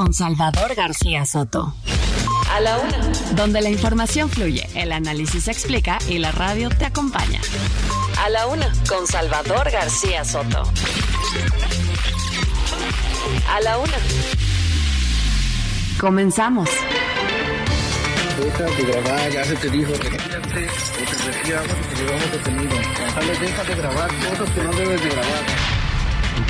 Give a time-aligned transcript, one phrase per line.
[0.00, 1.74] con Salvador García Soto.
[2.50, 3.12] A la una.
[3.36, 7.38] Donde la información fluye, el análisis se explica y la radio te acompaña.
[8.18, 10.62] A la una con Salvador García Soto.
[13.46, 13.98] A la una.
[16.00, 16.70] Comenzamos.
[18.42, 22.76] Deja de grabar, ya se te dijo, retírate o te retiramos y te llevamos detenido.
[23.38, 25.69] Deja de grabar cosas que no debes de grabar.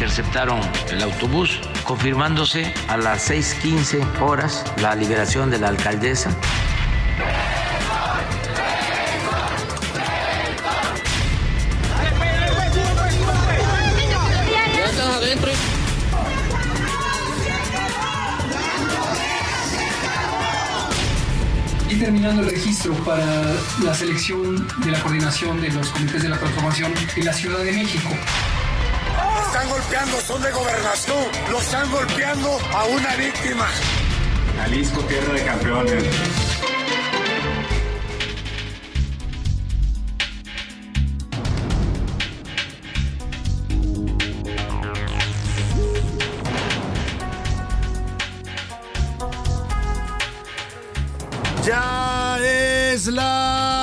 [0.01, 0.59] Interceptaron
[0.91, 6.35] el autobús, confirmándose a las 6:15 horas la liberación de la alcaldesa.
[21.91, 23.27] y terminando el registro para
[23.83, 27.73] la selección de la coordinación de los comités de la transformación en la Ciudad de
[27.73, 28.11] México.
[29.61, 33.69] Están golpeando, son de gobernación, lo están golpeando a una víctima.
[34.57, 36.05] Jalisco, tierra de campeones.
[51.67, 53.80] Ya es la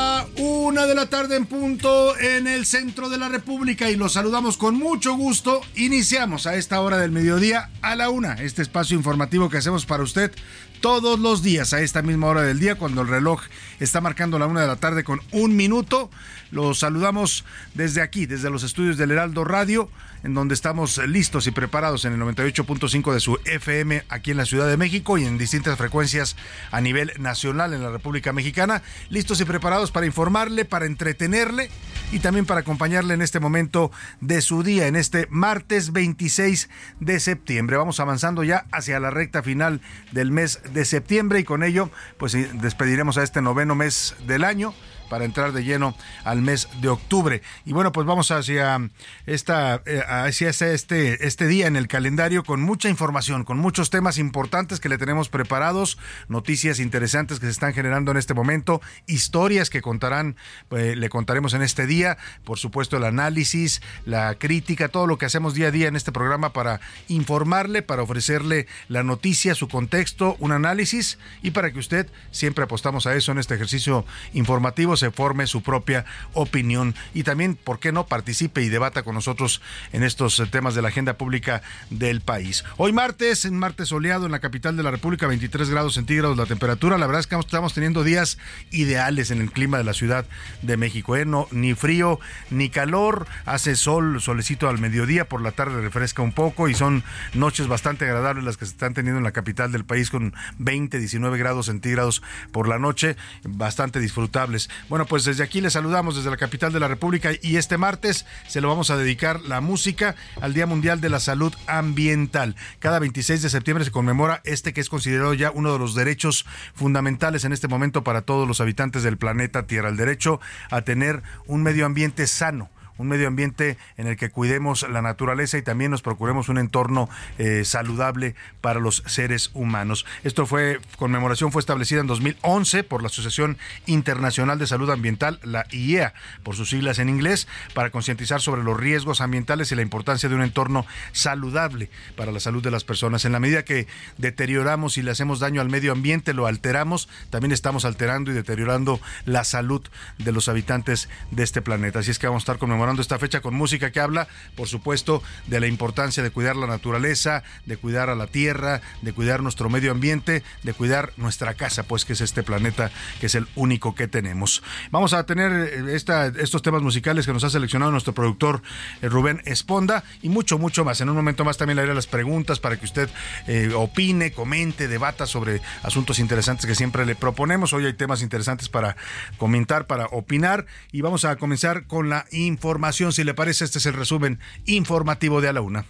[0.78, 4.58] una de la tarde en punto en el centro de la República y los saludamos
[4.58, 5.62] con mucho gusto.
[5.76, 10.04] Iniciamos a esta hora del mediodía a la una, este espacio informativo que hacemos para
[10.04, 10.32] usted
[10.80, 13.42] todos los días a esta misma hora del día cuando el reloj
[13.80, 16.12] está marcando la una de la tarde con un minuto.
[16.52, 19.90] Los saludamos desde aquí, desde los estudios del Heraldo Radio
[20.24, 24.46] en donde estamos listos y preparados en el 98.5 de su FM aquí en la
[24.46, 26.36] Ciudad de México y en distintas frecuencias
[26.72, 31.70] a nivel nacional en la República Mexicana, listos y preparados para informarle, para entretenerle
[32.12, 33.92] y también para acompañarle en este momento
[34.22, 36.70] de su día, en este martes 26
[37.00, 37.78] de septiembre.
[37.78, 42.34] Vamos avanzando ya hacia la recta final del mes de septiembre y con ello pues
[42.62, 44.74] despediremos a este noveno mes del año
[45.10, 47.42] para entrar de lleno al mes de octubre.
[47.66, 48.80] Y bueno, pues vamos hacia
[49.26, 54.18] esta eh, hacia este este día en el calendario con mucha información, con muchos temas
[54.18, 55.98] importantes que le tenemos preparados,
[56.28, 60.36] noticias interesantes que se están generando en este momento, historias que contarán
[60.72, 65.26] eh, le contaremos en este día, por supuesto el análisis, la crítica, todo lo que
[65.26, 70.36] hacemos día a día en este programa para informarle, para ofrecerle la noticia, su contexto,
[70.40, 75.12] un análisis y para que usted siempre apostamos a eso en este ejercicio informativo se
[75.12, 79.62] forme su propia opinión y también, ¿por qué no?, participe y debata con nosotros
[79.94, 82.64] en estos temas de la agenda pública del país.
[82.78, 86.46] Hoy martes, en martes soleado en la capital de la República, 23 grados centígrados la
[86.46, 86.98] temperatura.
[86.98, 88.38] La verdad es que estamos teniendo días
[88.72, 90.26] ideales en el clima de la Ciudad
[90.62, 91.16] de México.
[91.16, 91.26] ¿eh?
[91.26, 92.20] No, ni frío
[92.50, 97.04] ni calor, hace sol, solecito al mediodía, por la tarde refresca un poco y son
[97.34, 101.00] noches bastante agradables las que se están teniendo en la capital del país con 20,
[101.00, 102.22] 19 grados centígrados
[102.52, 104.70] por la noche, bastante disfrutables.
[104.90, 108.26] Bueno, pues desde aquí les saludamos desde la capital de la República y este martes
[108.48, 112.56] se lo vamos a dedicar la música al Día Mundial de la Salud Ambiental.
[112.80, 116.46] Cada 26 de septiembre se conmemora este que es considerado ya uno de los derechos
[116.74, 120.40] fundamentales en este momento para todos los habitantes del planeta Tierra, el derecho
[120.72, 125.58] a tener un medio ambiente sano un medio ambiente en el que cuidemos la naturaleza
[125.58, 130.06] y también nos procuremos un entorno eh, saludable para los seres humanos.
[130.24, 135.66] Esto fue, conmemoración fue establecida en 2011 por la Asociación Internacional de Salud Ambiental, la
[135.72, 136.14] IEA,
[136.44, 140.36] por sus siglas en inglés, para concientizar sobre los riesgos ambientales y la importancia de
[140.36, 143.26] un entorno saludable para la salud de las personas.
[143.26, 147.52] En la medida que deterioramos y le hacemos daño al medio ambiente, lo alteramos, también
[147.52, 149.82] estamos alterando y deteriorando la salud
[150.18, 152.00] de los habitantes de este planeta.
[152.00, 155.22] Así es que vamos a estar conmemorando esta fecha con música que habla, por supuesto,
[155.48, 159.70] de la importancia de cuidar la naturaleza, de cuidar a la tierra, de cuidar nuestro
[159.70, 163.96] medio ambiente, de cuidar nuestra casa, pues que es este planeta que es el único
[163.96, 164.64] que tenemos.
[164.92, 168.62] Vamos a tener eh, esta, estos temas musicales que nos ha seleccionado nuestro productor
[169.02, 171.02] eh, Rubén Esponda y mucho, mucho más.
[171.02, 173.10] En un momento más también le haré las preguntas para que usted
[173.48, 177.74] eh, opine, comente, debata sobre asuntos interesantes que siempre le proponemos.
[177.74, 178.96] Hoy hay temas interesantes para
[179.38, 183.12] comentar, para opinar y vamos a comenzar con la información información.
[183.12, 185.86] Si le parece, este es el resumen informativo de A la Una.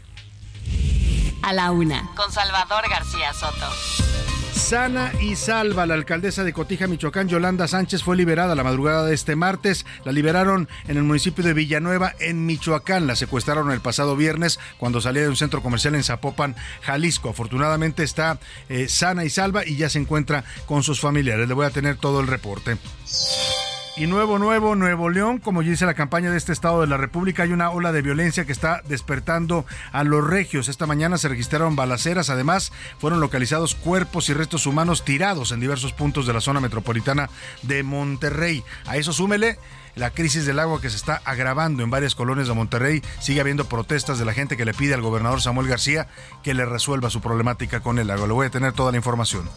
[1.41, 2.09] A la Una.
[2.15, 3.67] Con Salvador García Soto.
[4.53, 9.13] Sana y salva, la alcaldesa de Cotija, Michoacán, Yolanda Sánchez, fue liberada la madrugada de
[9.13, 9.85] este martes.
[10.03, 13.05] La liberaron en el municipio de Villanueva, en Michoacán.
[13.05, 17.29] La secuestraron el pasado viernes cuando salía de un centro comercial en Zapopan, Jalisco.
[17.29, 18.39] Afortunadamente está
[18.69, 21.47] eh, sana y salva y ya se encuentra con sus familiares.
[21.47, 22.77] Le voy a tener todo el reporte.
[23.99, 27.41] Y nuevo, nuevo, Nuevo León, como dice la campaña de este estado de la República,
[27.41, 30.67] hay una ola de violencia que está despertando a los regios.
[30.67, 35.93] Esta mañana se registraron balaceras, además fueron localizados cuerpos y restos humanos tirados en diversos
[35.93, 37.31] puntos de la zona metropolitana
[37.63, 38.63] de Monterrey.
[38.85, 39.57] A eso súmele
[39.97, 43.01] la crisis del agua que se está agravando en varias colonias de Monterrey.
[43.19, 46.07] Sigue habiendo protestas de la gente que le pide al gobernador Samuel García
[46.43, 48.27] que le resuelva su problemática con el agua.
[48.27, 49.49] Le voy a tener toda la información.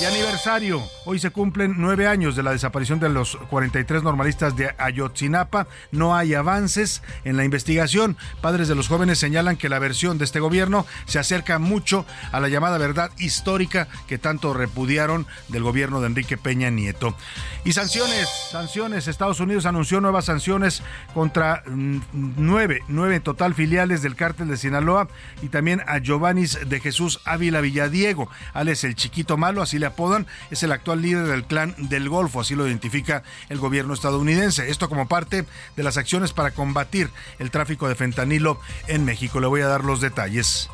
[0.00, 0.82] Y aniversario.
[1.04, 5.66] Hoy se cumplen nueve años de la desaparición de los 43 normalistas de Ayotzinapa.
[5.90, 8.16] No hay avances en la investigación.
[8.40, 12.40] Padres de los jóvenes señalan que la versión de este gobierno se acerca mucho a
[12.40, 17.16] la llamada verdad histórica que tanto repudiaron del gobierno de Enrique Peña Nieto.
[17.64, 19.08] Y sanciones, sanciones.
[19.08, 20.82] Estados Unidos anunció nuevas sanciones
[21.12, 21.98] contra mm,
[22.36, 25.08] nueve, nueve total filiales del cártel de Sinaloa
[25.42, 28.28] y también a Giovanni de Jesús Ávila Villadiego.
[28.52, 32.40] Alex el Chiquito Malo, así le apodan, es el actual líder del clan del Golfo,
[32.40, 34.70] así lo identifica el gobierno estadounidense.
[34.70, 35.44] Esto como parte
[35.76, 39.40] de las acciones para combatir el tráfico de fentanilo en México.
[39.40, 40.68] Le voy a dar los detalles.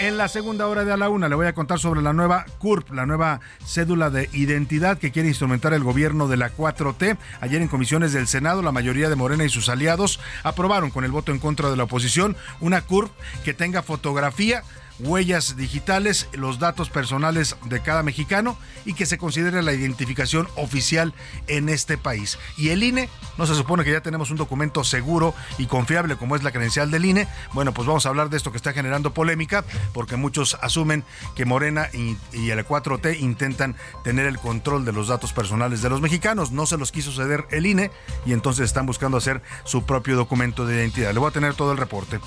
[0.00, 2.46] En la segunda hora de a la una le voy a contar sobre la nueva
[2.58, 7.18] CURP, la nueva cédula de identidad que quiere instrumentar el gobierno de la 4T.
[7.40, 11.10] Ayer en comisiones del Senado, la mayoría de Morena y sus aliados aprobaron con el
[11.10, 13.10] voto en contra de la oposición una CURP
[13.44, 14.62] que tenga fotografía
[14.98, 21.14] huellas digitales, los datos personales de cada mexicano y que se considere la identificación oficial
[21.46, 22.38] en este país.
[22.56, 26.36] Y el INE, no se supone que ya tenemos un documento seguro y confiable como
[26.36, 27.28] es la credencial del INE.
[27.52, 31.04] Bueno, pues vamos a hablar de esto que está generando polémica porque muchos asumen
[31.34, 32.16] que Morena y,
[32.48, 36.50] el 4T intentan tener el control de los datos personales de los mexicanos.
[36.50, 37.90] No se los quiso ceder el INE
[38.26, 41.12] y entonces están buscando hacer su propio documento de identidad.
[41.12, 42.20] Le voy a tener todo el reporte.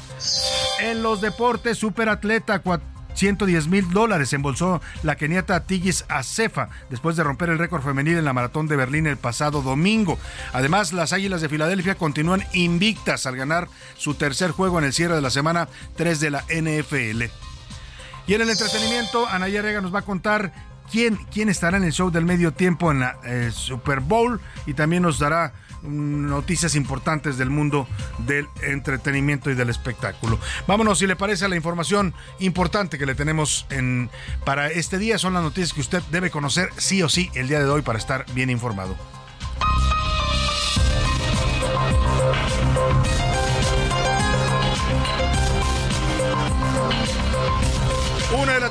[0.80, 2.61] En los deportes, superatleta
[3.14, 8.26] 110 mil dólares embolsó la keniata Tigis Acefa después de romper el récord femenil en
[8.26, 10.18] la maratón de Berlín el pasado domingo.
[10.54, 13.68] Además, las Águilas de Filadelfia continúan invictas al ganar
[13.98, 15.68] su tercer juego en el cierre de la semana
[15.98, 17.24] 3 de la NFL.
[18.28, 20.54] Y en el entretenimiento, Anaya Rega nos va a contar
[20.92, 24.74] quién, quién estará en el show del medio tiempo en la eh, Super Bowl y
[24.74, 27.88] también nos dará noticias importantes del mundo
[28.20, 30.40] del entretenimiento y del espectáculo.
[30.68, 34.10] Vámonos, si le parece, a la información importante que le tenemos en,
[34.46, 35.18] para este día.
[35.18, 38.00] Son las noticias que usted debe conocer sí o sí el día de hoy para
[38.00, 38.96] estar bien informado.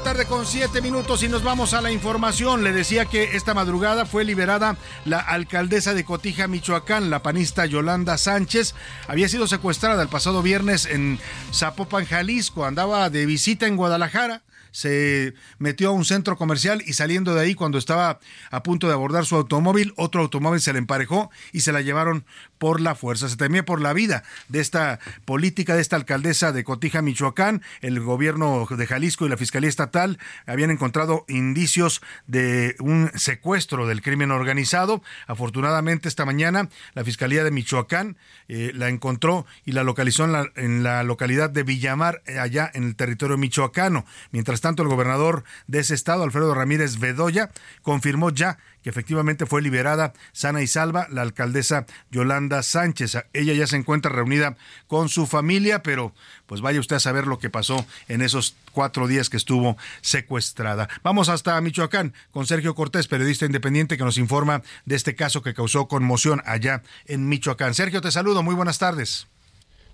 [0.02, 2.64] Tarde con siete minutos y nos vamos a la información.
[2.64, 8.17] Le decía que esta madrugada fue liberada la alcaldesa de Cotija, Michoacán, la panista Yolanda
[8.17, 8.75] Sánchez.
[9.08, 11.19] Había sido secuestrada el pasado viernes en
[11.52, 12.64] Zapopan, Jalisco.
[12.64, 14.43] Andaba de visita en Guadalajara
[14.73, 18.20] se metió a un centro comercial y saliendo de ahí cuando estaba
[18.50, 22.25] a punto de abordar su automóvil, otro automóvil se le emparejó y se la llevaron
[22.61, 23.29] por la fuerza.
[23.31, 27.63] Se temía por la vida de esta política, de esta alcaldesa de Cotija, Michoacán.
[27.81, 34.03] El gobierno de Jalisco y la Fiscalía Estatal habían encontrado indicios de un secuestro del
[34.03, 35.03] crimen organizado.
[35.27, 38.19] Afortunadamente, esta mañana la Fiscalía de Michoacán
[38.49, 42.70] eh, la encontró y la localizó en la, en la localidad de Villamar, eh, allá
[42.75, 44.05] en el territorio michoacano.
[44.32, 49.63] Mientras tanto, el gobernador de ese estado, Alfredo Ramírez Bedoya, confirmó ya que efectivamente fue
[49.63, 53.19] liberada sana y salva la alcaldesa Yolanda Sánchez.
[53.32, 54.56] Ella ya se encuentra reunida
[54.87, 56.15] con su familia, pero
[56.46, 60.89] pues vaya usted a saber lo que pasó en esos cuatro días que estuvo secuestrada.
[61.03, 65.55] Vamos hasta Michoacán con Sergio Cortés, periodista independiente que nos informa de este caso que
[65.55, 67.75] causó conmoción allá en Michoacán.
[67.75, 69.27] Sergio, te saludo, muy buenas tardes.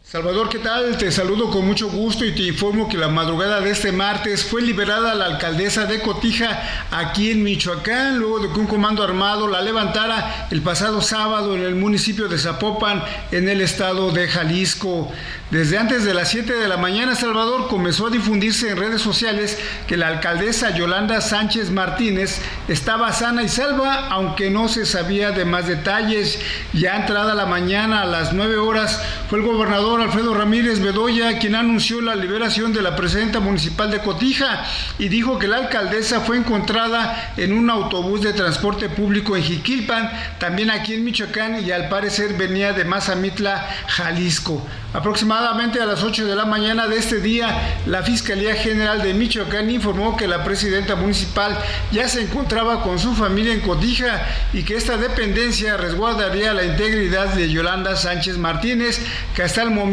[0.08, 0.96] Salvador, ¿qué tal?
[0.96, 4.62] Te saludo con mucho gusto y te informo que la madrugada de este martes fue
[4.62, 9.60] liberada la alcaldesa de Cotija aquí en Michoacán, luego de que un comando armado la
[9.62, 15.10] levantara el pasado sábado en el municipio de Zapopan, en el estado de Jalisco.
[15.50, 19.58] Desde antes de las 7 de la mañana, Salvador comenzó a difundirse en redes sociales
[19.88, 25.44] que la alcaldesa Yolanda Sánchez Martínez estaba sana y salva, aunque no se sabía de
[25.44, 26.40] más detalles.
[26.72, 31.54] Ya entrada la mañana a las 9 horas, fue el gobernador Alfredo Ramírez Bedoya, quien
[31.54, 34.64] anunció la liberación de la presidenta municipal de Cotija
[34.98, 40.10] y dijo que la alcaldesa fue encontrada en un autobús de transporte público en Jiquilpan,
[40.38, 44.66] también aquí en Michoacán y al parecer venía de Mazamitla, Jalisco.
[44.92, 49.68] Aproximadamente a las 8 de la mañana de este día, la Fiscalía General de Michoacán
[49.70, 51.58] informó que la presidenta municipal
[51.92, 57.34] ya se encontraba con su familia en Cotija y que esta dependencia resguardaría la integridad
[57.34, 59.00] de Yolanda Sánchez Martínez,
[59.34, 59.85] que hasta el momento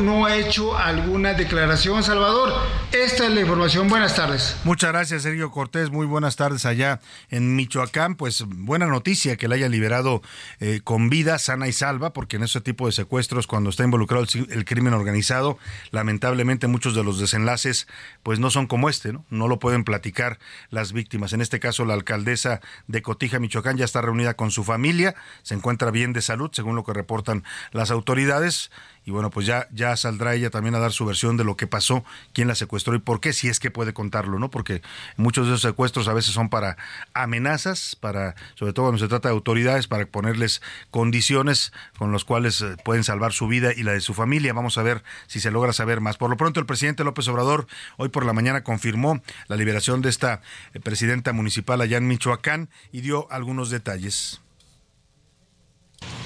[0.00, 2.02] no ha hecho alguna declaración.
[2.02, 2.52] Salvador,
[2.90, 3.88] esta es la información.
[3.88, 4.56] Buenas tardes.
[4.64, 5.90] Muchas gracias, Sergio Cortés.
[5.90, 8.16] Muy buenas tardes allá en Michoacán.
[8.16, 10.22] Pues buena noticia que la haya liberado
[10.58, 14.24] eh, con vida, sana y salva, porque en ese tipo de secuestros, cuando está involucrado
[14.24, 15.56] el, el crimen organizado,
[15.92, 17.86] lamentablemente muchos de los desenlaces
[18.24, 19.24] pues no son como este, ¿no?
[19.30, 20.40] No lo pueden platicar
[20.70, 21.32] las víctimas.
[21.32, 25.54] En este caso, la alcaldesa de Cotija, Michoacán, ya está reunida con su familia, se
[25.54, 28.72] encuentra bien de salud, según lo que reportan las autoridades
[29.08, 31.66] y bueno, pues ya, ya saldrá ella también a dar su versión de lo que
[31.66, 34.50] pasó, quién la secuestró y por qué, si es que puede contarlo, ¿no?
[34.50, 34.82] Porque
[35.16, 36.76] muchos de esos secuestros a veces son para
[37.14, 40.60] amenazas, para, sobre todo cuando se trata de autoridades, para ponerles
[40.90, 44.52] condiciones con las cuales eh, pueden salvar su vida y la de su familia.
[44.52, 46.18] Vamos a ver si se logra saber más.
[46.18, 50.10] Por lo pronto, el presidente López Obrador hoy por la mañana confirmó la liberación de
[50.10, 50.42] esta
[50.74, 54.42] eh, presidenta municipal allá en Michoacán y dio algunos detalles.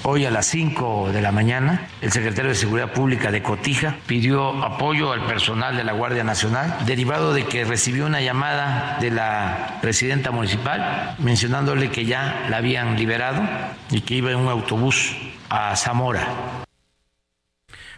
[0.05, 4.61] Hoy a las 5 de la mañana, el secretario de Seguridad Pública de Cotija pidió
[4.61, 9.79] apoyo al personal de la Guardia Nacional, derivado de que recibió una llamada de la
[9.81, 13.47] presidenta municipal mencionándole que ya la habían liberado
[13.91, 15.15] y que iba en un autobús
[15.49, 16.27] a Zamora.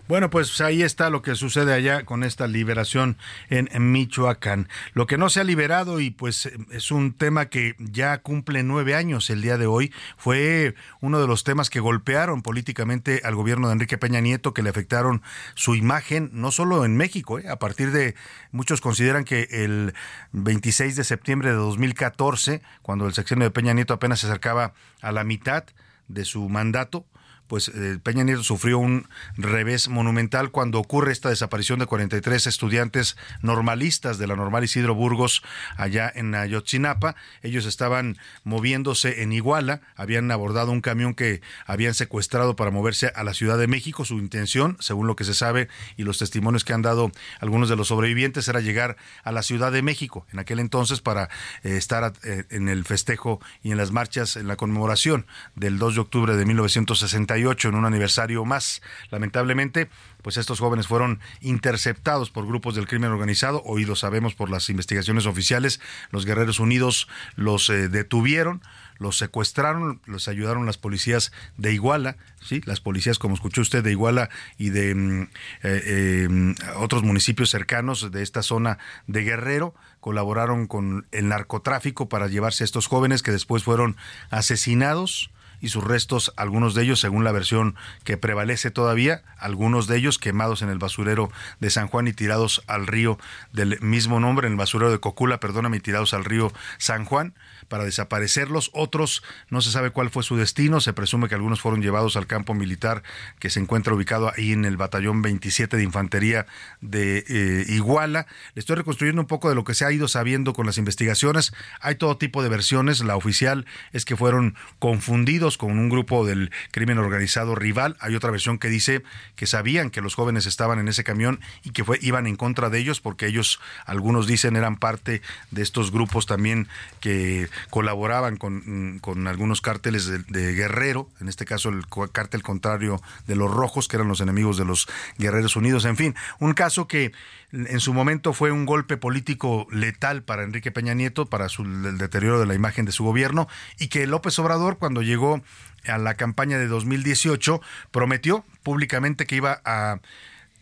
[0.08, 3.18] Bueno, pues ahí está lo que sucede allá con esta liberación
[3.50, 4.70] en, Michoacán.
[4.94, 8.94] Lo que no se ha liberado y pues es un tema que ya cumple nueve
[8.94, 13.68] años el día de hoy, fue uno de los temas que golpearon políticamente al gobierno
[13.68, 15.24] de Enrique Peña Nieto, que le afectaron
[15.56, 17.50] su imagen, no solo en México, ¿eh?
[17.50, 18.14] a partir de,
[18.52, 19.96] muchos consideran que el
[20.34, 25.12] 26 de septiembre de 2014, cuando el sexenio de Peña Nieto apenas se acercaba a
[25.12, 25.64] la mitad
[26.08, 27.08] de su mandato,
[27.48, 33.18] pues eh, Peña Nieto sufrió un revés monumental cuando ocurre esta desaparición de 43 estudiantes
[33.42, 35.44] normalistas de la normal Isidro Burgos
[35.78, 37.16] allá en Ayotzinapa.
[37.42, 43.24] Ellos estaban moviéndose en Iguala, habían abordado un camión que habían secuestrado para moverse a
[43.24, 44.06] la Ciudad de México.
[44.06, 47.76] Su intención, según lo que se sabe y los testimonios que han dado algunos de
[47.76, 51.30] los sobrevivientes, era llegar a la Ciudad de México en aquel entonces para
[51.64, 55.26] eh, estar eh, en el festejo y en las marchas, en la conmemoración
[55.56, 58.82] del 2 de octubre de 1960 en un aniversario más.
[59.12, 59.90] Lamentablemente,
[60.22, 64.70] pues estos jóvenes fueron interceptados por grupos del crimen organizado, hoy lo sabemos por las
[64.70, 68.62] investigaciones oficiales, los Guerreros Unidos los eh, detuvieron,
[68.98, 73.92] los secuestraron, los ayudaron las policías de Iguala, sí, las policías como escuchó usted de
[73.92, 75.28] Iguala y de mm, eh,
[75.64, 82.64] eh, otros municipios cercanos de esta zona de Guerrero, colaboraron con el narcotráfico para llevarse
[82.64, 83.98] a estos jóvenes que después fueron
[84.32, 85.30] asesinados
[85.66, 90.20] y sus restos, algunos de ellos, según la versión que prevalece todavía, algunos de ellos
[90.20, 93.18] quemados en el basurero de San Juan y tirados al río
[93.52, 97.34] del mismo nombre, en el basurero de Cocula, perdóname, y tirados al río San Juan
[97.68, 98.70] para desaparecerlos.
[98.74, 100.82] Otros no se sabe cuál fue su destino.
[100.82, 103.04] Se presume que algunos fueron llevados al campo militar
[103.40, 106.46] que se encuentra ubicado ahí en el batallón 27 de infantería
[106.82, 108.28] de eh, Iguala.
[108.54, 111.54] Le estoy reconstruyendo un poco de lo que se ha ido sabiendo con las investigaciones.
[111.80, 113.04] Hay todo tipo de versiones.
[113.04, 117.98] La oficial es que fueron confundidos con un grupo del crimen organizado rival.
[118.00, 119.04] Hay otra versión que dice
[119.36, 122.70] que sabían que los jóvenes estaban en ese camión y que fue, iban en contra
[122.70, 126.68] de ellos porque ellos, algunos dicen, eran parte de estos grupos también
[127.00, 133.36] que colaboraban con, con algunos cárteles de, Guerrero, en este caso el cártel contrario de
[133.36, 135.86] los rojos, que eran los enemigos de los Guerreros Unidos.
[135.86, 137.12] En fin, un caso que
[137.52, 141.98] en su momento fue un golpe político letal para Enrique Peña Nieto, para su, el
[141.98, 143.48] deterioro de la imagen de su gobierno,
[143.80, 145.42] y que López Obrador, cuando llegó
[145.88, 150.00] a la campaña de 2018, prometió públicamente que iba a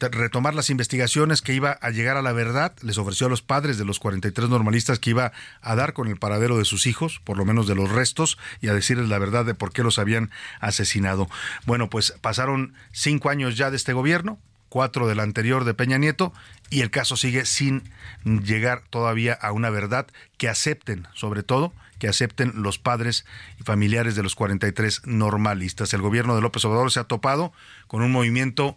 [0.09, 3.77] retomar las investigaciones, que iba a llegar a la verdad, les ofreció a los padres
[3.77, 5.31] de los 43 normalistas que iba
[5.61, 8.67] a dar con el paradero de sus hijos, por lo menos de los restos, y
[8.67, 11.29] a decirles la verdad de por qué los habían asesinado.
[11.65, 16.33] Bueno, pues pasaron cinco años ya de este gobierno, cuatro del anterior de Peña Nieto,
[16.69, 17.83] y el caso sigue sin
[18.23, 20.07] llegar todavía a una verdad
[20.37, 23.25] que acepten, sobre todo, que acepten los padres
[23.59, 25.93] y familiares de los 43 normalistas.
[25.93, 27.53] El gobierno de López Obrador se ha topado
[27.87, 28.75] con un movimiento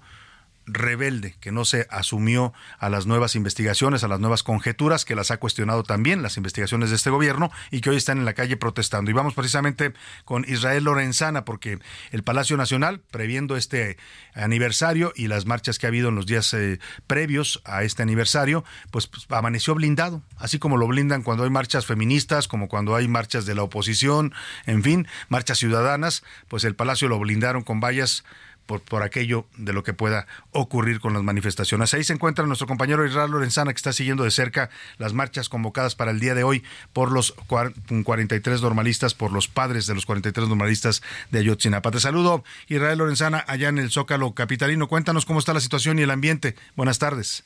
[0.67, 5.31] rebelde, que no se asumió a las nuevas investigaciones, a las nuevas conjeturas, que las
[5.31, 8.57] ha cuestionado también las investigaciones de este gobierno y que hoy están en la calle
[8.57, 9.11] protestando.
[9.11, 9.93] Y vamos precisamente
[10.25, 11.79] con Israel Lorenzana, porque
[12.11, 13.97] el Palacio Nacional, previendo este
[14.35, 18.65] aniversario y las marchas que ha habido en los días eh, previos a este aniversario,
[18.91, 23.09] pues, pues, amaneció blindado, así como lo blindan cuando hay marchas feministas, como cuando hay
[23.09, 24.35] marchas de la oposición,
[24.67, 28.25] en fin, marchas ciudadanas, pues el Palacio lo blindaron con vallas
[28.67, 31.95] por, por, aquello de lo que pueda ocurrir con las manifestaciones.
[31.95, 35.95] Ahí se encuentra nuestro compañero Israel Lorenzana, que está siguiendo de cerca las marchas convocadas
[35.95, 40.49] para el día de hoy por los 43 normalistas, por los padres de los 43
[40.49, 41.91] normalistas de Ayotzinapa.
[41.91, 44.89] Te saludo, Israel Lorenzana, allá en el Zócalo Capitalino.
[44.89, 46.57] Cuéntanos cómo está la situación y el ambiente.
[46.75, 47.45] Buenas tardes.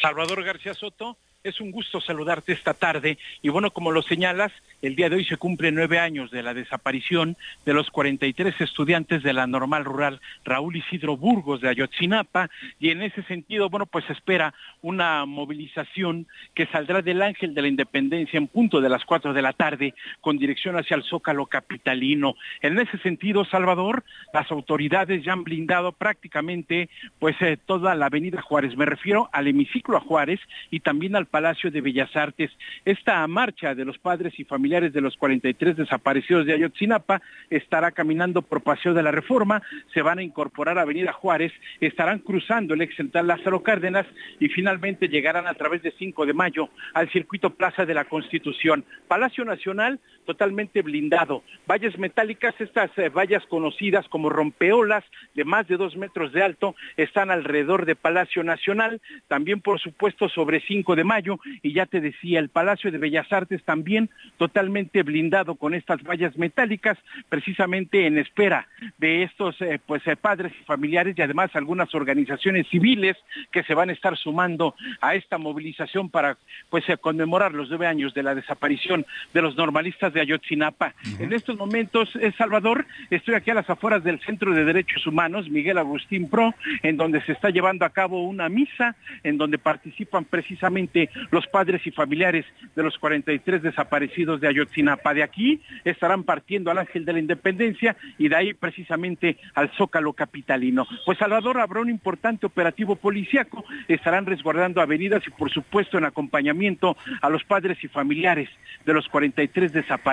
[0.00, 4.96] Salvador García Soto, es un gusto saludarte esta tarde y bueno, como lo señalas, el
[4.96, 7.36] día de hoy se cumple nueve años de la desaparición
[7.66, 12.48] de los 43 estudiantes de la normal rural Raúl Isidro Burgos de Ayotzinapa
[12.80, 17.68] y en ese sentido, bueno, pues espera una movilización que saldrá del Ángel de la
[17.68, 22.36] Independencia en punto de las cuatro de la tarde con dirección hacia el Zócalo Capitalino.
[22.62, 28.40] En ese sentido, Salvador, las autoridades ya han blindado prácticamente pues eh, toda la avenida
[28.40, 28.78] Juárez.
[28.78, 32.52] Me refiero al hemiciclo a Juárez y también al Palacio de Bellas Artes.
[32.84, 38.40] Esta marcha de los padres y familiares de los 43 desaparecidos de Ayotzinapa estará caminando
[38.40, 39.60] por Paseo de la Reforma,
[39.92, 44.06] se van a incorporar a Avenida Juárez, estarán cruzando el ex central Lázaro Cárdenas
[44.38, 48.84] y finalmente llegarán a través de 5 de mayo al circuito Plaza de la Constitución.
[49.08, 51.42] Palacio Nacional totalmente blindado.
[51.68, 55.04] Vallas metálicas, estas eh, vallas conocidas como rompeolas
[55.34, 60.28] de más de dos metros de alto, están alrededor de Palacio Nacional, también por supuesto
[60.28, 65.02] sobre 5 de mayo y ya te decía, el Palacio de Bellas Artes también totalmente
[65.02, 70.64] blindado con estas vallas metálicas, precisamente en espera de estos eh, pues eh, padres y
[70.64, 73.16] familiares y además algunas organizaciones civiles
[73.52, 76.38] que se van a estar sumando a esta movilización para
[76.70, 80.94] pues conmemorar los nueve años de la desaparición de los normalistas de Ayotzinapa.
[81.18, 85.78] En estos momentos, Salvador, estoy aquí a las afueras del Centro de Derechos Humanos, Miguel
[85.78, 91.10] Agustín Pro, en donde se está llevando a cabo una misa, en donde participan precisamente
[91.30, 95.12] los padres y familiares de los 43 desaparecidos de Ayotzinapa.
[95.14, 100.12] De aquí estarán partiendo al Ángel de la Independencia y de ahí precisamente al Zócalo
[100.12, 100.86] Capitalino.
[101.04, 106.96] Pues Salvador habrá un importante operativo policíaco, estarán resguardando avenidas y por supuesto en acompañamiento
[107.20, 108.48] a los padres y familiares
[108.86, 110.03] de los 43 desaparecidos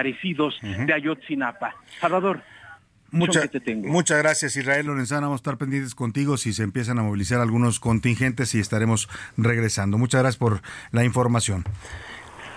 [0.62, 1.75] de Ayotzinapa.
[1.99, 2.41] Salvador.
[3.12, 3.41] Mucha,
[3.84, 7.82] muchas gracias Israel Lorenzana, vamos a estar pendientes contigo si se empiezan a movilizar algunos
[7.82, 9.97] contingentes y estaremos regresando.
[9.97, 11.65] Muchas gracias por la información.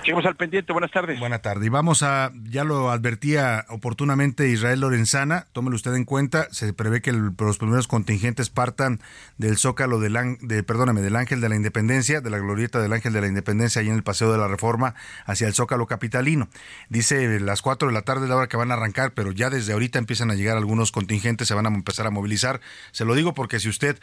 [0.05, 1.19] Seguimos al pendiente, buenas tardes.
[1.19, 1.67] Buenas tardes.
[1.67, 7.01] Y vamos a, ya lo advertía oportunamente Israel Lorenzana, tómelo usted en cuenta, se prevé
[7.01, 9.01] que los primeros contingentes partan
[9.38, 13.14] del Zócalo del, de, perdóname, del Ángel de la Independencia, de la glorieta del Ángel
[13.14, 16.51] de la Independencia, ahí en el Paseo de la Reforma, hacia el Zócalo Capitalino.
[16.90, 19.73] Dice las 4 de la tarde la hora que van a arrancar, pero ya desde
[19.73, 22.61] ahorita empiezan a llegar algunos contingentes, se van a empezar a movilizar.
[22.93, 23.99] Se lo digo porque si usted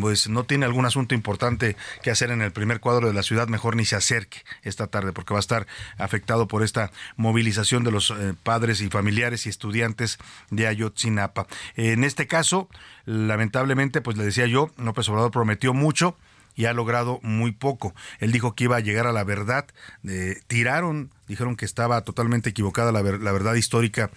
[0.00, 3.48] pues no tiene algún asunto importante que hacer en el primer cuadro de la ciudad,
[3.48, 5.66] mejor ni se acerque esta tarde, porque va a estar
[5.98, 10.18] afectado por esta movilización de los eh, padres y familiares y estudiantes
[10.50, 11.46] de Ayotzinapa.
[11.76, 12.68] En este caso,
[13.04, 16.16] lamentablemente, pues le decía yo, López Obrador prometió mucho
[16.56, 17.94] y ha logrado muy poco.
[18.20, 19.66] Él dijo que iba a llegar a la verdad.
[20.06, 24.10] Eh, tiraron, dijeron que estaba totalmente equivocada la, la, verdad histórica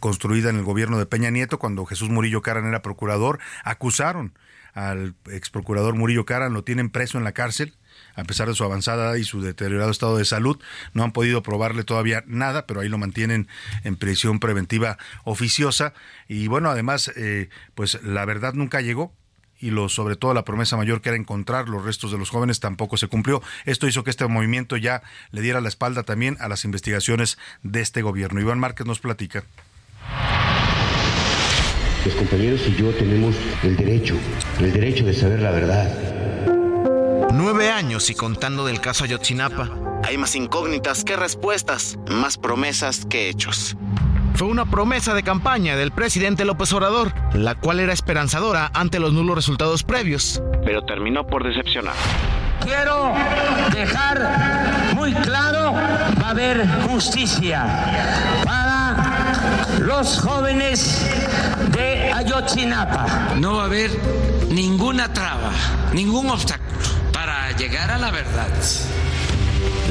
[0.00, 3.38] construida en el gobierno de Peña Nieto cuando Jesús Murillo Caran era procurador.
[3.64, 4.32] Acusaron
[4.74, 7.74] al ex procurador Murillo Caran, lo tienen preso en la cárcel
[8.14, 10.58] a pesar de su avanzada y su deteriorado estado de salud.
[10.92, 13.48] No han podido probarle todavía nada, pero ahí lo mantienen
[13.84, 15.94] en prisión preventiva oficiosa.
[16.28, 19.12] Y bueno, además, eh, pues la verdad nunca llegó
[19.60, 22.60] y lo, sobre todo la promesa mayor que era encontrar los restos de los jóvenes
[22.60, 23.42] tampoco se cumplió.
[23.66, 27.80] Esto hizo que este movimiento ya le diera la espalda también a las investigaciones de
[27.80, 28.40] este gobierno.
[28.40, 29.44] Iván Márquez nos platica.
[32.04, 34.16] Los compañeros y yo tenemos el derecho,
[34.58, 36.09] el derecho de saber la verdad.
[37.32, 39.68] Nueve años y contando del caso Ayotzinapa.
[40.02, 43.76] Hay más incógnitas que respuestas, más promesas que hechos.
[44.34, 49.12] Fue una promesa de campaña del presidente López Obrador, la cual era esperanzadora ante los
[49.12, 50.42] nulos resultados previos.
[50.64, 51.94] Pero terminó por decepcionar.
[52.64, 53.12] Quiero
[53.72, 57.64] dejar muy claro, va a haber justicia
[58.44, 61.06] para los jóvenes
[61.70, 63.34] de Ayotzinapa.
[63.36, 63.90] No va a haber
[64.50, 65.52] ninguna traba,
[65.92, 66.70] ningún obstáculo
[67.30, 68.48] para llegar a la verdad.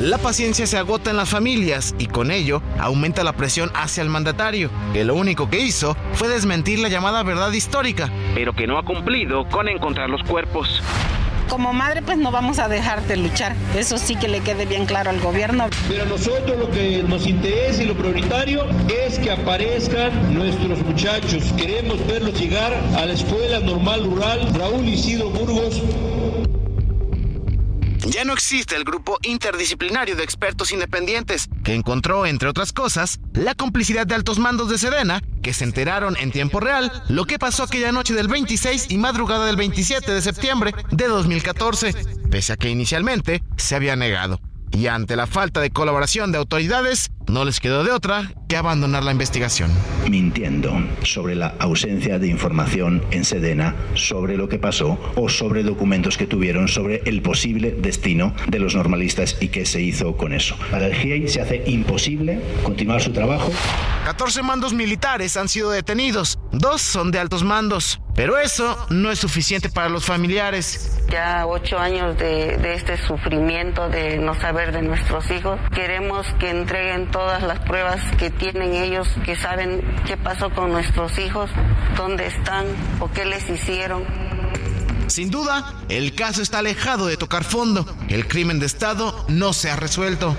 [0.02, 4.10] La paciencia se agota en las familias y con ello aumenta la presión hacia el
[4.10, 8.78] mandatario, que lo único que hizo fue desmentir la llamada verdad histórica, pero que no
[8.78, 10.84] ha cumplido con encontrar los cuerpos
[11.49, 13.56] como madre pues no vamos a dejar de luchar.
[13.75, 15.67] Eso sí que le quede bien claro al gobierno.
[15.88, 21.52] Pero a nosotros lo que nos interesa y lo prioritario es que aparezcan nuestros muchachos.
[21.58, 25.82] Queremos verlos llegar a la Escuela Normal Rural Raúl Isidro Burgos
[28.10, 33.56] ya no existe el grupo interdisciplinario de expertos independientes, que encontró, entre otras cosas, la
[33.56, 37.63] complicidad de altos mandos de Sedena, que se enteraron en tiempo real lo que pasó
[37.63, 41.93] aquella noche del 26 y madrugada del 27 de septiembre de 2014,
[42.32, 44.39] pese a que inicialmente se había negado.
[44.72, 49.03] Y ante la falta de colaboración de autoridades, no les quedó de otra que abandonar
[49.03, 49.71] la investigación.
[50.09, 56.17] Mintiendo sobre la ausencia de información en Sedena sobre lo que pasó o sobre documentos
[56.17, 60.55] que tuvieron sobre el posible destino de los normalistas y qué se hizo con eso.
[60.71, 63.51] Para el GIEI se hace imposible continuar su trabajo.
[64.05, 68.01] 14 mandos militares han sido detenidos, dos son de altos mandos.
[68.19, 70.99] Pero eso no es suficiente para los familiares.
[71.09, 75.57] Ya ocho años de, de, este sufrimiento de no saber de nuestros hijos.
[75.73, 81.19] Queremos que entreguen todas las pruebas que tienen ellos, que saben qué pasó con nuestros
[81.19, 81.52] hijos,
[81.95, 82.65] dónde están
[82.99, 84.04] o qué les hicieron.
[85.06, 87.86] Sin duda, el caso está alejado de tocar fondo.
[88.08, 90.36] El crimen de Estado no se ha resuelto.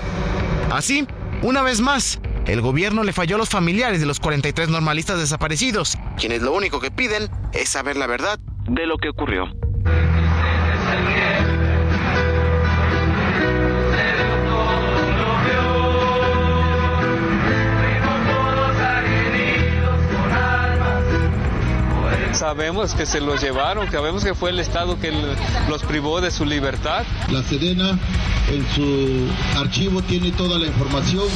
[0.71, 1.07] Así,
[1.41, 5.97] una vez más, el gobierno le falló a los familiares de los 43 normalistas desaparecidos,
[6.17, 9.45] quienes lo único que piden es saber la verdad de lo que ocurrió.
[22.41, 25.11] Sabemos que se los llevaron, sabemos que fue el Estado que
[25.69, 27.05] los privó de su libertad.
[27.29, 27.99] La Sedena
[28.49, 29.27] en su
[29.59, 31.27] archivo tiene toda la información.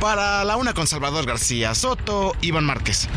[0.00, 3.08] Para la una con Salvador García Soto, Iván Márquez.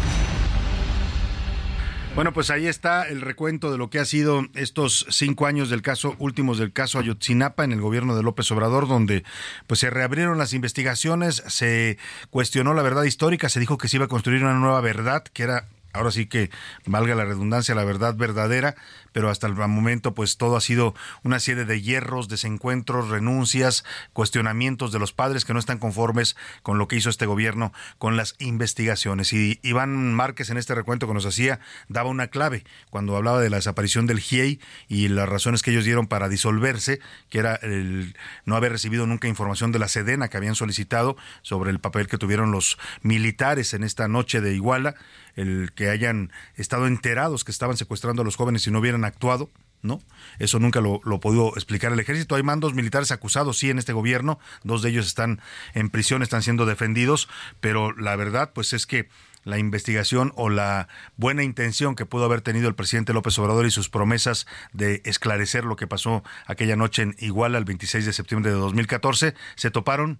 [2.13, 5.81] Bueno, pues ahí está el recuento de lo que ha sido estos cinco años del
[5.81, 9.23] caso, últimos del caso Ayotzinapa en el gobierno de López Obrador, donde
[9.65, 11.97] pues se reabrieron las investigaciones, se
[12.29, 15.41] cuestionó la verdad histórica, se dijo que se iba a construir una nueva verdad, que
[15.41, 16.49] era ahora sí que
[16.85, 18.75] valga la redundancia, la verdad verdadera,
[19.11, 24.91] pero hasta el momento pues todo ha sido una serie de hierros, desencuentros, renuncias, cuestionamientos
[24.91, 28.35] de los padres que no están conformes con lo que hizo este gobierno con las
[28.39, 29.33] investigaciones.
[29.33, 33.49] Y Iván Márquez en este recuento que nos hacía daba una clave cuando hablaba de
[33.49, 38.15] la desaparición del GIEI y las razones que ellos dieron para disolverse, que era el
[38.45, 42.17] no haber recibido nunca información de la Sedena que habían solicitado sobre el papel que
[42.17, 44.95] tuvieron los militares en esta noche de Iguala,
[45.35, 49.49] el que hayan estado enterados que estaban secuestrando a los jóvenes y no hubieran actuado,
[49.81, 50.01] ¿no?
[50.39, 52.35] Eso nunca lo, lo pudo explicar el ejército.
[52.35, 54.39] Hay mandos militares acusados, sí, en este gobierno.
[54.63, 55.41] Dos de ellos están
[55.73, 59.09] en prisión, están siendo defendidos, pero la verdad, pues es que
[59.43, 60.87] la investigación o la
[61.17, 65.65] buena intención que pudo haber tenido el presidente López Obrador y sus promesas de esclarecer
[65.65, 70.19] lo que pasó aquella noche en Iguala el 26 de septiembre de 2014 se toparon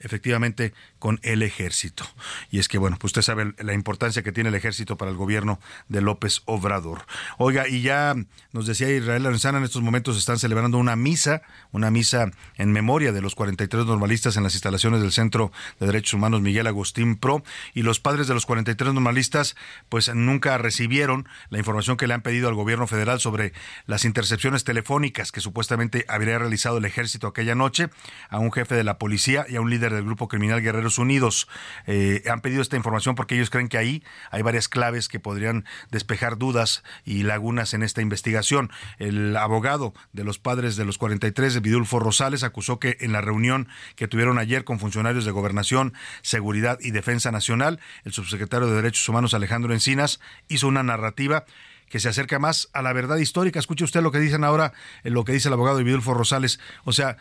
[0.00, 2.04] efectivamente con el ejército.
[2.50, 5.16] Y es que, bueno, pues usted sabe la importancia que tiene el ejército para el
[5.16, 7.04] gobierno de López Obrador.
[7.38, 8.14] Oiga, y ya
[8.52, 13.12] nos decía Israel Lorenzana, en estos momentos están celebrando una misa, una misa en memoria
[13.12, 17.42] de los 43 normalistas en las instalaciones del Centro de Derechos Humanos Miguel Agustín Pro,
[17.74, 19.56] y los padres de los 43 normalistas
[19.88, 23.52] pues nunca recibieron la información que le han pedido al gobierno federal sobre
[23.86, 27.90] las intercepciones telefónicas que supuestamente habría realizado el ejército aquella noche
[28.28, 31.48] a un jefe de la policía y a un líder del grupo criminal Guerreros Unidos.
[31.86, 35.64] Eh, han pedido esta información porque ellos creen que ahí hay varias claves que podrían
[35.90, 38.70] despejar dudas y lagunas en esta investigación.
[38.98, 43.68] El abogado de los padres de los 43, Vidulfo Rosales, acusó que en la reunión
[43.96, 49.08] que tuvieron ayer con funcionarios de Gobernación, Seguridad y Defensa Nacional, el subsecretario de Derechos
[49.08, 51.44] Humanos Alejandro Encinas hizo una narrativa
[51.90, 53.58] que se acerca más a la verdad histórica.
[53.58, 54.72] Escuche usted lo que dicen ahora,
[55.02, 56.60] eh, lo que dice el abogado de Vidulfo Rosales.
[56.84, 57.18] O sea,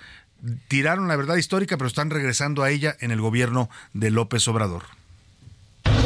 [0.68, 4.84] tiraron la verdad histórica, pero están regresando a ella en el gobierno de López Obrador.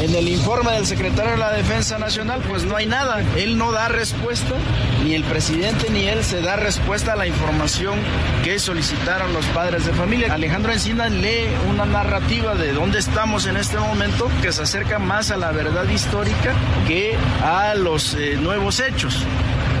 [0.00, 3.22] En el informe del secretario de la Defensa Nacional, pues no hay nada.
[3.36, 4.54] Él no da respuesta,
[5.02, 7.98] ni el presidente ni él se da respuesta a la información
[8.42, 10.32] que solicitaron los padres de familia.
[10.32, 15.30] Alejandro Encina lee una narrativa de dónde estamos en este momento que se acerca más
[15.30, 16.54] a la verdad histórica
[16.86, 19.24] que a los eh, nuevos hechos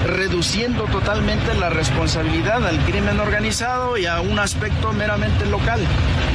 [0.04, 5.80] reduciendo totalmente la responsabilidad al crimen organizado y a un aspecto meramente local,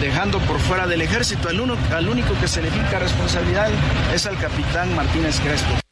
[0.02, 1.50] dejando por fuera del ejército.
[1.50, 3.70] Al, uno, al único que se le finca responsabilidad
[4.14, 5.89] es al capitán Martínez Crespo.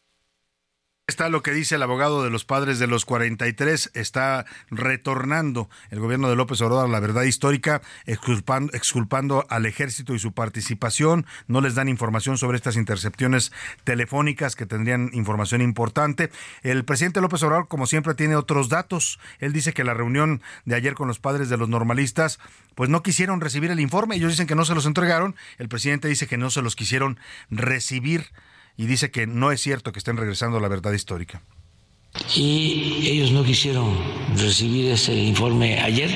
[1.09, 3.91] Está lo que dice el abogado de los padres de los 43.
[3.93, 10.19] Está retornando el gobierno de López Obrador a la verdad histórica, exculpando, al ejército y
[10.19, 11.25] su participación.
[11.47, 13.53] No les dan información sobre estas intercepciones
[13.85, 16.29] telefónicas que tendrían información importante.
[16.61, 19.17] El presidente López Obrador, como siempre, tiene otros datos.
[19.39, 22.37] Él dice que la reunión de ayer con los padres de los normalistas,
[22.75, 24.17] pues no quisieron recibir el informe.
[24.17, 25.37] Ellos dicen que no se los entregaron.
[25.57, 27.17] El presidente dice que no se los quisieron
[27.49, 28.25] recibir
[28.77, 31.41] y dice que no es cierto que estén regresando a la verdad histórica.
[32.35, 33.95] Y ellos no quisieron
[34.35, 36.09] recibir ese informe ayer.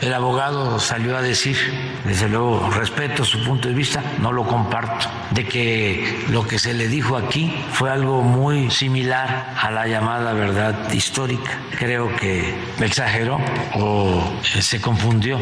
[0.00, 1.56] El abogado salió a decir,
[2.04, 6.74] desde luego respeto su punto de vista, no lo comparto, de que lo que se
[6.74, 11.60] le dijo aquí fue algo muy similar a la llamada verdad histórica.
[11.78, 13.38] Creo que exageró
[13.74, 15.40] o se confundió.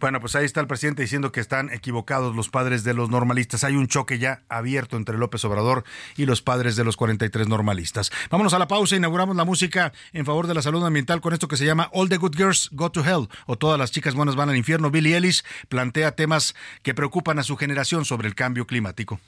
[0.00, 3.64] Bueno, pues ahí está el presidente diciendo que están equivocados los padres de los normalistas.
[3.64, 5.84] Hay un choque ya abierto entre López Obrador
[6.16, 8.10] y los padres de los 43 normalistas.
[8.30, 8.96] Vámonos a la pausa.
[8.96, 12.08] Inauguramos la música en favor de la salud ambiental con esto que se llama All
[12.08, 14.90] the Good Girls Go to Hell o Todas las chicas buenas van al infierno.
[14.90, 19.20] Billy Ellis plantea temas que preocupan a su generación sobre el cambio climático.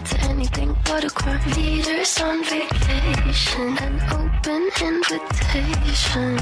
[0.00, 1.40] To anything but a crime.
[1.56, 6.38] Leaders on vacation, an open invitation.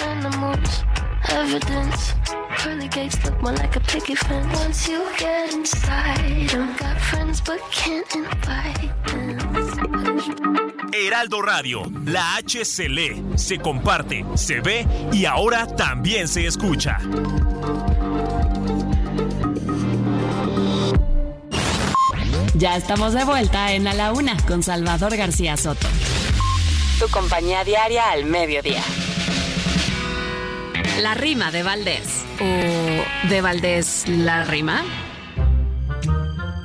[0.00, 0.84] Animals,
[1.30, 2.14] evidence.
[2.58, 4.58] Pearly gates look more like a picket fence.
[4.58, 9.34] Once you get inside, I've got friends but can't invite them.
[10.92, 16.98] Heraldo Radio, la H se lee, se comparte, se ve y ahora también se escucha.
[22.56, 25.88] Ya estamos de vuelta en A la Una con Salvador García Soto.
[27.00, 28.82] Tu compañía diaria al mediodía.
[31.00, 32.24] La rima de Valdés.
[32.40, 34.84] ¿O de Valdés la rima?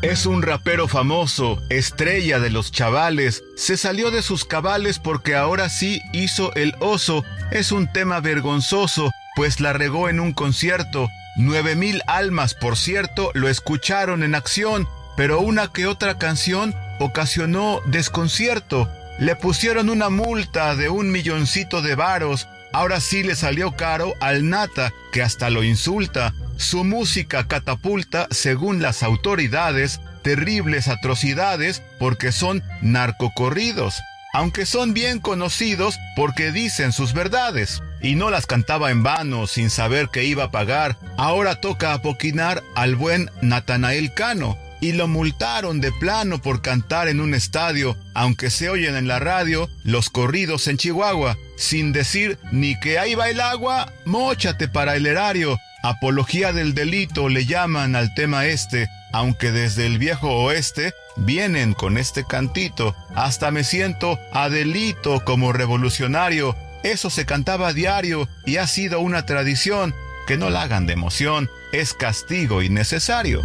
[0.03, 3.43] Es un rapero famoso, estrella de los chavales.
[3.55, 7.23] Se salió de sus cabales porque ahora sí hizo el oso.
[7.49, 11.09] Es un tema vergonzoso, pues la regó en un concierto.
[11.35, 14.87] Nueve mil almas, por cierto, lo escucharon en acción
[15.19, 18.89] pero una que otra canción ocasionó desconcierto.
[19.19, 22.47] Le pusieron una multa de un milloncito de varos.
[22.71, 26.33] Ahora sí le salió caro al Nata, que hasta lo insulta.
[26.55, 34.01] Su música catapulta, según las autoridades, terribles atrocidades porque son narcocorridos,
[34.31, 37.83] aunque son bien conocidos porque dicen sus verdades.
[38.01, 40.95] Y no las cantaba en vano sin saber que iba a pagar.
[41.17, 47.19] Ahora toca apoquinar al buen Natanael Cano, y lo multaron de plano por cantar en
[47.19, 52.79] un estadio, aunque se oyen en la radio los corridos en Chihuahua, sin decir ni
[52.79, 55.57] que ahí va el agua, móchate para el erario.
[55.83, 61.97] Apología del delito le llaman al tema este, aunque desde el viejo oeste vienen con
[61.97, 62.95] este cantito.
[63.15, 66.55] Hasta me siento a delito como revolucionario.
[66.83, 69.93] Eso se cantaba a diario y ha sido una tradición.
[70.27, 73.41] Que no la hagan de emoción, es castigo innecesario.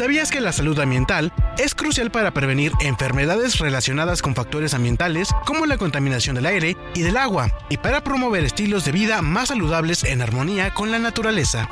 [0.00, 5.66] ¿Sabías que la salud ambiental es crucial para prevenir enfermedades relacionadas con factores ambientales como
[5.66, 10.04] la contaminación del aire y del agua y para promover estilos de vida más saludables
[10.04, 11.68] en armonía con la naturaleza?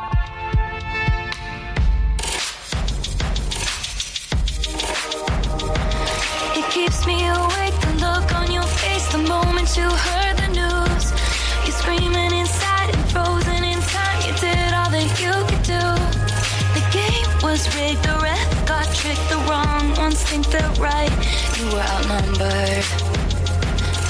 [17.97, 21.11] Ref got tricked, the wrong ones think they're right.
[21.57, 22.85] You were outnumbered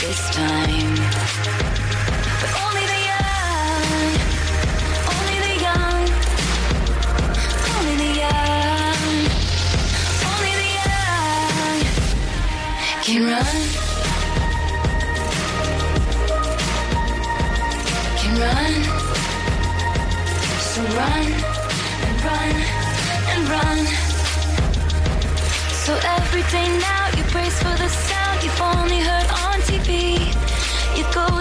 [0.01, 0.95] this time.
[2.41, 4.11] But only the young,
[5.15, 6.01] only the young,
[7.77, 8.99] only the young,
[10.31, 11.79] only the young
[13.05, 13.59] can run.
[18.19, 18.75] Can run.
[20.59, 21.27] So run
[22.07, 22.88] and run.
[23.49, 23.79] Run.
[25.85, 30.48] So every day now you brace for the sound you've only heard on TV.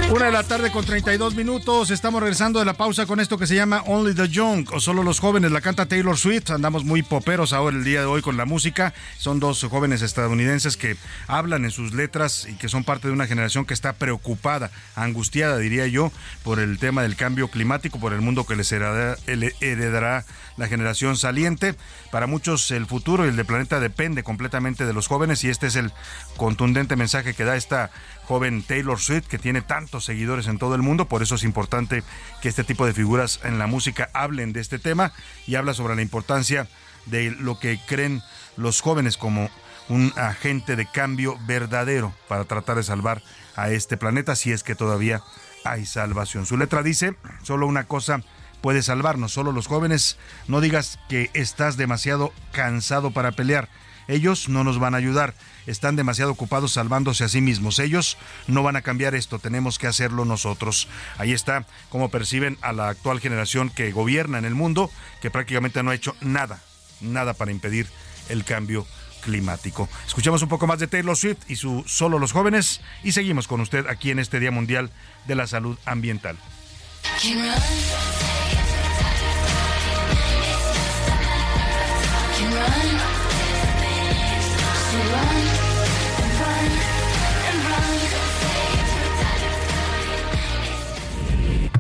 [0.10, 1.92] Una de la tarde con 32 minutos.
[1.92, 5.04] Estamos regresando de la pausa con esto que se llama Only the Young o solo
[5.04, 5.52] los jóvenes.
[5.52, 6.52] La canta Taylor Swift.
[6.52, 8.94] Andamos muy poperos ahora el día de hoy con la música.
[9.18, 10.96] Son dos jóvenes estadounidenses que
[11.28, 15.58] hablan en sus letras y que son parte de una generación que está preocupada, angustiada,
[15.58, 16.12] diría yo,
[16.44, 20.26] por el tema del cambio climático, por el mundo que les heredará
[20.58, 21.76] la generación saliente.
[22.12, 25.68] Para muchos el futuro y el de planeta depende completamente de los jóvenes y este
[25.68, 25.92] es el
[26.38, 27.92] contundente mensaje que da esta
[28.28, 31.08] joven Taylor Swift, que tiene tantos seguidores en todo el mundo.
[31.08, 32.04] Por eso es importante
[32.42, 35.14] que este tipo de figuras en la música hablen de este tema
[35.48, 36.68] y habla sobre la importancia
[37.06, 38.22] de lo que creen
[38.58, 39.50] los jóvenes como
[39.88, 43.24] un agente de cambio verdadero para tratar de salvar
[43.56, 45.22] a este planeta si es que todavía
[45.64, 46.46] hay salvación.
[46.46, 48.22] Su letra dice, solo una cosa
[48.62, 53.70] puede salvarnos, solo los jóvenes, no digas que estás demasiado cansado para pelear.
[54.08, 55.34] Ellos no nos van a ayudar,
[55.66, 57.80] están demasiado ocupados salvándose a sí mismos.
[57.80, 58.18] Ellos
[58.48, 60.88] no van a cambiar esto, tenemos que hacerlo nosotros.
[61.18, 64.90] Ahí está cómo perciben a la actual generación que gobierna en el mundo,
[65.22, 66.62] que prácticamente no ha hecho nada,
[67.02, 67.88] nada para impedir
[68.30, 68.86] el cambio
[69.22, 69.90] climático.
[70.06, 73.62] Escuchamos un poco más de Taylor Swift y su Solo los jóvenes y seguimos con
[73.62, 74.92] usted aquí en este Día Mundial
[75.28, 76.38] de la Salud Ambiental.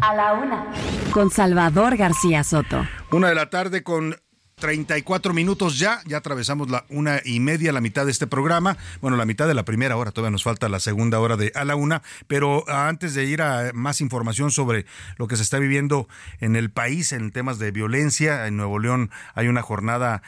[0.07, 0.65] A la una.
[1.11, 2.87] Con Salvador García Soto.
[3.11, 4.15] Una de la tarde con
[4.59, 9.15] 34 minutos ya, ya atravesamos la una y media, la mitad de este programa, bueno,
[9.15, 11.75] la mitad de la primera hora, todavía nos falta la segunda hora de a la
[11.75, 16.07] una, pero antes de ir a más información sobre lo que se está viviendo
[16.39, 20.23] en el país en temas de violencia, en Nuevo León hay una jornada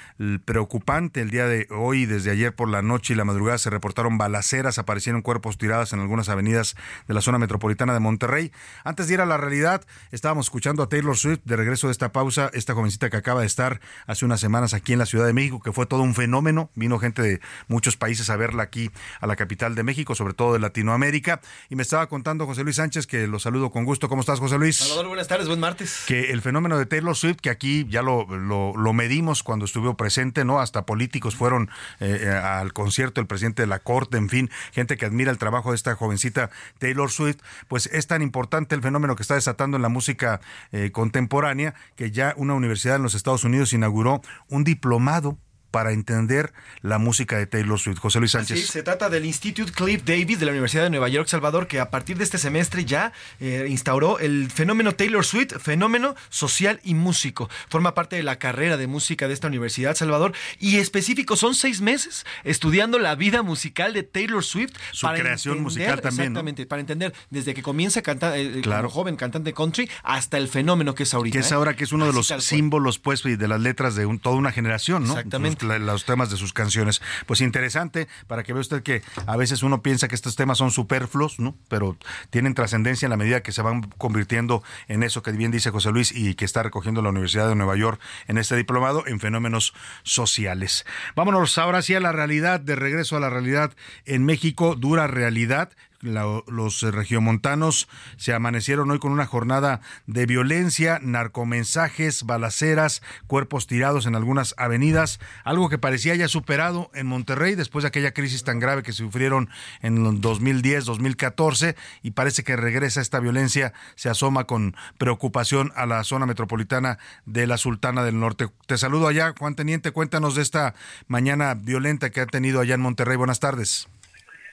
[0.45, 4.19] preocupante el día de hoy, desde ayer por la noche y la madrugada se reportaron
[4.19, 6.75] balaceras, aparecieron cuerpos tirados en algunas avenidas
[7.07, 8.51] de la zona metropolitana de Monterrey.
[8.83, 12.11] Antes de ir a la realidad, estábamos escuchando a Taylor Swift, de regreso de esta
[12.11, 13.81] pausa, esta jovencita que acaba de estar
[14.25, 16.69] unas semanas aquí en la Ciudad de México, que fue todo un fenómeno.
[16.75, 20.53] Vino gente de muchos países a verla aquí a la capital de México, sobre todo
[20.53, 21.41] de Latinoamérica.
[21.69, 24.09] Y me estaba contando José Luis Sánchez, que lo saludo con gusto.
[24.09, 24.77] ¿Cómo estás, José Luis?
[24.77, 26.03] Salvador, buenas tardes, buen martes.
[26.07, 30.45] Que el fenómeno de Taylor Swift, que aquí ya lo, lo, medimos cuando estuvo presente,
[30.45, 30.59] ¿no?
[30.59, 34.97] Hasta políticos fueron eh, eh, al concierto, el presidente de la Corte, en fin, gente
[34.97, 37.37] que admira el trabajo de esta jovencita Taylor Swift.
[37.67, 42.11] Pues es tan importante el fenómeno que está desatando en la música eh, contemporánea que
[42.11, 44.08] ya una universidad en los Estados Unidos inauguró
[44.49, 45.37] un diplomado
[45.71, 47.99] para entender la música de Taylor Swift.
[47.99, 48.59] José Luis Sánchez.
[48.59, 51.79] Sí, se trata del Institute Cliff Davis de la Universidad de Nueva York, Salvador, que
[51.79, 56.93] a partir de este semestre ya eh, instauró el fenómeno Taylor Swift, fenómeno social y
[56.93, 57.49] músico.
[57.69, 61.81] Forma parte de la carrera de música de esta universidad, Salvador, y específico son seis
[61.81, 64.73] meses estudiando la vida musical de Taylor Swift.
[64.91, 66.27] Su creación musical también.
[66.27, 70.47] Exactamente, para entender desde que comienza a cantar eh, como joven cantante country hasta el
[70.47, 71.33] fenómeno que es ahorita.
[71.33, 71.55] Que es ¿eh?
[71.55, 74.51] ahora que es uno de los símbolos, pues, y de las letras de toda una
[74.51, 75.13] generación, ¿no?
[75.13, 77.01] Exactamente los temas de sus canciones.
[77.25, 80.71] Pues interesante para que vea usted que a veces uno piensa que estos temas son
[80.71, 81.55] superfluos, ¿no?
[81.67, 81.97] Pero
[82.29, 85.91] tienen trascendencia en la medida que se van convirtiendo en eso que bien dice José
[85.91, 89.73] Luis y que está recogiendo la Universidad de Nueva York en este diplomado en fenómenos
[90.03, 90.85] sociales.
[91.15, 93.73] Vámonos ahora sí a la realidad, de regreso a la realidad
[94.05, 102.23] en México, dura realidad los regiomontanos se amanecieron hoy con una jornada de violencia, narcomensajes,
[102.23, 107.89] balaceras, cuerpos tirados en algunas avenidas, algo que parecía ya superado en Monterrey después de
[107.89, 109.49] aquella crisis tan grave que sufrieron
[109.81, 116.03] en 2010, 2014 y parece que regresa esta violencia, se asoma con preocupación a la
[116.03, 118.47] zona metropolitana de la Sultana del Norte.
[118.67, 120.75] Te saludo allá, Juan Teniente, cuéntanos de esta
[121.07, 123.17] mañana violenta que ha tenido allá en Monterrey.
[123.17, 123.87] Buenas tardes.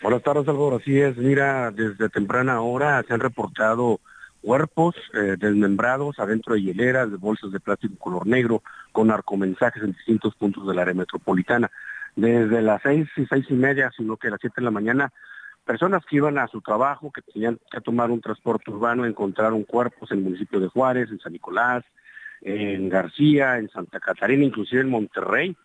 [0.02, 0.80] Buenas tardes, Salvador.
[0.80, 4.00] Así es, mira, desde temprana hora se han reportado
[4.42, 9.92] cuerpos eh, desmembrados adentro de hieleras, de bolsas de plástico color negro, con narcomensajes en
[9.92, 11.70] distintos puntos del área metropolitana.
[12.14, 15.12] Desde las seis y seis y media, sino que a las siete de la mañana,
[15.64, 20.12] personas que iban a su trabajo, que tenían que tomar un transporte urbano, encontraron cuerpos
[20.12, 21.85] en el municipio de Juárez, en San Nicolás,
[22.42, 25.56] en García, en Santa Catarina, inclusive en Monterrey,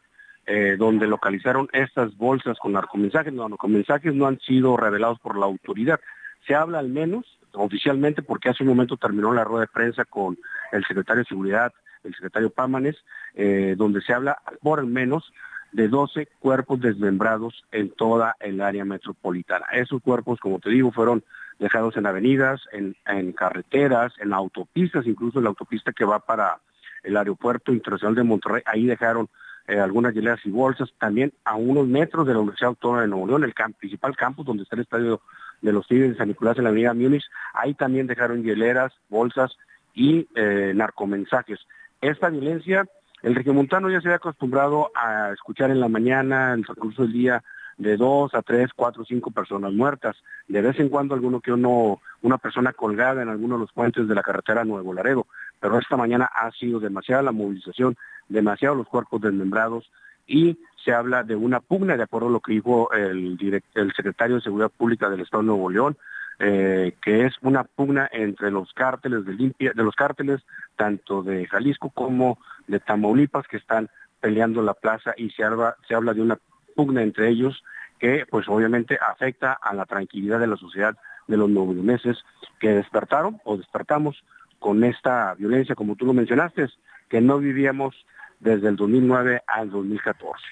[0.47, 3.33] eh, donde localizaron estas bolsas con narcomensajes.
[3.33, 5.99] Los narcomensajes no han sido revelados por la autoridad.
[6.47, 10.37] Se habla al menos oficialmente porque hace un momento terminó la rueda de prensa con
[10.71, 11.73] el secretario de Seguridad,
[12.03, 12.95] el secretario Pámanes,
[13.35, 15.31] eh, donde se habla por al menos
[15.71, 19.65] de 12 cuerpos desmembrados en toda el área metropolitana.
[19.71, 21.23] Esos cuerpos, como te digo, fueron
[21.59, 26.59] dejados en avenidas, en, en carreteras, en autopistas, incluso en la autopista que va para
[27.03, 29.29] el aeropuerto internacional de Monterrey, ahí dejaron
[29.67, 33.27] eh, algunas hileras y bolsas, también a unos metros de la Universidad Autónoma de Nuevo
[33.27, 35.21] León, el principal campus donde está el estadio
[35.61, 39.55] de los Tigres de San Nicolás en la avenida Múnich, ahí también dejaron hieleras, bolsas
[39.93, 41.59] y eh, narcomensajes.
[42.01, 42.85] Esta violencia,
[43.21, 47.13] el regiomontano ya se había acostumbrado a escuchar en la mañana, en el transcurso del
[47.13, 47.43] día,
[47.77, 50.15] de dos a tres, cuatro, cinco personas muertas.
[50.47, 54.07] De vez en cuando alguno que uno, una persona colgada en alguno de los puentes
[54.07, 55.27] de la carretera Nuevo Laredo.
[55.59, 57.95] Pero esta mañana ha sido demasiada la movilización
[58.31, 59.91] demasiado los cuerpos desmembrados
[60.27, 63.37] y se habla de una pugna, de acuerdo a lo que dijo el,
[63.75, 65.97] el secretario de Seguridad Pública del Estado de Nuevo León,
[66.39, 70.41] eh, que es una pugna entre los cárteles de limpia, de los cárteles
[70.75, 73.89] tanto de Jalisco como de Tamaulipas que están
[74.19, 76.39] peleando la plaza y se habla, se habla de una
[76.75, 77.63] pugna entre ellos
[77.99, 80.97] que pues obviamente afecta a la tranquilidad de la sociedad
[81.27, 82.17] de los meses
[82.59, 84.23] que despertaron o despertamos
[84.57, 86.67] con esta violencia, como tú lo mencionaste,
[87.09, 87.95] que no vivíamos
[88.41, 90.43] desde el 2009 al 2014.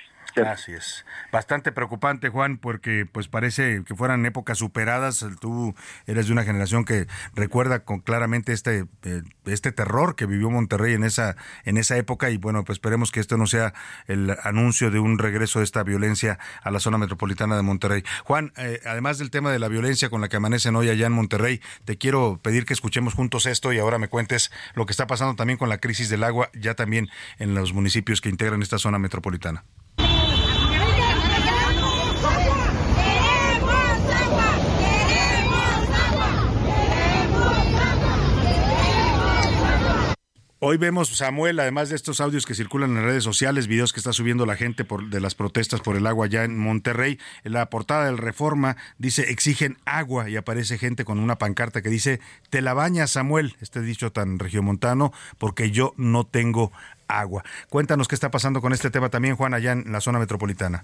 [0.48, 1.06] Así es.
[1.32, 5.26] Bastante preocupante, Juan, porque pues parece que fueran épocas superadas.
[5.40, 5.76] Tú
[6.06, 10.94] eres de una generación que recuerda con claramente este eh, este terror que vivió Monterrey
[10.94, 11.36] en esa
[11.66, 13.74] en esa época y bueno, pues esperemos que esto no sea
[14.08, 18.04] el anuncio de un regreso de esta violencia a la zona metropolitana de Monterrey.
[18.24, 21.14] Juan, eh, además del tema de la violencia con la que amanecen hoy allá en
[21.14, 25.08] Monterrey, te quiero pedir que escuchemos juntos esto y ahora me cuentes lo que está
[25.08, 28.78] pasando también con la crisis del agua ya también en los municipios que integran esta
[28.78, 29.64] zona metropolitana.
[40.62, 44.12] Hoy vemos, Samuel, además de estos audios que circulan en redes sociales, videos que está
[44.12, 47.70] subiendo la gente por, de las protestas por el agua ya en Monterrey, en la
[47.70, 52.62] portada del Reforma dice exigen agua y aparece gente con una pancarta que dice te
[52.62, 56.74] la bañas, Samuel, este dicho tan regiomontano, porque yo no tengo
[57.07, 57.45] agua.
[57.70, 60.84] Cuéntanos qué está pasando con este tema también, Juan, allá en la zona metropolitana.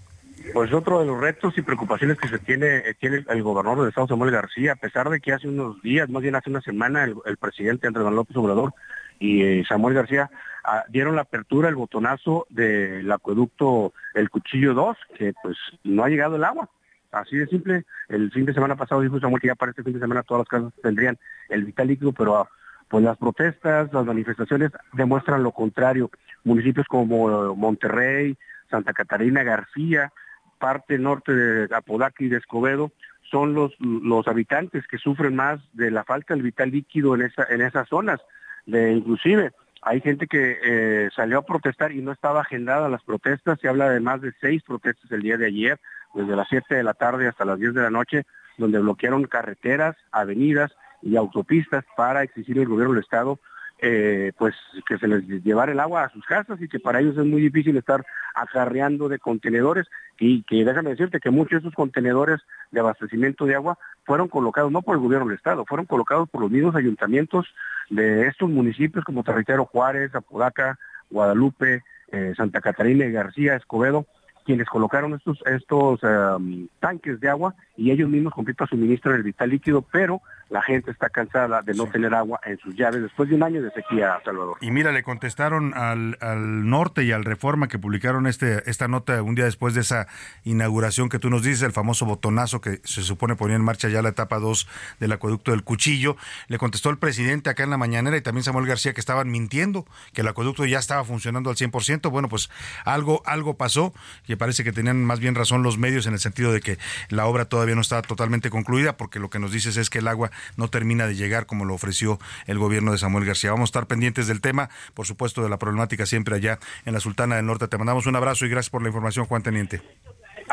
[0.54, 3.90] Pues otro de los retos y preocupaciones que se tiene, eh, tiene el gobernador del
[3.90, 7.04] estado, Samuel García, a pesar de que hace unos días, más bien hace una semana,
[7.04, 8.74] el, el presidente Andrés Manuel López Obrador
[9.20, 10.30] y eh, Samuel García
[10.64, 16.10] ah, dieron la apertura, el botonazo del acueducto El Cuchillo 2, que pues no ha
[16.10, 16.70] llegado el agua.
[17.12, 19.94] Así de simple, el fin de semana pasado dijo Samuel que ya para este fin
[19.94, 21.18] de semana todas las casas tendrían
[21.50, 22.50] el vital líquido, pero ah,
[22.90, 26.12] pues las protestas, las manifestaciones demuestran lo contrario.
[26.44, 28.38] Municipios como Monterrey,
[28.70, 30.12] Santa Catarina, García,
[30.60, 32.92] parte norte de Apodaca y de Escobedo,
[33.32, 37.46] son los, los habitantes que sufren más de la falta del vital líquido en, esa,
[37.50, 38.22] en esas zonas
[38.66, 39.52] de inclusive
[39.86, 43.60] hay gente que eh, salió a protestar y no estaba agendada las protestas.
[43.62, 45.80] Se habla de más de seis protestas el día de ayer,
[46.16, 48.26] desde las 7 de la tarde hasta las 10 de la noche,
[48.58, 50.72] donde bloquearon carreteras, avenidas
[51.04, 53.40] y autopistas para exigir al gobierno del Estado
[53.80, 54.56] eh, pues
[54.88, 57.42] que se les llevara el agua a sus casas y que para ellos es muy
[57.42, 59.88] difícil estar acarreando de contenedores.
[60.20, 64.72] Y que déjame decirte que muchos de esos contenedores de abastecimiento de agua fueron colocados
[64.72, 67.48] no por el gobierno del estado, fueron colocados por los mismos ayuntamientos
[67.90, 74.06] de estos municipios como Territorio Juárez, Apodaca, Guadalupe, eh, Santa Catarina y García, Escobedo,
[74.46, 79.50] quienes colocaron estos, estos em, tanques de agua y ellos mismos completan suministran el vital
[79.50, 83.36] líquido, pero la gente está cansada de no tener agua en sus llaves después de
[83.36, 84.58] un año de sequía, Salvador.
[84.62, 89.22] Y mira, le contestaron al, al norte y al Reforma que publicaron este, esta nota
[89.22, 90.08] un día después de esa
[90.44, 94.02] inauguración que tú nos dices, el famoso botonazo que se supone ponía en marcha ya
[94.02, 94.68] la etapa 2
[95.00, 96.16] del acueducto del Cuchillo.
[96.48, 99.86] Le contestó el presidente acá en la mañanera y también Samuel García que estaban mintiendo,
[100.14, 102.10] que el acueducto ya estaba funcionando al 100%.
[102.12, 102.50] Bueno, pues
[102.86, 103.94] algo, algo pasó,
[104.26, 106.78] que parece que tenían más bien razón los medios en el sentido de que
[107.10, 110.08] la obra todavía no está totalmente concluida, porque lo que nos dices es que el
[110.08, 113.52] agua no termina de llegar como lo ofreció el gobierno de Samuel García.
[113.52, 117.00] Vamos a estar pendientes del tema, por supuesto, de la problemática siempre allá en la
[117.00, 117.68] Sultana del Norte.
[117.68, 119.82] Te mandamos un abrazo y gracias por la información, Juan Teniente.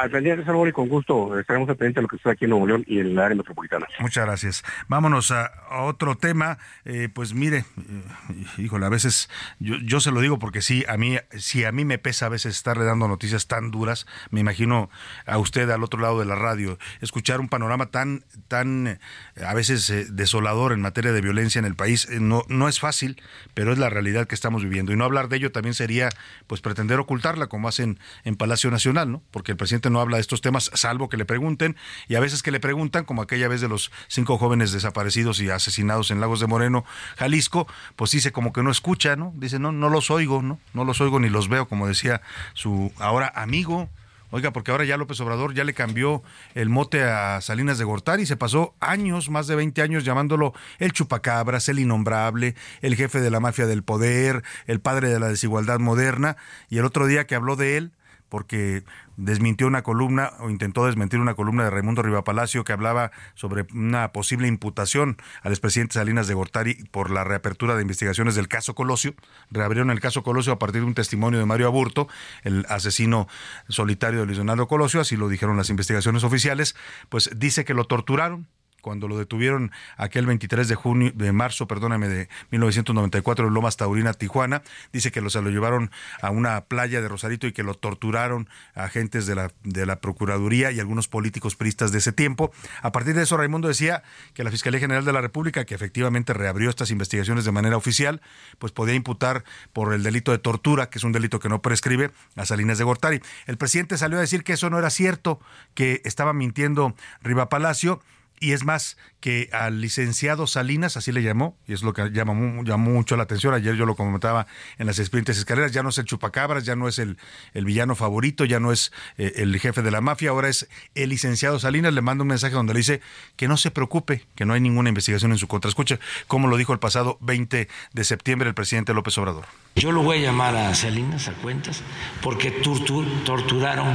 [0.03, 2.51] Al pendiente, Salvador, y con gusto estaremos al pendiente de lo que está aquí en
[2.51, 3.87] Nuevo León y en la área metropolitana.
[4.01, 4.65] Muchas gracias.
[4.89, 6.59] Vámonos a, otro tema.
[6.85, 9.31] Eh, pues mire, eh, híjole, a veces
[9.61, 12.31] yo, yo, se lo digo porque sí, a mí, si a mí me pesa a
[12.31, 14.91] veces estarle dando noticias tan duras, me imagino
[15.25, 18.99] a usted al otro lado de la radio, escuchar un panorama tan, tan eh,
[19.47, 23.23] a veces desolador en materia de violencia en el país, no, no es fácil,
[23.55, 24.93] pero es la realidad que estamos viviendo.
[24.93, 26.09] Y no hablar de ello también sería
[26.49, 29.23] pues pretender ocultarla, como hacen en Palacio Nacional, ¿no?
[29.31, 31.77] Porque el presidente no habla de estos temas, salvo que le pregunten,
[32.09, 35.51] y a veces que le preguntan, como aquella vez de los cinco jóvenes desaparecidos y
[35.51, 36.85] asesinados en Lagos de Moreno,
[37.17, 37.67] Jalisco,
[37.97, 39.33] pues dice como que no escucha, ¿no?
[39.37, 40.59] Dice, no, no los oigo, ¿no?
[40.75, 42.23] No los oigo ni los veo, como decía
[42.55, 43.89] su ahora amigo,
[44.35, 46.23] Oiga, porque ahora ya López Obrador ya le cambió
[46.55, 50.55] el mote a Salinas de Gortari y se pasó años, más de 20 años llamándolo
[50.79, 55.29] el chupacabras, el innombrable, el jefe de la mafia del poder, el padre de la
[55.29, 56.39] desigualdad moderna.
[56.71, 57.93] Y el otro día que habló de él,
[58.31, 58.85] porque
[59.25, 64.13] desmintió una columna o intentó desmentir una columna de Raimundo Rivapalacio que hablaba sobre una
[64.13, 69.15] posible imputación al expresidente Salinas de Gortari por la reapertura de investigaciones del caso Colosio.
[69.51, 72.09] Reabrieron el caso Colosio a partir de un testimonio de Mario Aburto,
[72.43, 73.29] el asesino
[73.69, 76.75] solitario de Luis Colosio, así lo dijeron las investigaciones oficiales,
[77.09, 78.49] pues dice que lo torturaron
[78.83, 84.13] cuando lo detuvieron aquel 23 de junio, de marzo, perdóname, de 1994 en Lomas Taurina,
[84.13, 84.63] Tijuana.
[84.93, 89.27] Dice que se lo llevaron a una playa de Rosarito y que lo torturaron agentes
[89.27, 92.53] de la, de la Procuraduría y algunos políticos priistas de ese tiempo.
[92.83, 94.03] A partir de eso, Raimundo decía
[94.35, 98.21] que la Fiscalía General de la República, que efectivamente reabrió estas investigaciones de manera oficial,
[98.59, 102.11] pues podía imputar por el delito de tortura, que es un delito que no prescribe,
[102.37, 103.21] a Salinas de Gortari.
[103.47, 105.41] El presidente salió a decir que eso no era cierto,
[105.75, 108.03] que estaba mintiendo Riva Palacio
[108.43, 112.35] y es más que al licenciado Salinas, así le llamó, y es lo que llama,
[112.65, 115.99] llamó mucho la atención, ayer yo lo comentaba en las expedientes escaleras, ya no es
[115.99, 117.19] el chupacabras, ya no es el,
[117.55, 121.11] el villano favorito, ya no es eh, el jefe de la mafia, ahora es el
[121.11, 123.01] licenciado Salinas, le manda un mensaje donde le dice
[123.37, 125.69] que no se preocupe, que no hay ninguna investigación en su contra.
[125.69, 129.45] Escuche como lo dijo el pasado 20 de septiembre el presidente López Obrador.
[129.77, 131.81] Yo lo voy a llamar a Salinas a cuentas
[132.23, 133.87] porque torturaron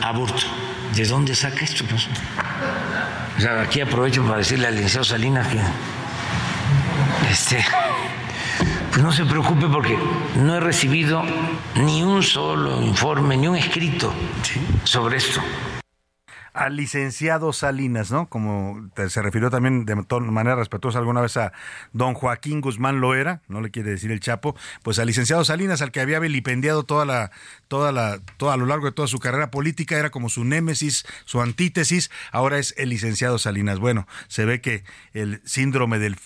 [0.00, 0.46] a Burto.
[0.94, 1.84] ¿De dónde saca esto?
[1.88, 2.08] Pues?
[3.36, 5.60] O sea, aquí aprovecho para decirle al licenciado Salinas que
[7.30, 7.64] este,
[8.90, 9.96] pues no se preocupe porque
[10.36, 11.22] no he recibido
[11.76, 14.12] ni un solo informe, ni un escrito
[14.84, 15.40] sobre esto
[16.52, 18.28] al licenciado Salinas, ¿no?
[18.28, 21.52] Como se refirió también de manera respetuosa alguna vez a
[21.92, 25.92] don Joaquín Guzmán Loera, no le quiere decir el Chapo, pues al licenciado Salinas, al
[25.92, 27.30] que había vilipendiado toda la,
[27.68, 31.04] toda la, toda a lo largo de toda su carrera política, era como su némesis,
[31.24, 33.78] su antítesis, ahora es el licenciado Salinas.
[33.78, 36.16] Bueno, se ve que el síndrome del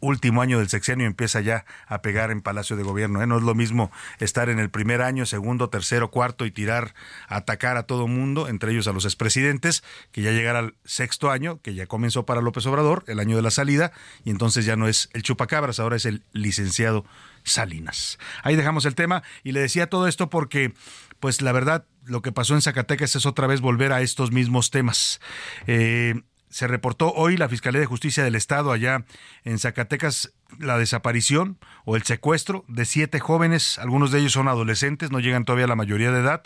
[0.00, 3.22] último año del sexenio empieza ya a pegar en Palacio de Gobierno.
[3.22, 3.26] ¿eh?
[3.26, 6.94] No es lo mismo estar en el primer año, segundo, tercero, cuarto y tirar,
[7.28, 9.82] atacar a todo mundo, entre ellos a los expresidentes,
[10.12, 13.42] que ya llegar al sexto año, que ya comenzó para López Obrador, el año de
[13.42, 13.92] la salida,
[14.24, 17.04] y entonces ya no es el chupacabras, ahora es el licenciado
[17.42, 18.18] Salinas.
[18.42, 20.74] Ahí dejamos el tema y le decía todo esto porque,
[21.20, 24.70] pues la verdad, lo que pasó en Zacatecas es otra vez volver a estos mismos
[24.70, 25.20] temas.
[25.66, 26.14] Eh,
[26.50, 29.04] se reportó hoy la Fiscalía de Justicia del Estado allá
[29.44, 35.10] en Zacatecas la desaparición o el secuestro de siete jóvenes, algunos de ellos son adolescentes,
[35.10, 36.42] no llegan todavía a la mayoría de edad,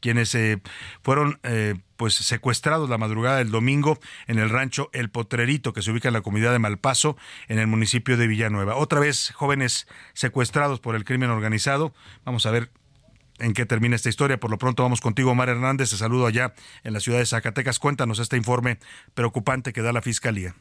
[0.00, 0.60] quienes eh,
[1.02, 5.90] fueron eh, pues secuestrados la madrugada del domingo en el rancho El Potrerito, que se
[5.90, 7.16] ubica en la comunidad de Malpaso,
[7.48, 8.76] en el municipio de Villanueva.
[8.76, 11.94] Otra vez jóvenes secuestrados por el crimen organizado.
[12.24, 12.70] Vamos a ver
[13.38, 14.38] en qué termina esta historia.
[14.38, 15.90] Por lo pronto vamos contigo, Omar Hernández.
[15.90, 16.52] Te saludo allá
[16.84, 17.78] en la ciudad de Zacatecas.
[17.78, 18.78] Cuéntanos este informe
[19.14, 20.54] preocupante que da la Fiscalía.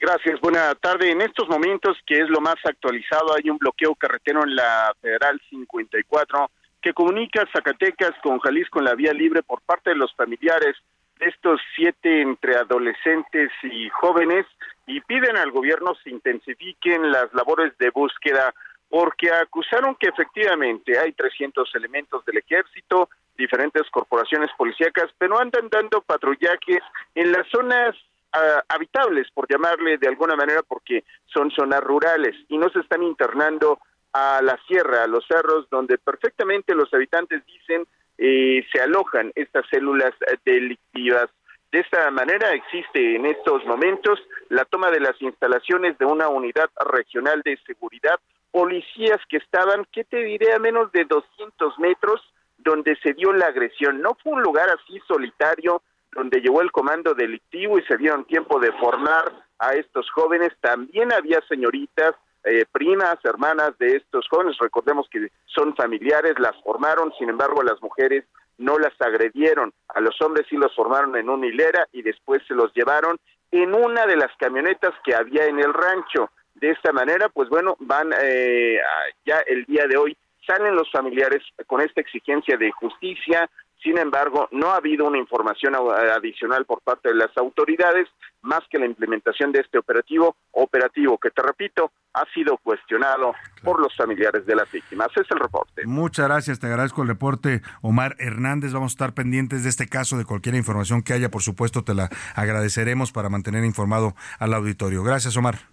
[0.00, 1.12] Gracias, buena tarde.
[1.12, 5.40] En estos momentos, que es lo más actualizado, hay un bloqueo carretero en la Federal
[5.48, 6.50] 54
[6.82, 10.74] que comunica Zacatecas con Jalisco en la vía libre por parte de los familiares
[11.20, 14.44] de estos siete entre adolescentes y jóvenes
[14.88, 18.52] y piden al gobierno se intensifiquen las labores de búsqueda
[18.92, 26.02] porque acusaron que efectivamente hay 300 elementos del ejército, diferentes corporaciones policíacas, pero andan dando
[26.02, 26.80] patrullajes
[27.14, 27.96] en las zonas
[28.34, 33.02] ah, habitables, por llamarle de alguna manera, porque son zonas rurales y no se están
[33.02, 33.78] internando
[34.12, 37.86] a la sierra, a los cerros, donde perfectamente los habitantes dicen
[38.18, 40.12] eh, se alojan estas células
[40.44, 41.30] delictivas.
[41.72, 44.20] De esta manera existe en estos momentos
[44.50, 48.20] la toma de las instalaciones de una unidad regional de seguridad
[48.52, 52.20] policías que estaban, ¿qué te diré?, a menos de 200 metros
[52.58, 54.00] donde se dio la agresión.
[54.00, 55.82] No fue un lugar así solitario
[56.12, 60.50] donde llegó el comando delictivo y se dieron tiempo de formar a estos jóvenes.
[60.60, 64.56] También había señoritas, eh, primas, hermanas de estos jóvenes.
[64.60, 68.24] Recordemos que son familiares, las formaron, sin embargo, las mujeres
[68.58, 69.72] no las agredieron.
[69.88, 73.18] A los hombres sí los formaron en una hilera y después se los llevaron
[73.50, 76.30] en una de las camionetas que había en el rancho.
[76.62, 78.78] De esta manera, pues bueno, van eh,
[79.26, 83.50] ya el día de hoy, salen los familiares con esta exigencia de justicia,
[83.82, 88.06] sin embargo, no ha habido una información adicional por parte de las autoridades,
[88.42, 93.34] más que la implementación de este operativo, operativo que, te repito, ha sido cuestionado
[93.64, 95.08] por los familiares de las víctimas.
[95.16, 95.84] Es el reporte.
[95.84, 98.72] Muchas gracias, te agradezco el reporte, Omar Hernández.
[98.72, 101.94] Vamos a estar pendientes de este caso, de cualquier información que haya, por supuesto, te
[101.94, 105.02] la agradeceremos para mantener informado al auditorio.
[105.02, 105.71] Gracias, Omar.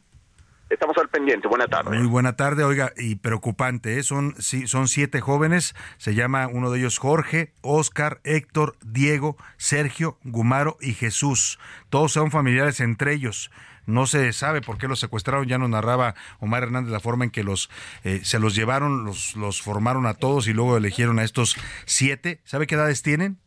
[0.69, 1.47] Estamos al pendiente.
[1.47, 1.97] Buena tarde.
[1.97, 4.03] Muy buena tarde, oiga, y preocupante, ¿eh?
[4.03, 10.19] son, sí, son siete jóvenes, se llama uno de ellos Jorge, Oscar, Héctor, Diego, Sergio,
[10.23, 11.59] Gumaro y Jesús.
[11.89, 13.49] Todos son familiares entre ellos.
[13.87, 17.31] No se sabe por qué los secuestraron, ya nos narraba Omar Hernández la forma en
[17.31, 17.71] que los
[18.03, 21.55] eh, se los llevaron, los, los formaron a todos y luego eligieron a estos
[21.85, 22.41] siete.
[22.43, 23.39] ¿Sabe qué edades tienen?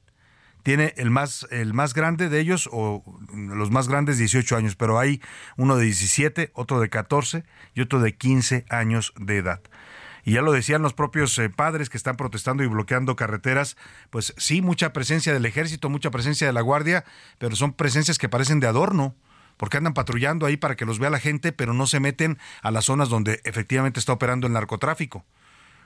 [0.62, 4.98] Tiene el más, el más grande de ellos, o los más grandes, 18 años, pero
[4.98, 5.20] hay
[5.56, 7.44] uno de 17, otro de 14
[7.74, 9.60] y otro de 15 años de edad.
[10.24, 13.76] Y ya lo decían los propios eh, padres que están protestando y bloqueando carreteras,
[14.10, 17.04] pues sí, mucha presencia del ejército, mucha presencia de la guardia,
[17.38, 19.16] pero son presencias que parecen de adorno
[19.56, 22.70] porque andan patrullando ahí para que los vea la gente, pero no se meten a
[22.70, 25.24] las zonas donde efectivamente está operando el narcotráfico.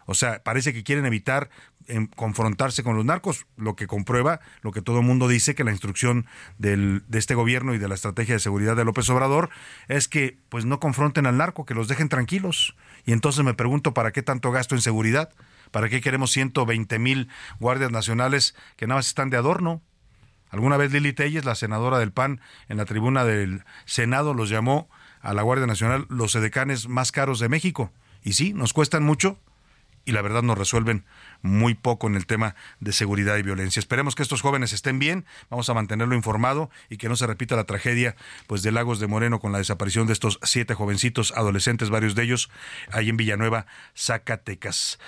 [0.06, 1.50] O sea, parece que quieren evitar
[1.86, 5.64] em, confrontarse con los narcos, lo que comprueba lo que todo el mundo dice, que
[5.64, 6.26] la instrucción
[6.58, 9.50] del, de este gobierno y de la estrategia de seguridad de López Obrador
[9.88, 12.76] es que pues no confronten al narco, que los dejen tranquilos.
[13.04, 15.30] Y entonces me pregunto, ¿para qué tanto gasto en seguridad?
[15.70, 17.28] ¿Para qué queremos 120 mil
[17.60, 19.82] guardias nacionales que nada más están de adorno?
[20.50, 24.88] Alguna vez Lili Telles, la senadora del PAN, en la tribuna del Senado los llamó
[25.20, 27.92] a la Guardia Nacional los edecanes más caros de México.
[28.22, 29.38] Y sí, nos cuestan mucho,
[30.06, 31.04] y la verdad nos resuelven
[31.42, 33.80] muy poco en el tema de seguridad y violencia.
[33.80, 37.56] Esperemos que estos jóvenes estén bien, vamos a mantenerlo informado y que no se repita
[37.56, 41.90] la tragedia pues de Lagos de Moreno con la desaparición de estos siete jovencitos adolescentes,
[41.90, 42.50] varios de ellos
[42.90, 44.98] ahí en Villanueva, Zacatecas.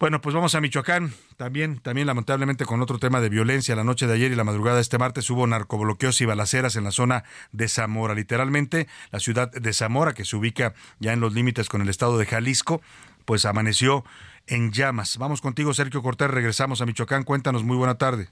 [0.00, 1.12] Bueno, pues vamos a Michoacán.
[1.36, 3.74] También, también lamentablemente con otro tema de violencia.
[3.74, 6.84] La noche de ayer y la madrugada de este martes hubo narcobloqueos y balaceras en
[6.84, 8.14] la zona de Zamora.
[8.14, 12.16] Literalmente, la ciudad de Zamora, que se ubica ya en los límites con el estado
[12.16, 12.80] de Jalisco,
[13.28, 14.06] pues amaneció
[14.46, 15.18] en llamas.
[15.18, 16.30] Vamos contigo, Sergio Cortés.
[16.30, 17.24] Regresamos a Michoacán.
[17.24, 18.30] Cuéntanos, muy buena tarde.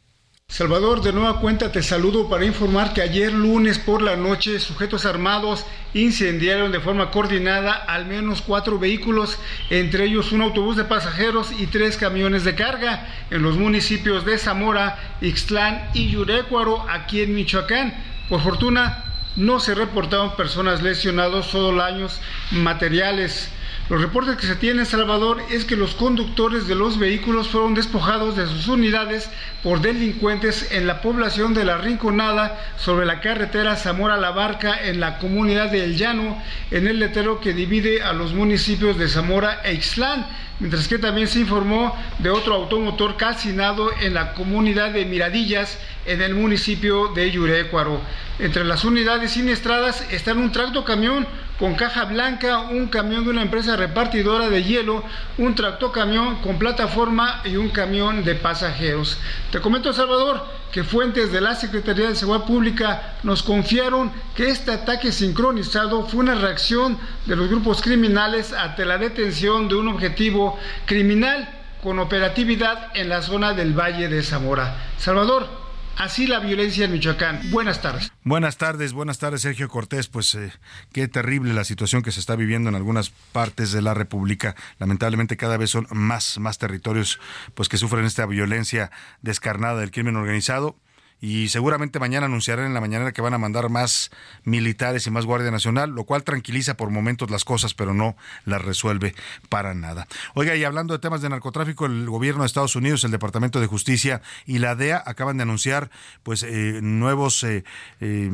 [0.49, 5.05] Salvador, de nueva cuenta te saludo para informar que ayer lunes por la noche sujetos
[5.05, 9.39] armados incendiaron de forma coordinada al menos cuatro vehículos,
[9.69, 14.39] entre ellos un autobús de pasajeros y tres camiones de carga en los municipios de
[14.39, 17.93] Zamora, Ixtlán y Yurecuaro, aquí en Michoacán.
[18.31, 19.05] Por fortuna,
[19.37, 22.19] no se reportaron personas lesionadas, solo daños
[22.51, 23.51] materiales.
[23.89, 27.75] Los reportes que se tienen en Salvador es que los conductores de los vehículos fueron
[27.75, 29.31] despojados de sus unidades
[29.63, 35.19] por delincuentes en la población de La Rinconada sobre la carretera Zamora-La Barca en la
[35.19, 39.75] comunidad de El Llano, en el letero que divide a los municipios de Zamora e
[39.75, 40.27] Ixtlán,
[40.61, 46.23] mientras que también se informó de otro automotor calcinado en la comunidad de Miradillas en
[46.23, 48.01] el municipio de Yurecuaro.
[48.39, 51.27] Entre las unidades siniestradas están un tracto camión
[51.59, 55.03] con caja blanca, un camión de una empresa repartidora de hielo,
[55.39, 59.19] un tractocamión con plataforma y un camión de pasajeros.
[59.51, 64.73] Te comento, Salvador, que fuentes de la Secretaría de Seguridad Pública nos confiaron que este
[64.73, 70.59] ataque sincronizado fue una reacción de los grupos criminales ante la detención de un objetivo
[70.85, 71.49] criminal
[71.83, 74.77] con operatividad en la zona del Valle de Zamora.
[74.99, 75.66] Salvador,
[75.97, 77.41] Así la violencia en Michoacán.
[77.51, 78.13] Buenas tardes.
[78.23, 80.09] Buenas tardes, buenas tardes, Sergio Cortés.
[80.09, 80.53] Pues eh,
[80.93, 84.55] qué terrible la situación que se está viviendo en algunas partes de la República.
[84.79, 87.19] Lamentablemente cada vez son más, más territorios
[87.55, 88.91] pues que sufren esta violencia
[89.23, 90.77] descarnada del crimen organizado
[91.21, 94.11] y seguramente mañana anunciarán en la mañana que van a mandar más
[94.45, 98.63] militares y más Guardia Nacional, lo cual tranquiliza por momentos las cosas, pero no las
[98.63, 99.15] resuelve
[99.49, 100.07] para nada.
[100.35, 103.67] Oiga, y hablando de temas de narcotráfico, el gobierno de Estados Unidos, el Departamento de
[103.67, 105.91] Justicia y la DEA acaban de anunciar
[106.23, 107.65] pues eh, nuevos eh,
[108.01, 108.31] eh,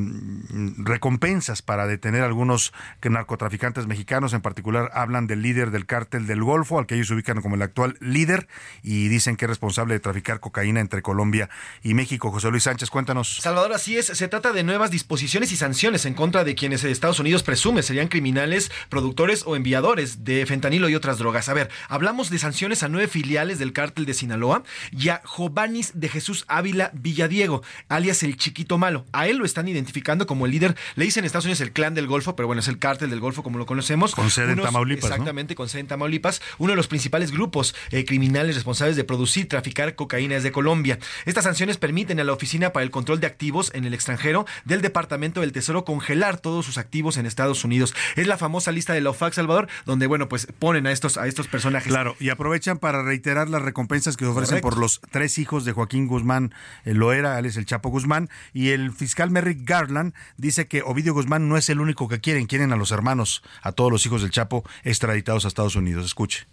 [0.79, 2.73] recompensas para detener a algunos
[3.03, 7.41] narcotraficantes mexicanos, en particular hablan del líder del cártel del Golfo, al que ellos ubican
[7.43, 8.49] como el actual líder
[8.83, 11.49] y dicen que es responsable de traficar cocaína entre Colombia
[11.83, 12.31] y México.
[12.31, 13.37] José Luis Sánchez, cuéntanos.
[13.37, 14.07] Salvador, así es.
[14.07, 18.09] Se trata de nuevas disposiciones y sanciones en contra de quienes Estados Unidos presume serían
[18.09, 21.51] criminales, productores o enviadores de fentanilo y otras drogas.
[21.51, 26.01] A ver, hablamos de sanciones a nueve filiales del cártel de Sinaloa y a Jovanis
[26.01, 29.05] de Jesús Ávila Villadiego, alias el Chiquito Malo.
[29.13, 31.93] A él lo están identificando como el líder, le dicen en Estados Unidos el clan
[31.93, 34.15] del Golfo, pero bueno, es el cártel del Golfo como lo conocemos.
[34.15, 35.11] Con sede en Tamaulipas.
[35.11, 36.41] Exactamente, con sede en Tamaulipas.
[36.57, 40.99] Uno de los principales grupos eh, criminales responsables de producir y traficar cocaína desde Colombia.
[41.27, 44.83] Estas sanciones permiten a la Oficina para el Control de Activos en el extranjero del
[44.83, 47.95] Departamento del Tesoro congelar todos sus activos en Estados Unidos.
[48.17, 51.27] Es la famosa lista de la OFAC Salvador, donde, bueno, pues ponen a estos, a
[51.27, 51.89] estos personajes.
[51.89, 56.07] Claro, y aprovechan para reiterar las recompensas que ofrecen por los tres hijos de Joaquín
[56.07, 56.55] Guzmán
[56.85, 61.15] eh, Loera, él es el Chapo Guzmán, y el fiscal Merrick Garland dice que Ovidio
[61.15, 64.23] Guzmán no es el único que quieren, quieren a los hermanos, a todos los hijos
[64.23, 66.05] del Chapo extraditados a Estados Unidos.
[66.05, 66.47] Escuche.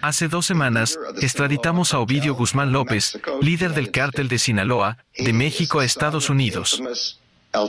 [0.00, 5.80] Hace dos semanas extraditamos a Ovidio Guzmán López, líder del cártel de Sinaloa, de México
[5.80, 6.82] a Estados Unidos.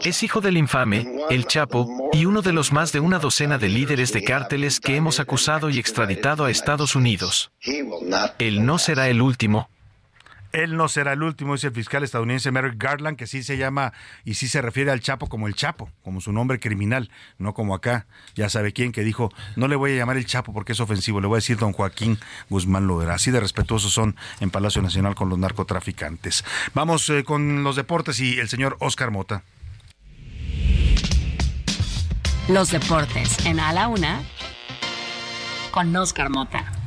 [0.04, 3.70] Es hijo del infame, el Chapo, y uno de los más de una docena de
[3.70, 7.52] líderes de cárteles que hemos acusado y extraditado a Estados Unidos.
[8.40, 9.70] Él no será el último,
[10.64, 13.94] él no será el último, dice el fiscal estadounidense Merrick Garland, que sí se llama
[14.24, 17.76] y sí se refiere al Chapo como el Chapo, como su nombre criminal, no como
[17.76, 20.80] acá, ya sabe quién, que dijo, no le voy a llamar el Chapo porque es
[20.80, 22.18] ofensivo, le voy a decir don Joaquín
[22.50, 23.16] Guzmán Loera.
[23.16, 26.46] Así de respetuosos son en Palacio Nacional con los narcotraficantes.
[26.74, 29.44] Vamos eh, con los deportes y el señor Oscar Mota.
[32.48, 34.22] Los deportes en A la Una
[35.72, 36.85] con Oscar Mota.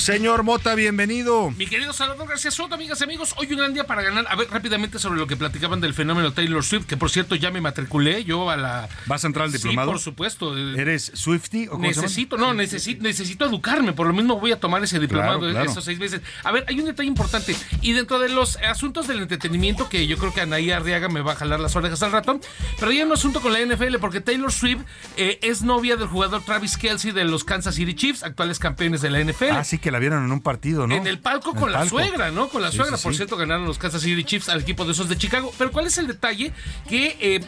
[0.00, 1.50] Señor Mota, bienvenido.
[1.50, 4.24] Mi querido Salvador García Soto, amigas y amigos, hoy un gran día para ganar.
[4.30, 7.50] A ver, rápidamente sobre lo que platicaban del fenómeno Taylor Swift, que por cierto ya
[7.50, 8.88] me matriculé yo a la...
[9.04, 9.88] ¿Vas a entrar al diplomado?
[9.88, 10.56] Sí, por supuesto.
[10.56, 14.82] ¿Eres Swifty o cómo Necesito, no, necesito, necesito educarme, por lo mismo voy a tomar
[14.82, 16.22] ese diplomado esos seis meses.
[16.44, 20.16] A ver, hay un detalle importante, y dentro de los asuntos del entretenimiento, que yo
[20.16, 22.40] creo que Anaí Arriaga me va a jalar las orejas al rato,
[22.78, 24.80] pero hay un asunto con la NFL, porque Taylor Swift
[25.18, 29.10] eh, es novia del jugador Travis Kelsey de los Kansas City Chiefs, actuales campeones de
[29.10, 29.50] la NFL.
[29.50, 30.94] Ah, sí, que la vieron en un partido, ¿no?
[30.94, 32.48] En el palco con la suegra, ¿no?
[32.48, 32.96] Con la suegra.
[32.96, 35.52] Por cierto, ganaron los Kansas City Chiefs al equipo de esos de Chicago.
[35.58, 36.52] Pero ¿cuál es el detalle?
[36.88, 37.40] Que eh,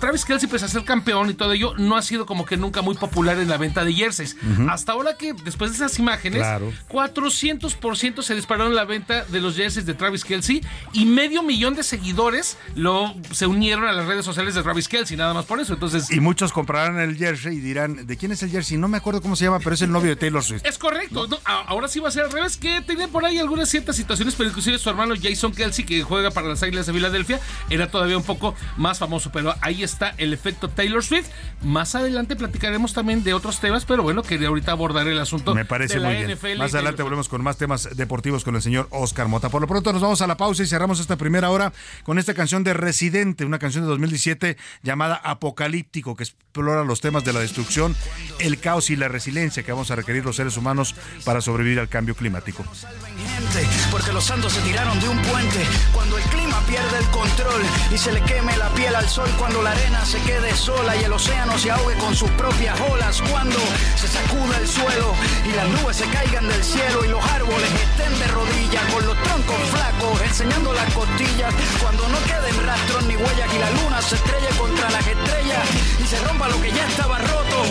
[0.00, 2.82] Travis Kelsey, pese a ser campeón y todo ello, no ha sido como que nunca
[2.82, 4.36] muy popular en la venta de jerseys.
[4.68, 6.42] Hasta ahora que, después de esas imágenes,
[6.88, 10.62] 400% se dispararon la venta de los jerseys de Travis Kelsey
[10.92, 15.16] y medio millón de seguidores lo, se unieron a las redes sociales de Travis Kelsey,
[15.16, 15.74] nada más por eso.
[15.74, 18.76] Entonces, y muchos comprarán el jersey y dirán, ¿de quién es el jersey?
[18.76, 20.64] No me acuerdo cómo se llama, pero es el novio de Taylor Swift.
[20.64, 21.28] Es correcto.
[21.66, 24.48] Ahora sí va a ser al revés, que tiene por ahí algunas ciertas situaciones, pero
[24.48, 27.40] inclusive su hermano Jason Kelsey, que juega para las Águilas de Filadelfia,
[27.70, 29.30] era todavía un poco más famoso.
[29.32, 31.28] Pero ahí está el efecto Taylor Swift.
[31.62, 35.64] Más adelante platicaremos también de otros temas, pero bueno, quería ahorita abordar el asunto Me
[35.64, 36.58] parece muy bien.
[36.58, 39.48] Más adelante volvemos con más temas deportivos con el señor Oscar Mota.
[39.48, 41.72] Por lo pronto nos vamos a la pausa y cerramos esta primera hora
[42.04, 47.24] con esta canción de Residente, una canción de 2017 llamada Apocalíptico, que explora los temas
[47.24, 47.96] de la destrucción,
[48.38, 50.94] el caos y la resiliencia que vamos a requerir los seres humanos
[51.24, 52.62] para sobrevivir al cambio climático.
[53.90, 57.96] Porque los santos se tiraron de un puente cuando el clima pierde el control y
[57.96, 61.12] se le queme la piel al sol, cuando la arena se quede sola y el
[61.12, 63.58] océano se ahogue con sus propias olas, cuando
[63.96, 65.14] se sacuda el suelo
[65.46, 69.16] y las nubes se caigan del cielo y los árboles estén de rodillas con los
[69.22, 74.16] troncos flacos enseñando las costillas, cuando no queden rastros ni huellas y la luna se
[74.16, 77.62] estrelle contra las estrellas y se rompa lo que ya estaba roto,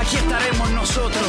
[0.00, 1.28] aquí estaremos nosotros.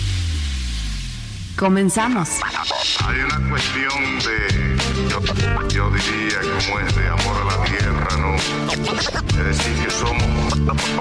[1.61, 2.39] Comenzamos.
[3.05, 4.77] Hay una cuestión de,
[5.71, 8.35] yo, diría, como es de amor a la tierra, ¿no?
[8.35, 10.57] Es decir, que somos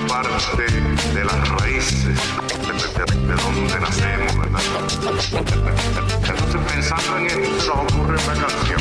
[0.06, 0.66] parte
[1.14, 4.60] de las raíces de, donde nacemos, ¿verdad?
[6.28, 8.80] Entonces, pensando en esto, ocurre una canción.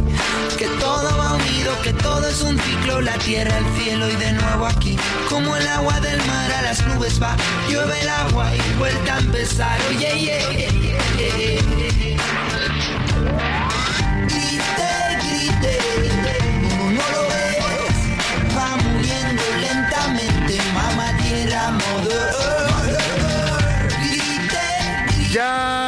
[0.61, 4.31] que todo va unido, que todo es un ciclo, la tierra, el cielo y de
[4.33, 4.95] nuevo aquí,
[5.27, 7.35] como el agua del mar a las nubes va,
[7.67, 10.37] llueve el agua y vuelta a empezar, oye, yeah,
[14.27, 14.89] Grite,
[15.23, 15.79] grite,
[16.61, 17.97] no, no lo ves,
[18.55, 22.19] va muriendo lentamente, mamá tierra, modo.
[23.97, 24.65] Grite,
[25.07, 25.33] grite.
[25.33, 25.80] Ya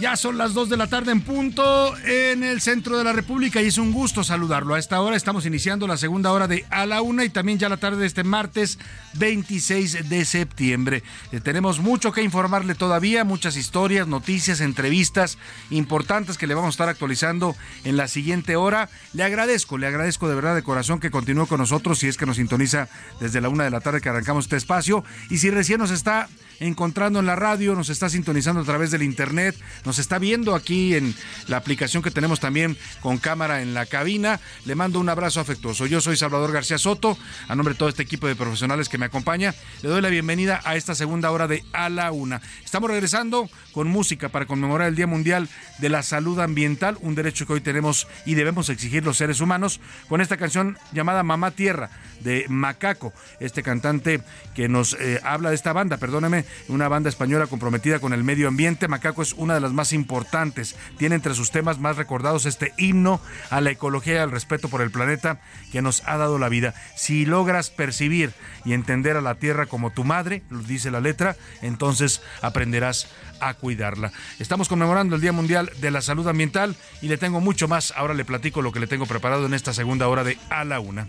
[0.00, 3.62] ya son las 2 de la tarde en punto en el centro de la República
[3.62, 4.74] y es un gusto saludarlo.
[4.74, 7.68] A esta hora estamos iniciando la segunda hora de A la Una y también ya
[7.68, 8.78] la tarde de este martes
[9.14, 11.02] 26 de septiembre.
[11.32, 15.38] Eh, tenemos mucho que informarle todavía, muchas historias, noticias, entrevistas
[15.70, 18.90] importantes que le vamos a estar actualizando en la siguiente hora.
[19.14, 22.26] Le agradezco, le agradezco de verdad de corazón que continúe con nosotros si es que
[22.26, 22.88] nos sintoniza
[23.20, 26.28] desde la una de la tarde que arrancamos este espacio y si recién nos está
[26.60, 30.94] encontrando en la radio, nos está sintonizando a través del internet, nos está viendo aquí
[30.94, 31.14] en
[31.48, 34.40] la aplicación que tenemos también con cámara en la cabina.
[34.64, 35.86] Le mando un abrazo afectuoso.
[35.86, 39.06] Yo soy Salvador García Soto, a nombre de todo este equipo de profesionales que me
[39.06, 39.54] acompaña.
[39.82, 42.40] Le doy la bienvenida a esta segunda hora de A la Una.
[42.64, 45.48] Estamos regresando con música para conmemorar el Día Mundial
[45.78, 49.80] de la Salud Ambiental, un derecho que hoy tenemos y debemos exigir los seres humanos,
[50.08, 51.90] con esta canción llamada Mamá Tierra
[52.20, 54.22] de Macaco, este cantante
[54.54, 58.48] que nos eh, habla de esta banda, perdóneme, una banda española comprometida con el medio
[58.48, 58.88] ambiente.
[58.88, 60.76] Macaco es una de las más importantes.
[60.98, 63.20] Tiene entre sus temas más recordados este himno
[63.50, 65.40] a la ecología y al respeto por el planeta
[65.72, 66.74] que nos ha dado la vida.
[66.96, 68.32] Si logras percibir
[68.64, 73.08] y entender a la tierra como tu madre, dice la letra, entonces aprenderás
[73.40, 74.12] a cuidarla.
[74.38, 77.92] Estamos conmemorando el Día Mundial de la Salud Ambiental y le tengo mucho más.
[77.96, 80.80] Ahora le platico lo que le tengo preparado en esta segunda hora de A la
[80.80, 81.08] Una.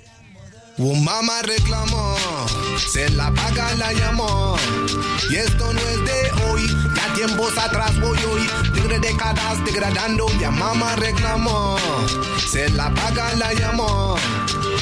[0.80, 2.16] Un mamá reclamó,
[2.78, 4.56] se la paga la llamó.
[5.32, 8.48] Y esto no es de hoy, ya tiempos atrás voy hoy.
[8.76, 11.78] Tigre décadas degradando, ya mamá reclamó.
[12.48, 14.18] Se la paga la llamó,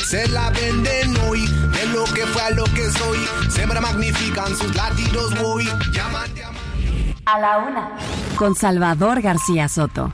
[0.06, 1.48] se la venden hoy.
[1.48, 3.20] De lo que fue a lo que soy,
[3.50, 5.64] siempre magnifican sus latidos voy.
[5.94, 6.30] Llaman,
[7.26, 7.98] A la una.
[8.36, 10.12] Con Salvador García Soto.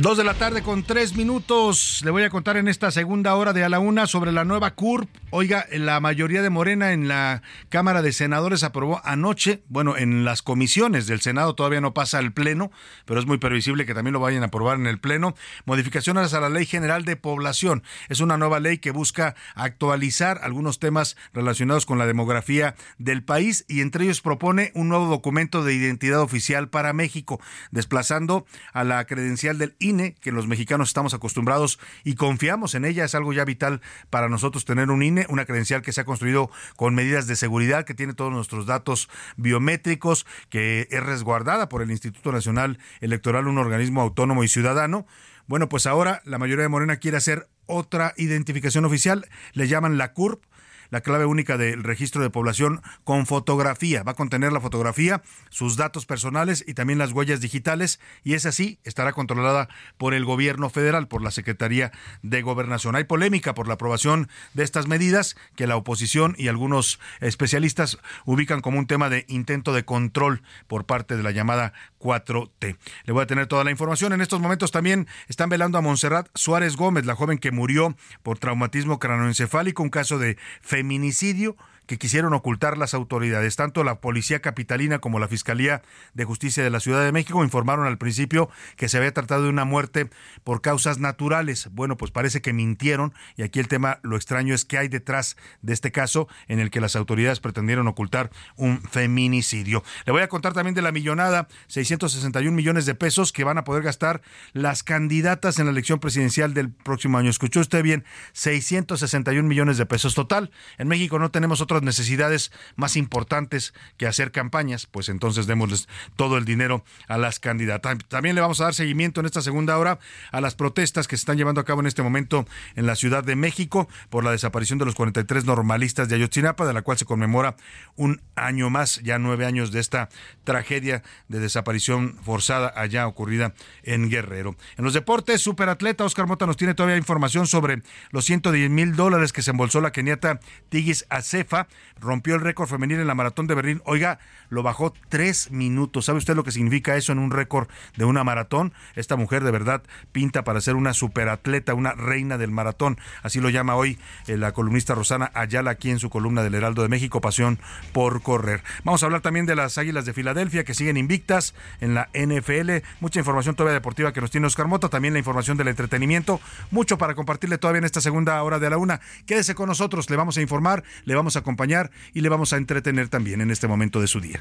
[0.00, 2.00] Dos de la tarde con tres minutos.
[2.02, 4.74] Le voy a contar en esta segunda hora de a la una sobre la nueva
[4.74, 5.10] CURP.
[5.28, 10.40] Oiga, la mayoría de Morena en la Cámara de Senadores aprobó anoche, bueno, en las
[10.40, 12.72] comisiones del Senado todavía no pasa al Pleno,
[13.04, 15.34] pero es muy previsible que también lo vayan a aprobar en el Pleno.
[15.66, 17.82] Modificaciones a la Ley General de Población.
[18.08, 23.66] Es una nueva ley que busca actualizar algunos temas relacionados con la demografía del país
[23.68, 27.38] y entre ellos propone un nuevo documento de identidad oficial para México,
[27.70, 29.76] desplazando a la credencial del
[30.20, 34.64] que los mexicanos estamos acostumbrados y confiamos en ella, es algo ya vital para nosotros
[34.64, 38.14] tener un INE, una credencial que se ha construido con medidas de seguridad, que tiene
[38.14, 44.44] todos nuestros datos biométricos, que es resguardada por el Instituto Nacional Electoral, un organismo autónomo
[44.44, 45.06] y ciudadano.
[45.46, 50.12] Bueno, pues ahora la mayoría de Morena quiere hacer otra identificación oficial, le llaman la
[50.12, 50.44] CURP,
[50.90, 54.02] la clave única del registro de población con fotografía.
[54.02, 58.46] Va a contener la fotografía, sus datos personales y también las huellas digitales y es
[58.46, 62.96] así, estará controlada por el gobierno federal, por la Secretaría de Gobernación.
[62.96, 68.60] Hay polémica por la aprobación de estas medidas que la oposición y algunos especialistas ubican
[68.60, 72.76] como un tema de intento de control por parte de la llamada 4T.
[73.04, 74.12] Le voy a tener toda la información.
[74.12, 78.38] En estos momentos también están velando a Montserrat Suárez Gómez, la joven que murió por
[78.38, 80.36] traumatismo cranoencefálico, un caso de
[80.80, 81.56] feminicidio
[81.90, 83.56] que quisieron ocultar las autoridades.
[83.56, 85.82] Tanto la Policía Capitalina como la Fiscalía
[86.14, 89.48] de Justicia de la Ciudad de México informaron al principio que se había tratado de
[89.48, 90.08] una muerte
[90.44, 91.68] por causas naturales.
[91.72, 95.36] Bueno, pues parece que mintieron y aquí el tema, lo extraño es que hay detrás
[95.62, 99.82] de este caso en el que las autoridades pretendieron ocultar un feminicidio.
[100.06, 103.64] Le voy a contar también de la millonada, 661 millones de pesos que van a
[103.64, 104.22] poder gastar
[104.52, 107.30] las candidatas en la elección presidencial del próximo año.
[107.30, 110.52] Escuchó usted bien, 661 millones de pesos total.
[110.78, 116.44] En México no tenemos necesidades más importantes que hacer campañas, pues entonces démosles todo el
[116.44, 117.98] dinero a las candidatas.
[118.08, 119.98] También le vamos a dar seguimiento en esta segunda hora
[120.32, 123.24] a las protestas que se están llevando a cabo en este momento en la Ciudad
[123.24, 127.04] de México por la desaparición de los 43 normalistas de Ayotzinapa, de la cual se
[127.04, 127.56] conmemora
[127.96, 130.08] un año más, ya nueve años de esta
[130.44, 134.56] tragedia de desaparición forzada allá ocurrida en Guerrero.
[134.76, 139.32] En los deportes, superatleta Oscar Mota nos tiene todavía información sobre los 110 mil dólares
[139.32, 141.59] que se embolsó la keniata Tigis Acefa
[142.00, 143.82] rompió el récord femenil en la maratón de Berlín.
[143.84, 146.06] Oiga, lo bajó tres minutos.
[146.06, 148.72] ¿Sabe usted lo que significa eso en un récord de una maratón?
[148.94, 149.82] Esta mujer de verdad
[150.12, 152.98] pinta para ser una superatleta, una reina del maratón.
[153.22, 156.82] Así lo llama hoy eh, la columnista Rosana Ayala aquí en su columna del Heraldo
[156.82, 157.58] de México, Pasión
[157.92, 158.62] por Correr.
[158.84, 162.84] Vamos a hablar también de las Águilas de Filadelfia que siguen invictas en la NFL.
[163.00, 166.40] Mucha información todavía deportiva que nos tiene Oscar Mota, también la información del entretenimiento.
[166.70, 169.00] Mucho para compartirle todavía en esta segunda hora de la una.
[169.26, 172.56] Quédese con nosotros, le vamos a informar, le vamos a acompañar y le vamos a
[172.56, 174.40] entretener también en este momento de su día.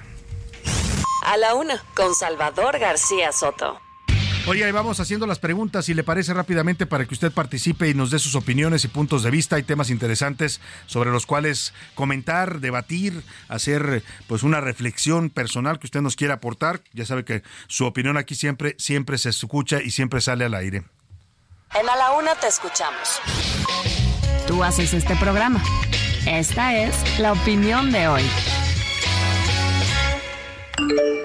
[1.26, 3.80] A la una, con Salvador García Soto.
[4.48, 7.94] Oye, ahí vamos haciendo las preguntas, si le parece rápidamente, para que usted participe y
[7.94, 9.58] nos dé sus opiniones y puntos de vista.
[9.58, 16.02] Hay temas interesantes sobre los cuales comentar, debatir, hacer pues una reflexión personal que usted
[16.02, 16.82] nos quiera aportar.
[16.94, 20.84] Ya sabe que su opinión aquí siempre, siempre se escucha y siempre sale al aire.
[21.76, 23.22] En A la Una te escuchamos.
[24.48, 25.62] Tú haces este programa.
[26.28, 28.24] Esta es la opinión de hoy.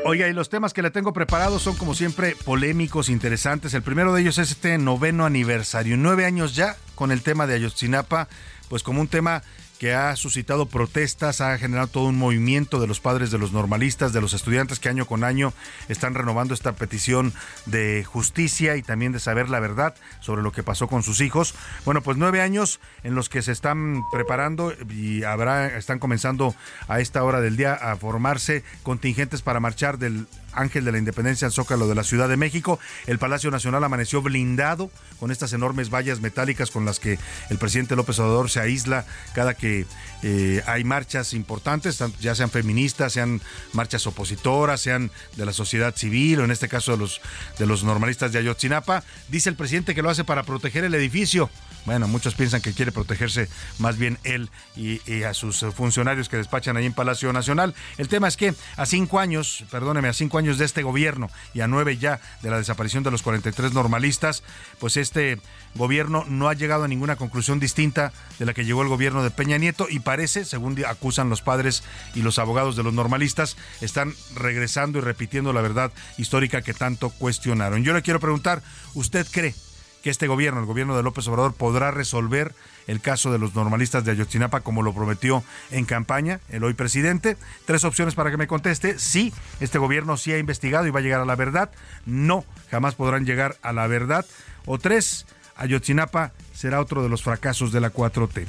[0.06, 3.72] Oiga, y los temas que le tengo preparados son como siempre polémicos, interesantes.
[3.74, 7.54] El primero de ellos es este noveno aniversario, nueve años ya con el tema de
[7.54, 8.28] Ayotzinapa,
[8.68, 9.42] pues como un tema
[9.84, 14.14] que ha suscitado protestas, ha generado todo un movimiento de los padres de los normalistas,
[14.14, 15.52] de los estudiantes que año con año
[15.90, 17.34] están renovando esta petición
[17.66, 21.54] de justicia y también de saber la verdad sobre lo que pasó con sus hijos.
[21.84, 26.54] Bueno, pues nueve años en los que se están preparando y habrá, están comenzando
[26.88, 30.26] a esta hora del día a formarse contingentes para marchar del
[30.56, 32.78] Ángel de la Independencia al Zócalo de la Ciudad de México.
[33.06, 37.18] El Palacio Nacional amaneció blindado con estas enormes vallas metálicas con las que
[37.50, 39.86] el presidente López Obrador se aísla cada que
[40.22, 43.40] eh, hay marchas importantes, ya sean feministas, sean
[43.72, 47.20] marchas opositoras, sean de la sociedad civil o en este caso de los,
[47.58, 49.02] de los normalistas de Ayotzinapa.
[49.28, 51.50] Dice el presidente que lo hace para proteger el edificio.
[51.84, 53.48] Bueno, muchos piensan que quiere protegerse
[53.78, 57.74] más bien él y, a sus funcionarios que despachan ahí en Palacio Nacional.
[57.98, 61.60] El tema es que a cinco años, perdóneme, a cinco años de este gobierno y
[61.60, 64.42] a nueve ya de la desaparición de los 43 normalistas,
[64.78, 65.40] pues este
[65.74, 69.30] gobierno no ha llegado a ninguna conclusión distinta de la que llegó el gobierno de
[69.30, 71.82] Peña Nieto y parece, según acusan los padres
[72.14, 77.10] y los abogados de los normalistas, están regresando y repitiendo la verdad histórica que tanto
[77.10, 77.82] cuestionaron.
[77.84, 78.62] Yo le quiero preguntar,
[78.94, 79.54] ¿usted cree
[80.02, 82.54] que este gobierno, el gobierno de López Obrador, podrá resolver
[82.86, 87.36] el caso de los normalistas de Ayotzinapa como lo prometió en campaña el hoy presidente.
[87.64, 88.98] Tres opciones para que me conteste.
[88.98, 91.70] Sí, este gobierno sí ha investigado y va a llegar a la verdad.
[92.06, 94.26] No, jamás podrán llegar a la verdad.
[94.66, 95.26] O tres,
[95.56, 98.46] Ayotzinapa será otro de los fracasos de la 4T.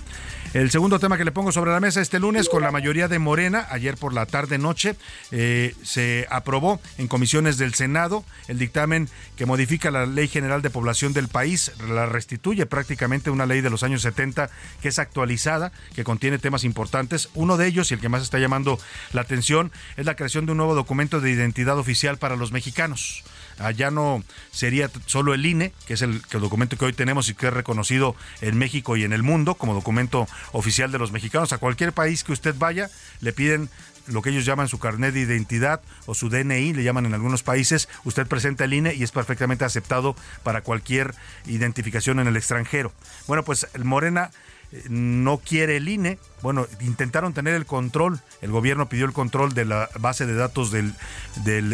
[0.53, 3.19] El segundo tema que le pongo sobre la mesa este lunes con la mayoría de
[3.19, 4.95] Morena, ayer por la tarde noche,
[5.31, 10.69] eh, se aprobó en comisiones del Senado el dictamen que modifica la Ley General de
[10.69, 14.49] Población del país, la restituye prácticamente una ley de los años 70
[14.81, 17.27] que es actualizada, que contiene temas importantes.
[17.33, 18.79] Uno de ellos, y el que más está llamando
[19.11, 23.25] la atención, es la creación de un nuevo documento de identidad oficial para los mexicanos
[23.59, 27.47] allá no sería solo el INE, que es el, documento que hoy tenemos y que
[27.47, 31.53] es reconocido en México y en el mundo como documento oficial de los mexicanos.
[31.53, 32.89] A cualquier país que usted vaya,
[33.21, 33.69] le piden
[34.07, 37.43] lo que ellos llaman su carnet de identidad o su DNI, le llaman en algunos
[37.43, 42.91] países, usted presenta el INE y es perfectamente aceptado para cualquier identificación en el extranjero.
[43.27, 44.31] Bueno, pues el Morena
[44.89, 49.65] no quiere el INE, bueno, intentaron tener el control, el gobierno pidió el control de
[49.65, 50.93] la base de datos del,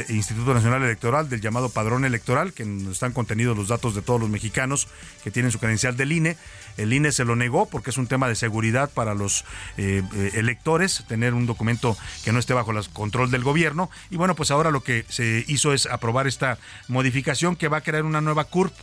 [0.09, 4.29] Instituto Nacional Electoral, del llamado padrón electoral, que están contenidos los datos de todos los
[4.29, 4.87] mexicanos
[5.23, 6.37] que tienen su credencial del INE.
[6.77, 9.43] El INE se lo negó porque es un tema de seguridad para los
[9.77, 13.89] eh, eh, electores, tener un documento que no esté bajo el control del gobierno.
[14.09, 17.81] Y bueno, pues ahora lo que se hizo es aprobar esta modificación que va a
[17.81, 18.73] crear una nueva CURP,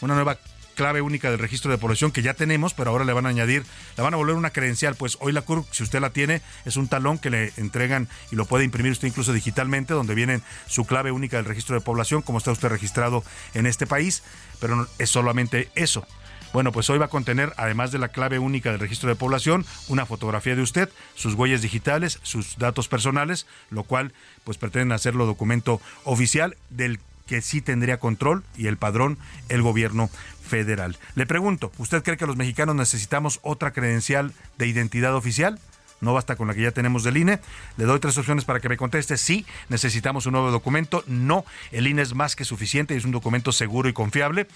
[0.00, 0.38] una nueva
[0.76, 3.64] clave única del registro de población que ya tenemos, pero ahora le van a añadir,
[3.96, 4.94] le van a volver una credencial.
[4.94, 8.36] Pues hoy la CURP, si usted la tiene, es un talón que le entregan y
[8.36, 12.22] lo puede imprimir usted incluso digitalmente, donde viene su clave única del registro de población,
[12.22, 13.24] como está usted registrado
[13.54, 14.22] en este país,
[14.60, 16.06] pero es solamente eso.
[16.52, 19.66] Bueno, pues hoy va a contener, además de la clave única del registro de población,
[19.88, 24.12] una fotografía de usted, sus huellas digitales, sus datos personales, lo cual
[24.44, 29.18] pues pretenden hacerlo documento oficial del que sí tendría control y el padrón
[29.48, 30.10] el gobierno
[30.46, 30.96] federal.
[31.14, 35.58] Le pregunto, ¿usted cree que los mexicanos necesitamos otra credencial de identidad oficial?
[36.00, 37.40] no basta con la que ya tenemos del INE.
[37.76, 39.16] Le doy tres opciones para que me conteste.
[39.16, 41.04] Sí, necesitamos un nuevo documento.
[41.06, 44.46] No, el INE es más que suficiente y es un documento seguro y confiable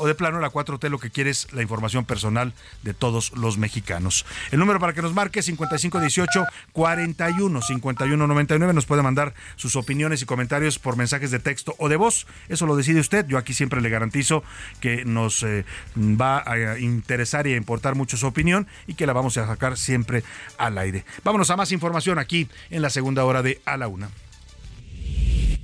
[0.00, 3.58] o de plano la 4T lo que quiere es la información personal de todos los
[3.58, 4.24] mexicanos.
[4.50, 10.26] El número para que nos marque 5518 41 5199 nos puede mandar sus opiniones y
[10.26, 12.26] comentarios por mensajes de texto o de voz.
[12.48, 13.26] Eso lo decide usted.
[13.26, 14.42] Yo aquí siempre le garantizo
[14.80, 19.12] que nos eh, va a interesar y a importar mucho su opinión y que la
[19.12, 20.24] vamos a sacar siempre
[20.56, 21.04] al aire.
[21.24, 24.08] Vámonos a más información aquí en la segunda hora de A la Una.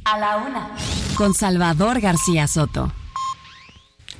[0.05, 0.71] A la Una.
[1.17, 2.93] Con Salvador García Soto.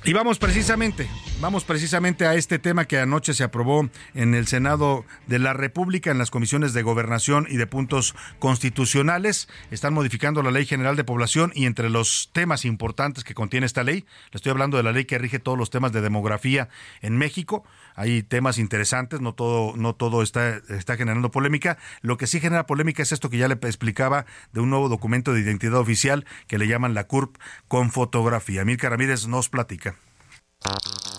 [0.07, 1.09] Y vamos precisamente,
[1.41, 6.11] vamos precisamente a este tema que anoche se aprobó en el Senado de la República,
[6.11, 9.49] en las comisiones de gobernación y de puntos constitucionales.
[9.71, 13.85] Están modificando la Ley General de Población y entre los temas importantes que contiene esta
[13.85, 16.69] ley, le estoy hablando de la ley que rige todos los temas de demografía
[17.03, 17.65] en México.
[17.95, 21.79] Hay temas interesantes, no todo, no todo está, está generando polémica.
[22.03, 25.33] Lo que sí genera polémica es esto que ya le explicaba de un nuevo documento
[25.33, 27.37] de identidad oficial que le llaman la CURP
[27.69, 28.65] con fotografía.
[28.65, 29.97] Mirka Ramírez nos platica.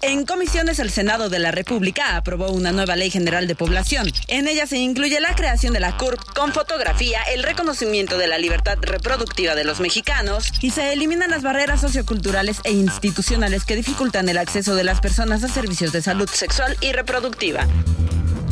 [0.00, 4.08] En comisiones, el Senado de la República aprobó una nueva ley general de población.
[4.28, 8.38] En ella se incluye la creación de la CURP con fotografía, el reconocimiento de la
[8.38, 14.28] libertad reproductiva de los mexicanos y se eliminan las barreras socioculturales e institucionales que dificultan
[14.28, 17.66] el acceso de las personas a servicios de salud sexual y reproductiva.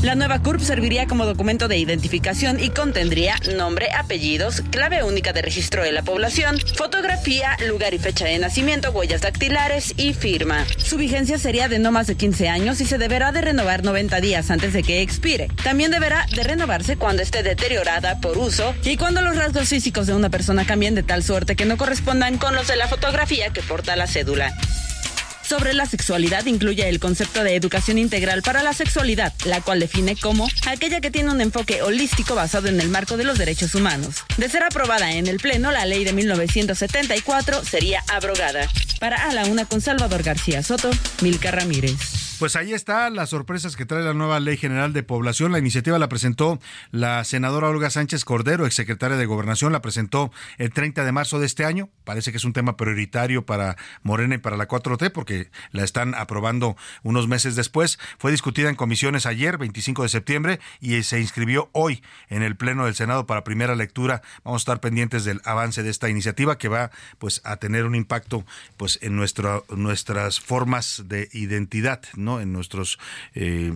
[0.03, 5.43] La nueva CURP serviría como documento de identificación y contendría nombre, apellidos, clave única de
[5.43, 10.67] registro de la población, fotografía, lugar y fecha de nacimiento, huellas dactilares y firma.
[10.77, 14.21] Su vigencia sería de no más de 15 años y se deberá de renovar 90
[14.21, 15.49] días antes de que expire.
[15.63, 20.15] También deberá de renovarse cuando esté deteriorada por uso y cuando los rasgos físicos de
[20.15, 23.63] una persona cambien de tal suerte que no correspondan con los de la fotografía que
[23.63, 24.55] porta la cédula.
[25.47, 30.17] sobre la sexualidad incluye el concepto de educación integral para la sexualidad, la cual define
[30.17, 34.25] como aquella que tiene un enfoque holístico basado en el marco de los derechos humanos.
[34.39, 38.69] De ser aprobada en el Pleno, la ley de 1974 sería abrogada.
[38.99, 40.91] Para A la Una con Salvador García Soto,
[41.23, 42.16] Milka Ramírez.
[42.39, 45.53] Pues ahí está las sorpresas que trae la nueva Ley General de Población.
[45.53, 46.61] La iniciativa la presentó
[46.91, 51.47] la senadora Olga Sánchez Cordero, exsecretaria de Gobernación, la presentó el 30 de marzo de
[51.47, 51.89] este año.
[52.05, 56.15] Parece que es un tema prioritario para Morena y para la 4T porque la están
[56.15, 57.99] aprobando unos meses después.
[58.19, 62.85] Fue discutida en comisiones ayer, 25 de septiembre, y se inscribió hoy en el Pleno
[62.85, 64.21] del Senado para primera lectura.
[64.45, 67.95] Vamos a estar pendientes del avance de esta iniciativa que va pues a tener un
[67.95, 68.45] impacto
[68.77, 72.03] pues en nuestra, nuestras formas de identidad.
[72.27, 72.99] En nuestros,
[73.35, 73.75] eh,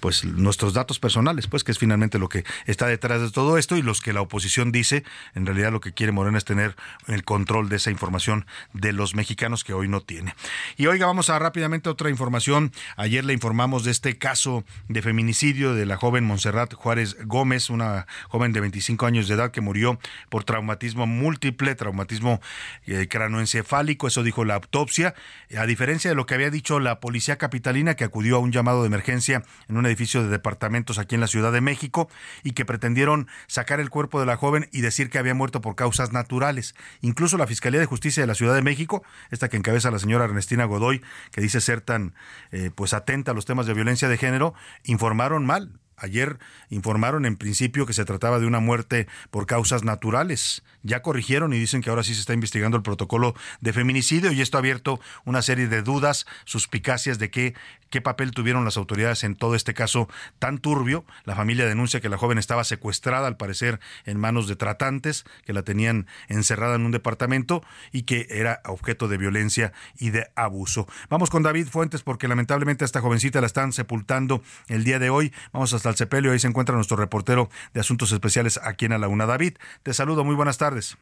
[0.00, 3.76] pues, nuestros datos personales, pues, que es finalmente lo que está detrás de todo esto
[3.76, 6.74] y los que la oposición dice, en realidad lo que quiere Morena es tener
[7.06, 10.34] el control de esa información de los mexicanos que hoy no tiene.
[10.76, 12.72] Y oiga, vamos a rápidamente otra información.
[12.96, 18.06] Ayer le informamos de este caso de feminicidio de la joven Montserrat Juárez Gómez, una
[18.28, 19.98] joven de 25 años de edad que murió
[20.28, 22.40] por traumatismo múltiple, traumatismo
[22.86, 25.14] eh, cranoencefálico, eso dijo la autopsia,
[25.56, 28.82] a diferencia de lo que había dicho la policía capitalina que acudió a un llamado
[28.82, 32.08] de emergencia en un edificio de departamentos aquí en la Ciudad de México
[32.42, 35.76] y que pretendieron sacar el cuerpo de la joven y decir que había muerto por
[35.76, 36.74] causas naturales.
[37.00, 40.24] Incluso la Fiscalía de Justicia de la Ciudad de México, esta que encabeza la señora
[40.24, 42.14] Ernestina Godoy, que dice ser tan
[42.50, 45.81] eh, pues atenta a los temas de violencia de género, informaron mal.
[46.02, 50.64] Ayer informaron en principio que se trataba de una muerte por causas naturales.
[50.82, 54.40] Ya corrigieron y dicen que ahora sí se está investigando el protocolo de feminicidio y
[54.40, 57.54] esto ha abierto una serie de dudas, suspicacias de qué,
[57.88, 60.08] qué papel tuvieron las autoridades en todo este caso
[60.40, 61.04] tan turbio.
[61.22, 65.52] La familia denuncia que la joven estaba secuestrada, al parecer, en manos de tratantes, que
[65.52, 70.88] la tenían encerrada en un departamento y que era objeto de violencia y de abuso.
[71.10, 75.10] Vamos con David Fuentes porque lamentablemente a esta jovencita la están sepultando el día de
[75.10, 75.32] hoy.
[75.52, 78.98] Vamos hasta el sepelio, ahí se encuentra nuestro reportero de Asuntos Especiales aquí en A
[78.98, 79.26] la Una.
[79.26, 80.96] David, te saludo, muy buenas tardes.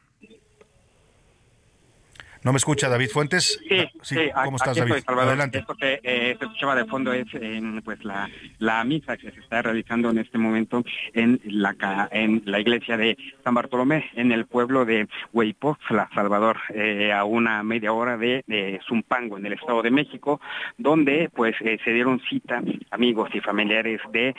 [2.43, 3.59] ¿No me escucha David Fuentes?
[3.69, 5.03] Sí, sí, ¿cómo estás, David?
[5.05, 5.59] Adelante.
[5.59, 7.27] Esto que eh, se escuchaba de fondo es
[7.83, 8.27] pues la,
[8.57, 10.83] la misa que se está realizando en este momento
[11.13, 11.75] en la
[12.11, 17.61] en la iglesia de San Bartolomé, en el pueblo de Hueypoxla, Salvador, eh, a una
[17.61, 18.43] media hora de,
[18.87, 20.41] Zumpango, en el Estado de México,
[20.79, 24.33] donde pues eh, se dieron cita amigos y familiares de,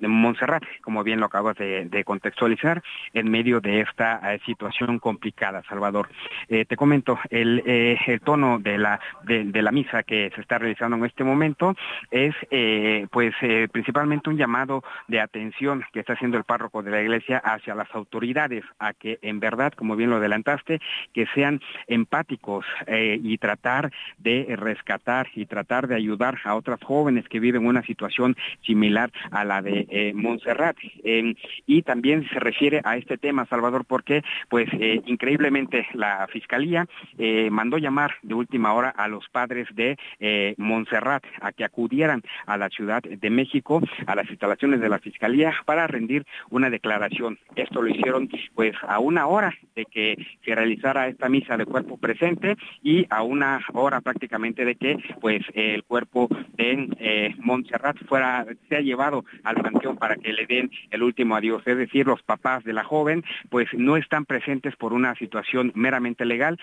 [0.00, 2.82] Montserrat, como bien lo acabas de, contextualizar,
[3.14, 6.08] en medio de esta situación complicada, Salvador.
[6.48, 11.06] te comento, eh, el, tono de la, de, la misa que se está realizando en
[11.06, 11.74] este momento
[12.10, 16.90] es eh, pues eh, principalmente un llamado de atención que está haciendo el párroco de
[16.90, 20.80] la iglesia hacia las autoridades a que en verdad, como bien lo adelantaste,
[21.14, 27.40] que sean empáticos y tratar de rescatar y tratar de ayudar a otras jóvenes que
[27.40, 30.76] viven una situación similar a la de Montserrat.
[31.02, 34.68] y también se refiere a este tema, Salvador, porque pues
[35.06, 36.86] increíblemente la Fiscalía
[37.24, 42.20] eh, mandó llamar de última hora a los padres de eh, Montserrat a que acudieran
[42.46, 47.38] a la Ciudad de México, a las instalaciones de la Fiscalía, para rendir una declaración.
[47.54, 51.96] Esto lo hicieron pues a una hora de que se realizara esta misa de cuerpo
[51.96, 58.44] presente y a una hora prácticamente de que pues el cuerpo de eh, Montserrat fuera,
[58.68, 61.62] sea llevado al panteón para que le den el último adiós.
[61.66, 66.24] Es decir, los papás de la joven pues no están presentes por una situación meramente
[66.24, 66.58] legal,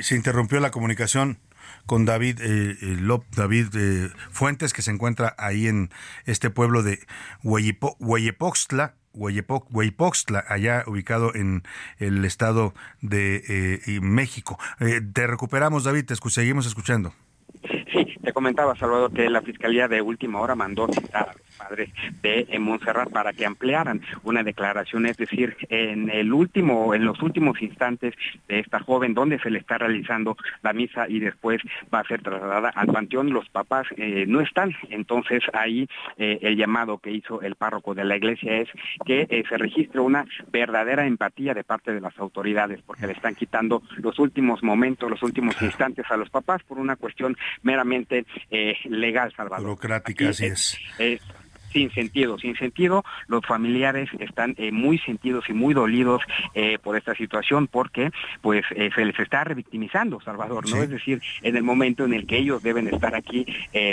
[0.00, 1.38] se interrumpió la comunicación
[1.86, 5.90] con David eh, eh David eh, Fuentes, que se encuentra ahí en
[6.24, 7.00] este pueblo de
[7.42, 11.62] Hueyepoxtla, Hueyepoxtla, allá ubicado en
[11.98, 12.72] el estado
[13.02, 13.42] de
[13.86, 14.58] eh, México.
[14.78, 17.12] te recuperamos, David, te seguimos escuchando.
[17.92, 21.90] Sí, te comentaba, Salvador, que la Fiscalía de última hora mandó citar padres
[22.22, 27.60] de Montserrat para que ampliaran una declaración, es decir, en el último, en los últimos
[27.62, 28.14] instantes
[28.48, 31.60] de esta joven, donde se le está realizando la misa y después
[31.92, 36.56] va a ser trasladada al panteón, los papás eh, no están, entonces ahí eh, el
[36.56, 38.68] llamado que hizo el párroco de la iglesia es
[39.04, 43.34] que eh, se registre una verdadera empatía de parte de las autoridades, porque le están
[43.34, 48.24] quitando los últimos momentos, los últimos instantes a los papás por una cuestión meramente
[48.84, 49.64] legal, Salvador.
[49.64, 50.78] Burocrática, así es.
[51.74, 53.04] Sin sentido, sin sentido.
[53.26, 56.22] Los familiares están eh, muy sentidos y muy dolidos
[56.54, 58.10] eh, por esta situación porque
[58.40, 60.76] pues eh, se les está revictimizando, Salvador, ¿no?
[60.76, 63.44] Es decir, en el momento en el que ellos deben estar aquí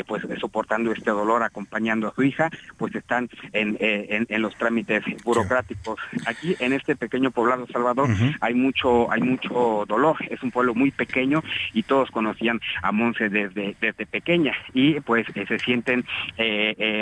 [0.07, 5.99] pues soportando este dolor, acompañando a su hija, pues están en, en, los trámites burocráticos.
[6.27, 8.09] Aquí en este pequeño poblado, Salvador,
[8.41, 10.17] hay mucho hay mucho dolor.
[10.29, 11.41] Es un pueblo muy pequeño
[11.73, 16.05] y todos conocían a Monse desde, desde pequeña y pues se sienten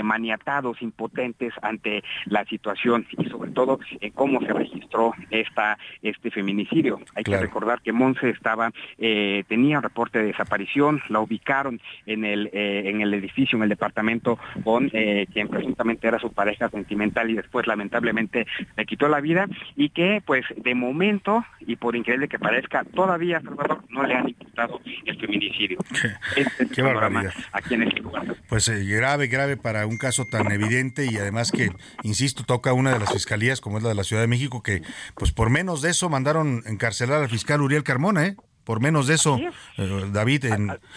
[0.04, 7.00] maniatados, impotentes ante la situación y sobre todo en cómo se registró esta este feminicidio.
[7.16, 12.26] Hay que recordar que Monse estaba eh, tenía un reporte de desaparición, la ubicaron en
[12.26, 16.70] el eh, en el edificio, en el departamento con eh, quien presuntamente era su pareja
[16.70, 18.46] sentimental y después lamentablemente
[18.76, 23.42] le quitó la vida y que pues de momento y por increíble que parezca todavía
[23.42, 25.80] Salvador no le han imputado el feminicidio.
[26.36, 28.36] Este es el aquí en este lugar.
[28.48, 31.72] Pues grave, grave para un caso tan evidente y además que,
[32.04, 34.82] insisto, toca una de las fiscalías como es la de la Ciudad de México que,
[35.16, 38.36] pues por menos de eso mandaron encarcelar al fiscal Uriel Carmona, ¿eh?
[38.64, 39.40] Por menos de eso,
[39.78, 40.46] eh, David,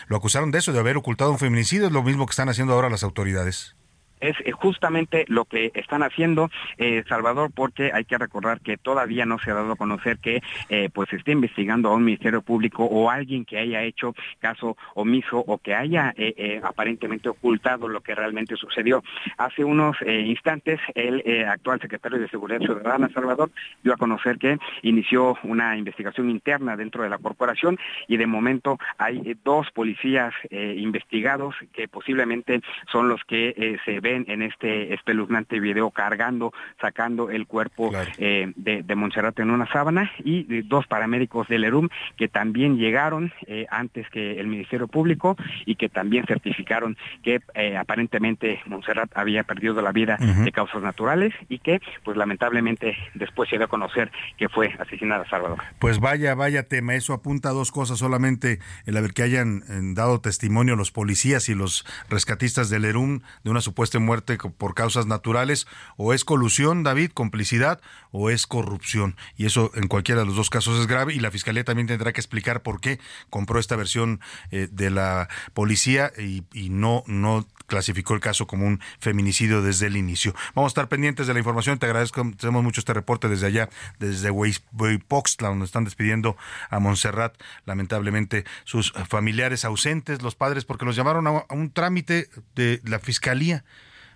[0.06, 2.74] lo acusaron de eso, de haber ocultado un feminicidio, es lo mismo que están haciendo
[2.74, 3.76] ahora las autoridades
[4.22, 9.26] es eh, justamente lo que están haciendo eh, Salvador porque hay que recordar que todavía
[9.26, 12.40] no se ha dado a conocer que eh, pues se esté investigando a un ministerio
[12.40, 16.14] público o alguien que haya hecho caso omiso o que haya
[16.62, 19.02] aparentemente ocultado lo que realmente sucedió.
[19.36, 23.50] Hace unos instantes el actual secretario de Seguridad Ciudadana Salvador
[23.82, 28.78] dio a conocer que inició una investigación interna dentro de la corporación y de momento
[28.98, 35.90] hay dos policías investigados que posiblemente son los que se ven en este espeluznante video
[35.90, 41.64] cargando, sacando el cuerpo eh, de, de, Montserrat en una sábana y dos paramédicos del
[41.64, 45.36] ERUM que también llegaron eh, antes que el Ministerio Público
[45.66, 51.32] y que también certificaron que eh, aparentemente Montserrat había perdido la vida de causas naturales
[51.48, 55.58] y que pues lamentablemente después se dio a conocer que fue asesinada Salvador.
[55.78, 60.20] Pues vaya, vaya tema, eso apunta a dos cosas, solamente el haber que hayan dado
[60.20, 65.66] testimonio los policías y los rescatistas del ERUM de una supuesta muerte por causas naturales,
[65.96, 67.80] o es colusión, David, complicidad,
[68.10, 69.16] o es corrupción.
[69.36, 72.12] Y eso en cualquiera de los dos casos es grave y la Fiscalía también tendrá
[72.12, 73.00] que explicar por qué
[73.30, 74.20] compró esta versión
[74.50, 79.86] eh, de la policía y, y no, no clasificó el caso como un feminicidio desde
[79.86, 80.34] el inicio.
[80.54, 81.78] Vamos a estar pendientes de la información.
[81.78, 86.36] Te agradezco, tenemos mucho este reporte desde allá, desde Huipoxtla, donde están despidiendo
[86.68, 87.34] a Montserrat,
[87.64, 93.64] lamentablemente sus familiares ausentes, los padres, porque los llamaron a un trámite de la fiscalía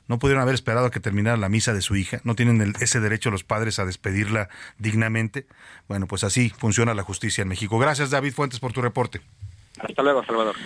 [0.08, 3.00] no pudieron haber esperado a que terminara la misa de su hija, no tienen ese
[3.00, 5.46] derecho los padres a despedirla dignamente.
[5.88, 7.78] Bueno, pues así funciona la justicia en México.
[7.78, 9.20] Gracias David Fuentes por tu reporte.
[9.78, 10.56] Hasta luego, Salvador.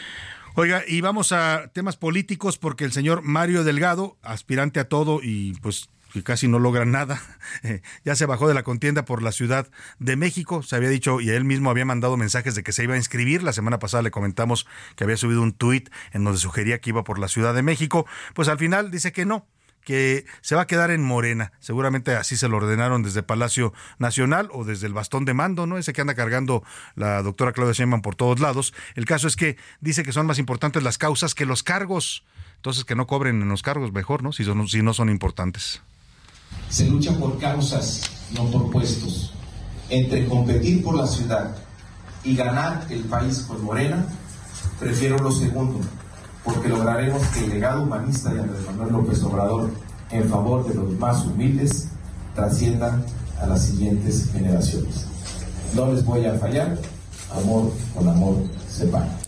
[0.55, 5.55] Oiga, y vamos a temas políticos porque el señor Mario Delgado, aspirante a todo y
[5.62, 7.20] pues que casi no logra nada,
[7.62, 9.69] eh, ya se bajó de la contienda por la Ciudad
[9.99, 10.62] de México.
[10.62, 13.43] Se había dicho y él mismo había mandado mensajes de que se iba a inscribir.
[13.43, 14.66] La semana pasada le comentamos
[14.97, 18.07] que había subido un tuit en donde sugería que iba por la Ciudad de México.
[18.35, 19.47] Pues al final dice que no,
[19.85, 21.53] que se va a quedar en Morena.
[21.61, 25.78] Seguramente así se lo ordenaron desde Palacio Nacional o desde el bastón de mando, ¿no?
[25.78, 26.62] Ese que anda cargando
[26.95, 28.74] la doctora Claudia Sheinbaum por todos lados.
[28.95, 32.24] El caso es que dice que son más importantes las causas que los cargos.
[32.57, 34.32] Entonces que no cobren en los cargos mejor, ¿no?
[34.32, 35.82] Si, son, si no son importantes.
[36.68, 38.02] Se lucha por causas,
[38.35, 39.32] no por puestos.
[39.89, 41.56] Entre competir por la ciudad
[42.22, 44.06] y ganar el país con Morena,
[44.78, 45.81] prefiero lo segundo
[46.44, 49.70] porque lograremos que el legado humanista de Andrés Manuel López Obrador
[50.10, 51.89] en favor de los más humildes
[52.35, 53.01] trascienda
[53.40, 55.06] a las siguientes generaciones.
[55.74, 56.78] No les voy a fallar,
[57.32, 58.36] amor con amor
[58.68, 59.19] se paga.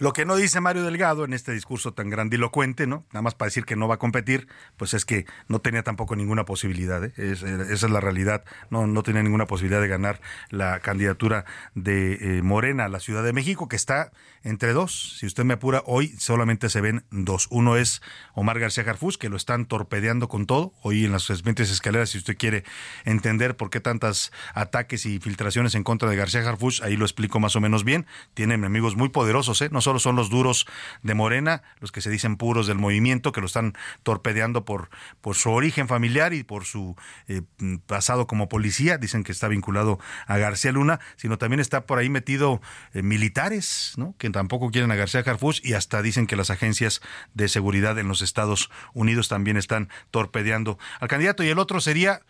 [0.00, 3.04] Lo que no dice Mario Delgado en este discurso tan grandilocuente, ¿no?
[3.12, 4.48] Nada más para decir que no va a competir,
[4.78, 7.12] pues es que no tenía tampoco ninguna posibilidad, ¿eh?
[7.18, 11.44] esa es la realidad, no, no tenía ninguna posibilidad de ganar la candidatura
[11.74, 14.10] de eh, Morena a la Ciudad de México, que está
[14.42, 15.16] entre dos.
[15.18, 17.46] Si usted me apura, hoy solamente se ven dos.
[17.50, 18.00] Uno es
[18.34, 20.72] Omar García Jarfus, que lo están torpedeando con todo.
[20.82, 22.64] Hoy en las siguientes escaleras, si usted quiere
[23.04, 27.38] entender por qué tantas ataques y filtraciones en contra de García Jarfus, ahí lo explico
[27.40, 28.06] más o menos bien.
[28.34, 29.68] Tiene enemigos muy poderosos, ¿eh?
[29.70, 30.66] No solo son los duros
[31.02, 34.88] de Morena, los que se dicen puros del movimiento, que lo están torpedeando por,
[35.20, 36.96] por su origen familiar y por su
[37.28, 37.42] eh,
[37.86, 42.08] pasado como policía, dicen que está vinculado a García Luna, sino también está por ahí
[42.08, 42.60] metido
[42.94, 44.14] eh, militares, ¿no?
[44.18, 47.00] que tampoco quieren a García Harfuch y hasta dicen que las agencias
[47.34, 51.42] de seguridad en los Estados Unidos también están torpedeando al candidato.
[51.42, 52.22] Y el otro sería,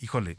[0.00, 0.36] híjole,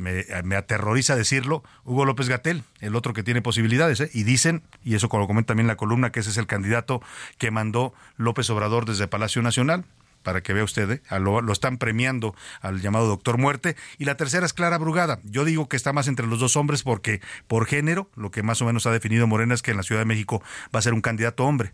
[0.00, 4.10] me, aterroriza decirlo, Hugo López Gatel, el otro que tiene posibilidades, ¿eh?
[4.12, 7.02] y dicen, y eso lo comenta también la columna, que ese es el candidato
[7.38, 9.84] que mandó López Obrador desde Palacio Nacional.
[10.22, 11.02] Para que vea usted, ¿eh?
[11.18, 13.76] lo, lo, están premiando al llamado Doctor Muerte.
[13.98, 15.20] Y la tercera es Clara Brugada.
[15.24, 18.60] Yo digo que está más entre los dos hombres porque por género, lo que más
[18.62, 20.42] o menos ha definido Morena es que en la Ciudad de México
[20.74, 21.72] va a ser un candidato hombre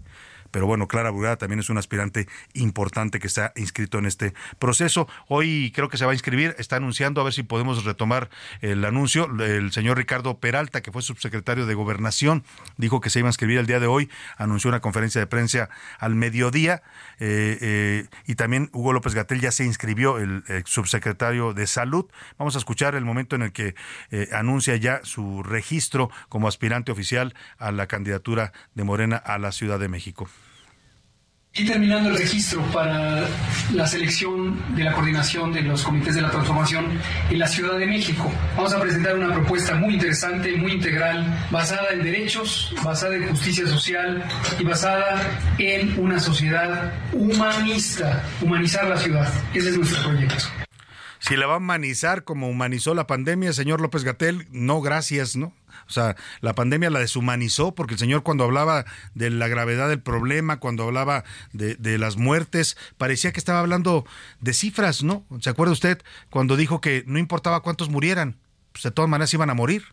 [0.57, 5.07] pero bueno, Clara Brugada también es un aspirante importante que está inscrito en este proceso.
[5.29, 8.31] Hoy creo que se va a inscribir, está anunciando, a ver si podemos retomar
[8.63, 9.29] el anuncio.
[9.39, 12.43] El señor Ricardo Peralta, que fue subsecretario de Gobernación,
[12.79, 14.09] dijo que se iba a inscribir el día de hoy,
[14.39, 15.69] anunció una conferencia de prensa
[15.99, 16.83] al mediodía,
[17.21, 22.07] eh, eh, y también Hugo López Gatel ya se inscribió, el, subsecretario de Salud.
[22.39, 23.75] Vamos a escuchar el momento en el que
[24.11, 29.53] eh, anuncia ya su registro como aspirante oficial a la candidatura de Morena a la
[29.53, 30.31] Ciudad de México.
[31.59, 33.27] Y terminando el registro para
[33.73, 37.01] la selección de la coordinación de los comités de la transformación
[37.31, 38.31] en la Ciudad de México.
[38.57, 43.67] Vamos a presentar una propuesta muy interesante, muy integral, basada en derechos, basada en justicia
[43.67, 44.23] social
[44.59, 45.23] y basada
[45.57, 49.33] en una sociedad humanista, humanizar la ciudad.
[49.55, 50.45] Ese es nuestro proyecto.
[51.21, 55.55] Si la va a humanizar como humanizó la pandemia, señor López Gatel, no, gracias, ¿no?
[55.89, 58.85] O sea, la pandemia la deshumanizó porque el señor cuando hablaba
[59.15, 64.05] de la gravedad del problema, cuando hablaba de, las muertes, parecía que estaba hablando
[64.41, 65.25] de cifras, ¿no?
[65.41, 68.37] ¿Se acuerda usted cuando dijo que no importaba cuántos murieran?
[68.73, 69.85] Pues de todas maneras iban a morir.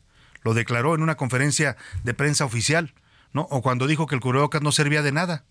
[0.42, 2.94] Lo declaró en una conferencia de prensa oficial,
[3.32, 3.44] ¿no?
[3.52, 5.46] O cuando dijo que el cubrebocas no servía de nada.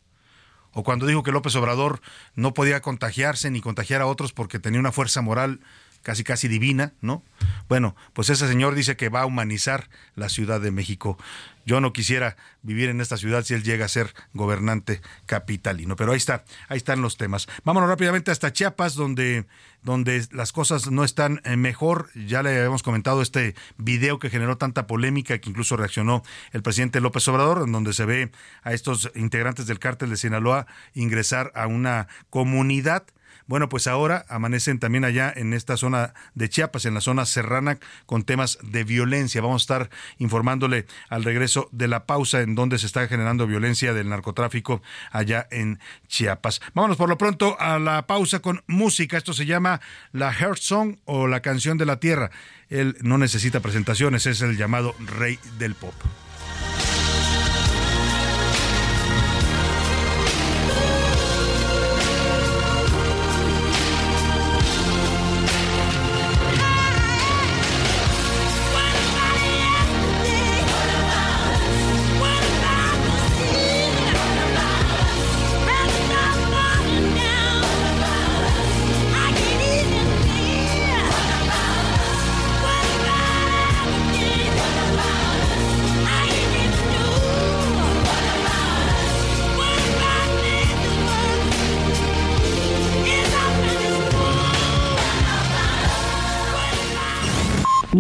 [0.73, 2.01] O cuando dijo que López Obrador
[2.35, 5.61] no podía contagiarse ni contagiar a otros porque tenía una fuerza moral
[6.03, 7.23] casi casi divina, ¿no?
[7.69, 11.17] Bueno, pues ese señor dice que va a humanizar la Ciudad de México.
[11.65, 16.13] Yo no quisiera vivir en esta ciudad si él llega a ser gobernante capitalino, pero
[16.13, 17.47] ahí está, ahí están los temas.
[17.65, 19.47] Vámonos rápidamente hasta Chiapas, donde,
[19.83, 22.11] donde las cosas no están eh, mejor.
[22.15, 27.01] Ya le habíamos comentado este video que generó tanta polémica que incluso reaccionó el presidente
[27.01, 28.33] López Obrador, en donde se ve
[28.65, 33.05] a estos integrantes del cártel de Sinaloa ingresar a una comunidad
[33.47, 37.79] bueno, pues ahora amanecen también allá en esta zona de Chiapas, en la zona serrana,
[38.07, 39.41] con temas de violencia.
[39.41, 43.93] Vamos a estar informándole al regreso de la pausa en donde se está generando violencia
[43.93, 45.79] del narcotráfico allá en
[46.09, 46.61] Chiapas.
[46.75, 49.17] Vámonos por lo pronto a la pausa con música.
[49.17, 49.81] Esto se llama
[50.13, 52.31] la Heart Song o la canción de la tierra.
[52.69, 55.95] Él no necesita presentaciones, es el llamado rey del pop.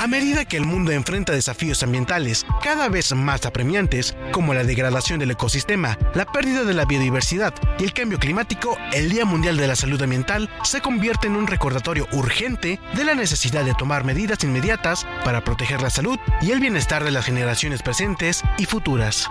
[0.00, 5.18] A medida que el mundo enfrenta desafíos ambientales cada vez más apremiantes, como la degradación
[5.18, 9.66] del ecosistema, la pérdida de la biodiversidad y el cambio climático, el Día Mundial de
[9.66, 14.42] la Salud Ambiental se convierte en un recordatorio urgente de la necesidad de tomar medidas
[14.42, 19.28] inmediatas para proteger la salud y el bienestar de las generaciones presentes y futuras.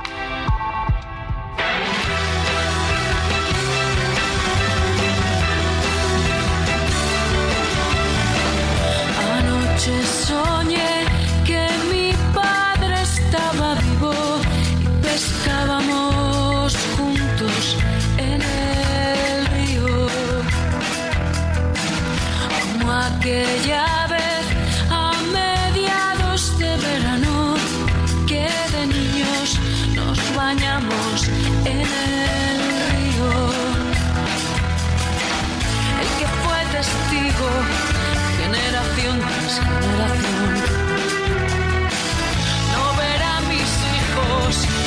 [15.20, 17.76] Estábamos juntos
[18.18, 20.08] en el río,
[22.62, 24.46] como aquella vez
[24.90, 27.56] a mediados de verano,
[28.28, 29.60] que de niños
[29.94, 31.28] nos bañamos
[31.66, 32.60] en el
[32.92, 33.32] río.
[36.02, 37.50] El que fue testigo,
[38.40, 40.50] generación tras generación.
[42.72, 44.79] No verán mis hijos.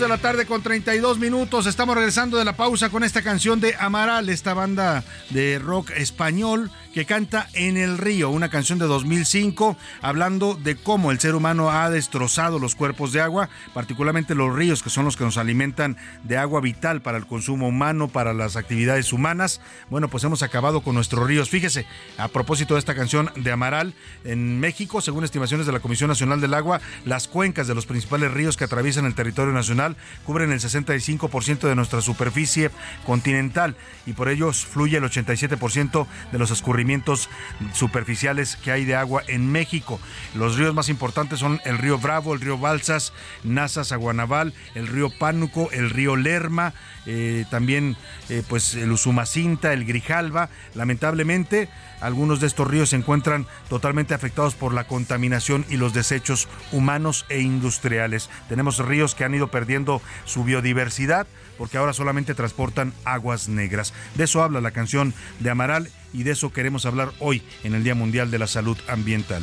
[0.00, 1.66] de la tarde con 32 minutos.
[1.66, 6.70] Estamos regresando de la pausa con esta canción de Amaral, esta banda de rock español
[6.92, 11.70] que canta En el Río, una canción de 2005 hablando de cómo el ser humano
[11.70, 15.98] ha destrozado los cuerpos de agua, particularmente los ríos que son los que nos alimentan
[16.24, 19.60] de agua vital para el consumo humano, para las actividades humanas.
[19.90, 21.50] Bueno, pues hemos acabado con nuestros ríos.
[21.50, 21.86] Fíjese,
[22.16, 23.94] a propósito de esta canción de Amaral,
[24.24, 28.32] en México, según estimaciones de la Comisión Nacional del Agua, las cuencas de los principales
[28.32, 29.85] ríos que atraviesan el territorio nacional
[30.24, 32.70] cubren el 65% de nuestra superficie
[33.04, 33.76] continental
[34.06, 37.28] y por ello fluye el 87% de los escurrimientos
[37.74, 40.00] superficiales que hay de agua en México.
[40.34, 43.12] Los ríos más importantes son el río Bravo, el río Balsas,
[43.44, 46.72] Nazas, Aguanaval, el río Pánuco, el río Lerma,
[47.06, 47.96] eh, también
[48.28, 50.48] eh, pues el Usumacinta, el Grijalva.
[50.74, 51.68] Lamentablemente,
[52.00, 57.26] algunos de estos ríos se encuentran totalmente afectados por la contaminación y los desechos humanos
[57.28, 58.30] e industriales.
[58.48, 61.26] Tenemos ríos que han ido perdiendo su biodiversidad
[61.58, 63.94] porque ahora solamente transportan aguas negras.
[64.14, 67.84] De eso habla la canción de Amaral y de eso queremos hablar hoy en el
[67.84, 69.42] Día Mundial de la Salud Ambiental.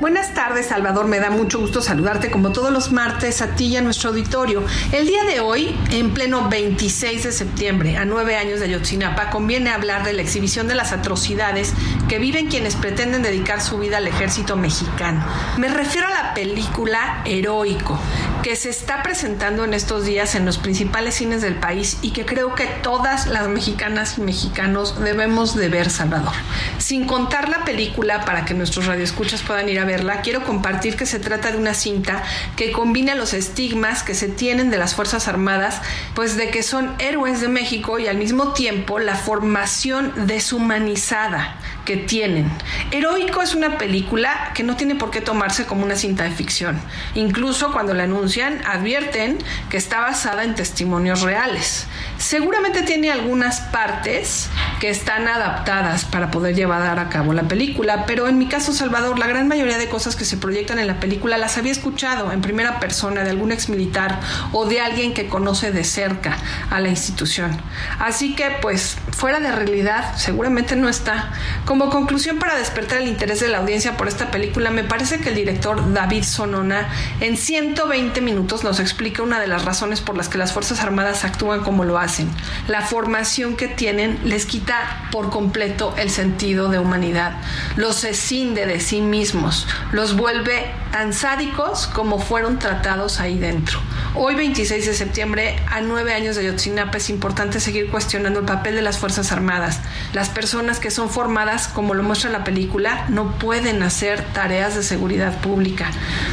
[0.00, 1.06] Buenas tardes, Salvador.
[1.06, 4.64] Me da mucho gusto saludarte como todos los martes a ti y a nuestro auditorio.
[4.92, 9.70] El día de hoy, en pleno 26 de septiembre, a nueve años de Ayotzinapa, conviene
[9.70, 11.72] hablar de la exhibición de las atrocidades
[12.08, 15.24] que viven quienes pretenden dedicar su vida al ejército mexicano.
[15.58, 17.98] Me refiero a la película Heroico,
[18.42, 22.26] que se está presentando en estos días en los principales cines del país y que
[22.26, 26.34] creo que todas las mexicanas y mexicanos debemos de ver, Salvador.
[26.78, 29.84] Sin contar la película para que nuestros radioescuchas puedan ir a
[30.22, 32.22] quiero compartir que se trata de una cinta
[32.56, 35.80] que combina los estigmas que se tienen de las Fuerzas Armadas,
[36.14, 41.96] pues de que son héroes de México y al mismo tiempo la formación deshumanizada que
[41.96, 42.50] tienen.
[42.90, 46.80] Heroico es una película que no tiene por qué tomarse como una cinta de ficción.
[47.14, 49.38] Incluso cuando la anuncian, advierten
[49.68, 51.86] que está basada en testimonios reales.
[52.18, 54.48] Seguramente tiene algunas partes
[54.80, 59.18] que están adaptadas para poder llevar a cabo la película, pero en mi caso, Salvador,
[59.18, 62.40] la gran mayoría de cosas que se proyectan en la película las había escuchado en
[62.40, 64.20] primera persona de algún exmilitar
[64.52, 66.36] o de alguien que conoce de cerca
[66.70, 67.56] a la institución.
[67.98, 71.32] Así que, pues, fuera de realidad, seguramente no está.
[71.78, 75.34] Conclusión para despertar el interés de la audiencia por esta película, me parece que el
[75.34, 76.88] director David Sonona
[77.20, 81.24] en 120 minutos nos explica una de las razones por las que las Fuerzas Armadas
[81.24, 82.30] actúan como lo hacen.
[82.68, 87.36] La formación que tienen les quita por completo el sentido de humanidad,
[87.76, 93.80] los escinde de sí mismos, los vuelve tan sádicos como fueron tratados ahí dentro.
[94.14, 98.76] Hoy 26 de septiembre, a nueve años de Ayotzinapa, es importante seguir cuestionando el papel
[98.76, 99.80] de las Fuerzas Armadas.
[100.12, 104.82] Las personas que son formadas, como lo muestra la película, no pueden hacer tareas de
[104.82, 105.90] seguridad pública.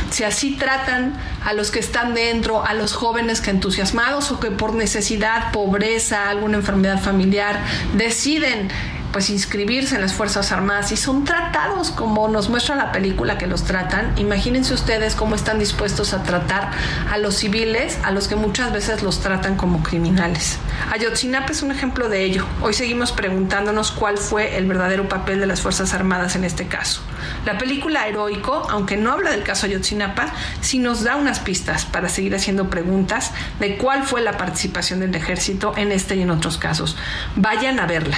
[0.10, 1.14] Si así tratan
[1.44, 6.30] a los que están dentro, a los jóvenes que entusiasmados o que por necesidad, pobreza,
[6.30, 7.60] alguna enfermedad familiar,
[7.96, 8.70] deciden
[9.12, 13.48] pues inscribirse en las Fuerzas Armadas y son tratados como nos muestra la película que
[13.48, 14.14] los tratan.
[14.18, 16.72] Imagínense ustedes cómo están dispuestos a tratar
[17.10, 20.58] a los civiles, a los que muchas veces los tratan como criminales.
[20.92, 22.46] Ayotzinapa es un ejemplo de ello.
[22.62, 27.02] Hoy seguimos preguntándonos cuál fue el verdadero papel de las Fuerzas Armadas en este caso.
[27.46, 30.28] La película Heroico, aunque no habla del caso Ayotzinapa,
[30.62, 35.14] sí nos da unas pistas para seguir haciendo preguntas de cuál fue la participación del
[35.16, 36.98] ejército en este y en otros casos.
[37.36, 38.18] Vayan a verla.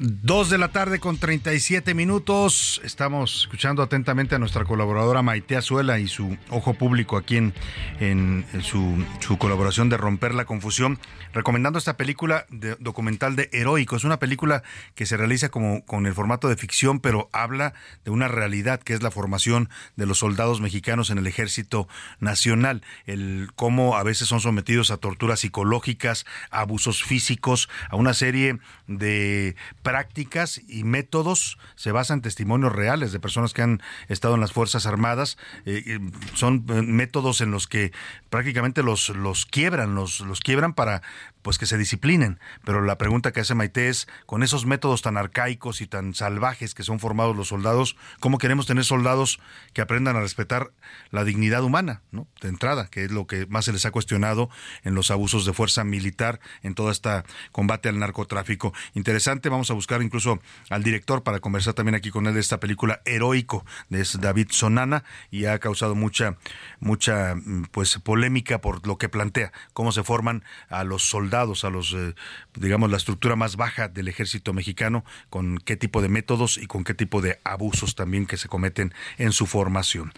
[0.00, 2.80] Dos de la tarde con 37 minutos.
[2.84, 7.52] Estamos escuchando atentamente a nuestra colaboradora Maite Azuela y su ojo público aquí en,
[7.98, 11.00] en su, su colaboración de Romper la Confusión,
[11.32, 12.46] recomendando esta película
[12.78, 13.96] documental de Heroico.
[13.96, 14.62] Es una película
[14.94, 18.94] que se realiza como con el formato de ficción, pero habla de una realidad que
[18.94, 21.88] es la formación de los soldados mexicanos en el Ejército
[22.20, 28.14] Nacional, el cómo a veces son sometidos a torturas psicológicas, a abusos físicos, a una
[28.14, 29.56] serie de
[29.88, 34.52] prácticas y métodos, se basan en testimonios reales de personas que han estado en las
[34.52, 35.98] Fuerzas Armadas, eh,
[36.34, 37.92] son eh, métodos en los que
[38.28, 41.00] prácticamente los, los quiebran, los, los quiebran para
[41.48, 42.38] pues que se disciplinen.
[42.62, 46.74] Pero la pregunta que hace Maite es, con esos métodos tan arcaicos y tan salvajes
[46.74, 49.40] que son formados los soldados, ¿cómo queremos tener soldados
[49.72, 50.72] que aprendan a respetar
[51.10, 52.26] la dignidad humana, ¿no?
[52.42, 54.50] De entrada, que es lo que más se les ha cuestionado
[54.82, 58.74] en los abusos de fuerza militar, en todo este combate al narcotráfico.
[58.92, 62.60] Interesante, vamos a buscar incluso al director para conversar también aquí con él de esta
[62.60, 66.36] película Heroico, de David Sonana, y ha causado mucha,
[66.78, 71.70] mucha mm, pues polémica por lo que plantea, cómo se forman a los soldados, a
[71.70, 72.14] los, eh,
[72.54, 76.84] digamos, la estructura más baja del ejército mexicano, con qué tipo de métodos y con
[76.84, 80.12] qué tipo de abusos también que se cometen en su formación.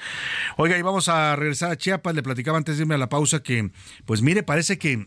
[0.56, 3.42] Oiga, y vamos a regresar a Chiapas, le platicaba antes de irme a la pausa
[3.42, 3.70] que,
[4.06, 5.06] pues mire, parece que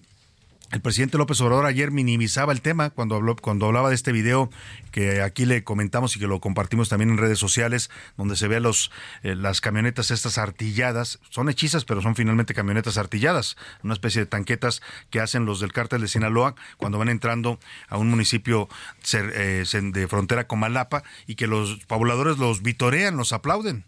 [0.74, 4.50] el presidente López Obrador ayer minimizaba el tema cuando habló, cuando hablaba de este video
[4.92, 8.60] que aquí le comentamos y que lo compartimos también en redes sociales, donde se ve
[8.60, 8.90] los
[9.22, 14.26] eh, las camionetas estas artilladas, son hechizas, pero son finalmente camionetas artilladas, una especie de
[14.26, 14.82] tanquetas
[15.12, 18.68] que hacen los del cártel de Sinaloa cuando van entrando a un municipio
[19.14, 23.86] eh, de frontera con Malapa y que los pobladores los vitorean, los aplauden.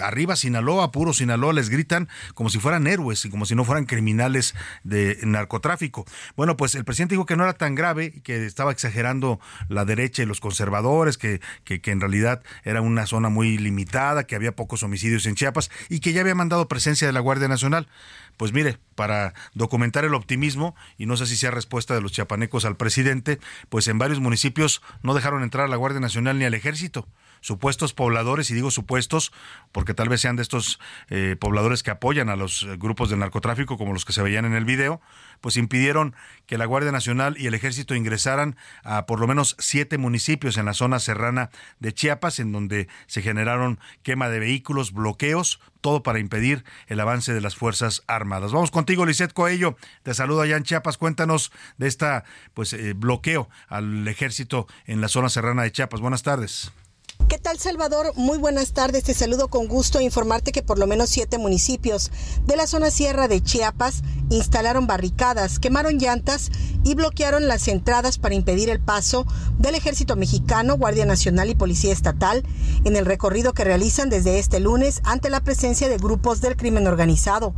[0.00, 3.84] Arriba Sinaloa, puro Sinaloa, les gritan como si fueran héroes y como si no fueran
[3.84, 4.54] criminales
[4.84, 6.04] de narcotráfico.
[6.36, 10.22] Bueno, pues el presidente dijo que no era tan grave, que estaba exagerando la derecha
[10.22, 14.54] y los conservadores, que, que, que en realidad era una zona muy limitada, que había
[14.54, 17.88] pocos homicidios en Chiapas y que ya había mandado presencia de la Guardia Nacional.
[18.42, 22.64] Pues mire, para documentar el optimismo, y no sé si sea respuesta de los chiapanecos
[22.64, 23.38] al presidente,
[23.68, 27.06] pues en varios municipios no dejaron entrar a la Guardia Nacional ni al ejército.
[27.40, 29.32] Supuestos pobladores, y digo supuestos
[29.70, 33.78] porque tal vez sean de estos eh, pobladores que apoyan a los grupos del narcotráfico,
[33.78, 35.00] como los que se veían en el video,
[35.40, 36.16] pues impidieron
[36.46, 40.66] que la Guardia Nacional y el Ejército ingresaran a por lo menos siete municipios en
[40.66, 46.18] la zona serrana de Chiapas, en donde se generaron quema de vehículos, bloqueos, todo para
[46.18, 48.52] impedir el avance de las Fuerzas Armadas.
[48.52, 49.76] Vamos contigo, Lisette Coello.
[50.02, 50.96] Te saludo allá en Chiapas.
[50.96, 56.00] Cuéntanos de esta pues eh, bloqueo al ejército en la zona serrana de Chiapas.
[56.00, 56.72] Buenas tardes.
[57.28, 58.12] ¿Qué tal Salvador?
[58.16, 59.04] Muy buenas tardes.
[59.04, 62.10] Te saludo con gusto informarte que por lo menos siete municipios
[62.46, 66.50] de la zona sierra de Chiapas instalaron barricadas, quemaron llantas
[66.84, 69.26] y bloquearon las entradas para impedir el paso
[69.58, 72.44] del ejército mexicano, Guardia Nacional y Policía Estatal
[72.84, 76.86] en el recorrido que realizan desde este lunes ante la presencia de grupos del crimen
[76.86, 77.54] organizado.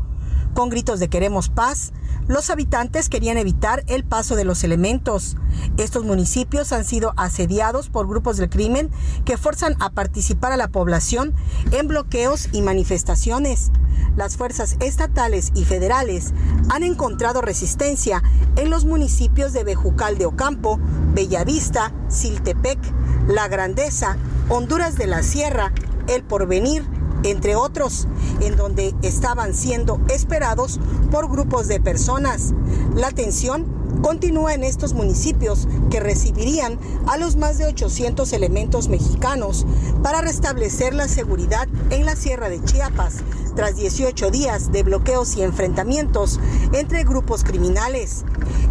[0.54, 1.92] Con gritos de queremos paz,
[2.28, 5.36] los habitantes querían evitar el paso de los elementos.
[5.78, 8.88] Estos municipios han sido asediados por grupos del crimen
[9.24, 11.34] que forzan a participar a la población
[11.72, 13.72] en bloqueos y manifestaciones.
[14.16, 16.32] Las fuerzas estatales y federales
[16.70, 18.22] han encontrado resistencia
[18.54, 20.78] en los municipios de Bejucal de Ocampo,
[21.14, 22.78] Bellavista, Siltepec,
[23.26, 24.16] La Grandeza,
[24.48, 25.72] Honduras de la Sierra,
[26.06, 26.84] El Porvenir,
[27.24, 28.06] entre otros,
[28.40, 30.78] en donde estaban siendo esperados
[31.10, 32.54] por grupos de personas.
[32.94, 33.66] La tensión
[34.02, 39.66] continúa en estos municipios que recibirían a los más de 800 elementos mexicanos
[40.02, 43.22] para restablecer la seguridad en la Sierra de Chiapas
[43.56, 46.40] tras 18 días de bloqueos y enfrentamientos
[46.72, 48.24] entre grupos criminales.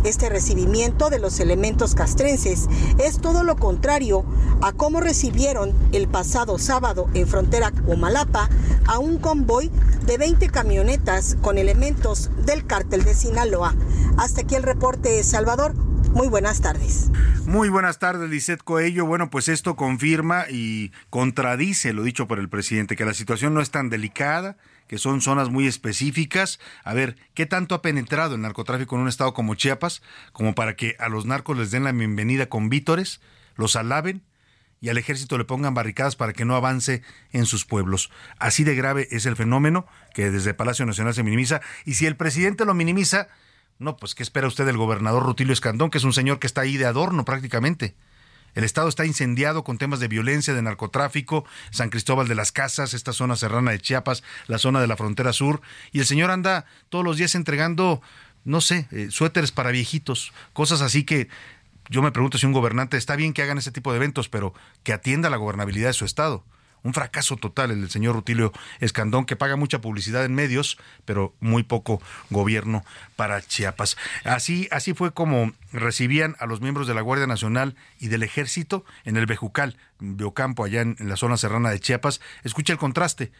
[0.03, 2.67] Este recibimiento de los elementos castrenses
[2.97, 4.25] es todo lo contrario
[4.61, 8.42] a cómo recibieron el pasado sábado en frontera Comalapa
[8.85, 9.71] a un convoy
[10.05, 13.75] de 20 camionetas con elementos del cártel de Sinaloa.
[14.17, 15.73] Hasta aquí el reporte, Salvador.
[16.13, 17.09] Muy buenas tardes.
[17.45, 19.05] Muy buenas tardes, Lisette Coello.
[19.05, 23.61] Bueno, pues esto confirma y contradice lo dicho por el presidente, que la situación no
[23.61, 24.55] es tan delicada,
[24.87, 26.59] que son zonas muy específicas.
[26.83, 30.03] A ver, ¿qué tanto ha penetrado el narcotráfico en un estado como Chiapas
[30.33, 33.19] como para que a los narcos les den la bienvenida con vítores,
[33.55, 34.21] los alaben
[34.83, 38.11] y al ejército le pongan barricadas para que no avance en sus pueblos?
[38.37, 41.61] Así de grave es el fenómeno que desde Palacio Nacional se minimiza.
[41.85, 43.29] Y si el presidente lo minimiza,
[43.79, 46.59] no, pues ¿qué espera usted del gobernador Rutilio Escandón, que es un señor que está
[46.59, 47.95] ahí de adorno prácticamente?
[48.55, 52.93] El estado está incendiado con temas de violencia, de narcotráfico, San Cristóbal de las Casas,
[52.93, 55.61] esta zona serrana de Chiapas, la zona de la frontera sur,
[55.93, 58.01] y el señor anda todos los días entregando,
[58.43, 61.29] no sé, eh, suéteres para viejitos, cosas así que
[61.89, 64.53] yo me pregunto si un gobernante está bien que hagan ese tipo de eventos, pero
[64.83, 66.43] que atienda la gobernabilidad de su estado.
[66.83, 68.51] Un fracaso total el del señor Rutilio
[68.81, 72.83] Escandón, que paga mucha publicidad en medios, pero muy poco gobierno
[73.15, 73.95] para Chiapas.
[74.25, 78.83] Así, así fue como recibían a los miembros de la Guardia Nacional y del Ejército
[79.05, 82.19] en el Bejucal, Beocampo, allá en la zona serrana de Chiapas.
[82.43, 83.31] Escucha el contraste.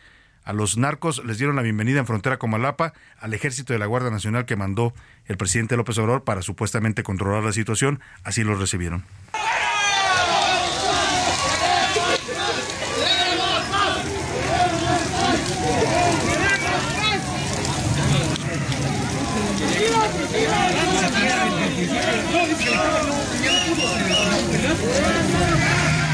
[0.45, 3.85] A los narcos les dieron la bienvenida en frontera con Malapa, al ejército de la
[3.85, 4.93] Guardia Nacional que mandó
[5.25, 9.05] el presidente López Obrador para supuestamente controlar la situación, así los recibieron.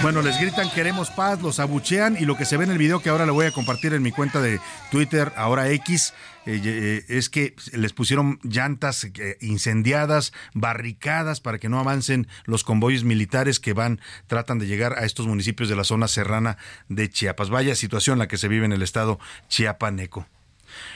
[0.01, 3.01] Bueno, les gritan queremos paz, los abuchean y lo que se ve en el video
[3.01, 4.61] que ahora le voy a compartir en mi cuenta de
[4.91, 6.13] Twitter, ahora X,
[6.45, 12.63] eh, eh, es que les pusieron llantas eh, incendiadas, barricadas para que no avancen los
[12.63, 16.57] convoyes militares que van, tratan de llegar a estos municipios de la zona serrana
[16.87, 17.49] de Chiapas.
[17.49, 19.19] Vaya situación la que se vive en el estado
[19.49, 20.25] chiapaneco.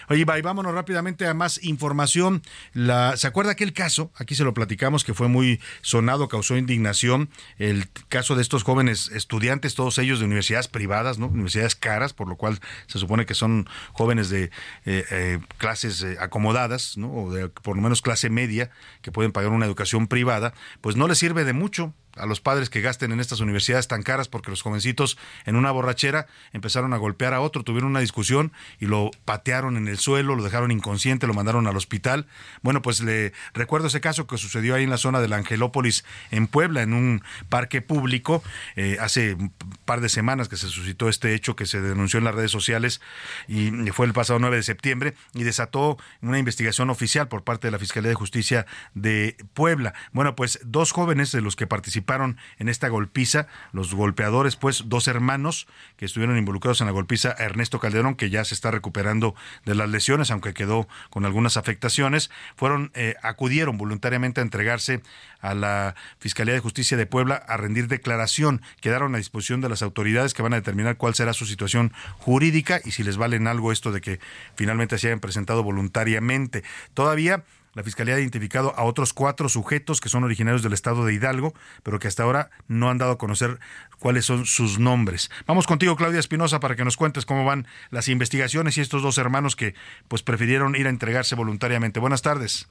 [0.09, 2.41] Oye, y vámonos rápidamente a más información.
[2.73, 4.11] La, ¿Se acuerda aquel caso?
[4.15, 7.29] Aquí se lo platicamos que fue muy sonado, causó indignación.
[7.57, 11.27] El caso de estos jóvenes estudiantes, todos ellos de universidades privadas, ¿no?
[11.27, 14.45] Universidades caras, por lo cual se supone que son jóvenes de
[14.85, 17.13] eh, eh, clases eh, acomodadas, ¿no?
[17.13, 18.71] O de por lo menos clase media,
[19.01, 22.69] que pueden pagar una educación privada, pues no les sirve de mucho a los padres
[22.69, 26.97] que gasten en estas universidades tan caras porque los jovencitos en una borrachera empezaron a
[26.97, 31.27] golpear a otro, tuvieron una discusión y lo patearon en el suelo, lo dejaron inconsciente,
[31.27, 32.27] lo mandaron al hospital.
[32.61, 36.05] Bueno, pues le recuerdo ese caso que sucedió ahí en la zona de la Angelópolis
[36.31, 38.43] en Puebla, en un parque público,
[38.75, 39.53] eh, hace un
[39.85, 43.01] par de semanas que se suscitó este hecho que se denunció en las redes sociales
[43.47, 47.71] y fue el pasado 9 de septiembre y desató una investigación oficial por parte de
[47.71, 49.93] la Fiscalía de Justicia de Puebla.
[50.11, 51.67] Bueno, pues dos jóvenes de los que
[52.03, 53.47] participaron en esta golpiza.
[53.71, 55.67] Los golpeadores, pues, dos hermanos
[55.97, 59.35] que estuvieron involucrados en la golpiza, Ernesto Calderón, que ya se está recuperando
[59.65, 65.01] de las lesiones, aunque quedó con algunas afectaciones, fueron, eh, acudieron voluntariamente a entregarse
[65.41, 68.61] a la Fiscalía de Justicia de Puebla a rendir declaración.
[68.81, 72.79] Quedaron a disposición de las autoridades que van a determinar cuál será su situación jurídica
[72.83, 74.19] y si les valen algo esto de que
[74.55, 76.63] finalmente se hayan presentado voluntariamente.
[76.93, 77.43] Todavía
[77.73, 81.53] la Fiscalía ha identificado a otros cuatro sujetos que son originarios del estado de Hidalgo,
[81.83, 83.59] pero que hasta ahora no han dado a conocer
[83.99, 85.31] cuáles son sus nombres.
[85.47, 89.17] Vamos contigo, Claudia Espinosa, para que nos cuentes cómo van las investigaciones y estos dos
[89.17, 89.75] hermanos que
[90.07, 91.99] pues prefirieron ir a entregarse voluntariamente.
[91.99, 92.67] Buenas tardes.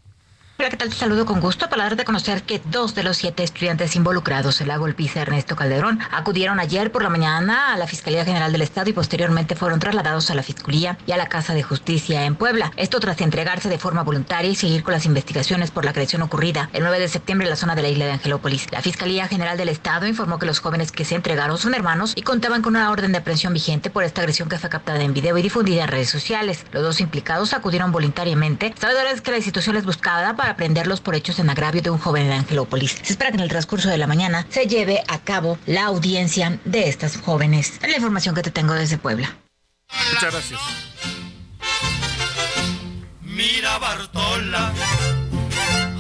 [0.59, 0.91] Hola, ¿qué tal?
[0.91, 4.61] Te saludo con gusto para darte a conocer que dos de los siete estudiantes involucrados
[4.61, 8.61] en la golpiza Ernesto Calderón acudieron ayer por la mañana a la Fiscalía General del
[8.61, 12.37] Estado y posteriormente fueron trasladados a la Fiscalía y a la Casa de Justicia en
[12.37, 12.71] Puebla.
[12.77, 16.69] Esto tras entregarse de forma voluntaria y seguir con las investigaciones por la agresión ocurrida
[16.75, 18.67] el 9 de septiembre en la zona de la isla de Angelópolis.
[18.71, 22.23] La Fiscalía General del Estado informó que los jóvenes que se entregaron son hermanos y
[22.23, 25.37] contaban con una orden de aprehensión vigente por esta agresión que fue captada en video
[25.39, 26.67] y difundida en redes sociales.
[26.73, 31.39] Los dos implicados acudieron voluntariamente, sabedores que la institución les buscaba para prenderlos por hechos
[31.39, 32.99] en agravio de un joven en Angelópolis.
[33.03, 36.59] Se espera que en el transcurso de la mañana se lleve a cabo la audiencia
[36.65, 37.75] de estas jóvenes.
[37.83, 39.37] Es la información que te tengo desde Puebla.
[40.13, 40.61] Muchas gracias.
[43.21, 44.73] Mira Bartola,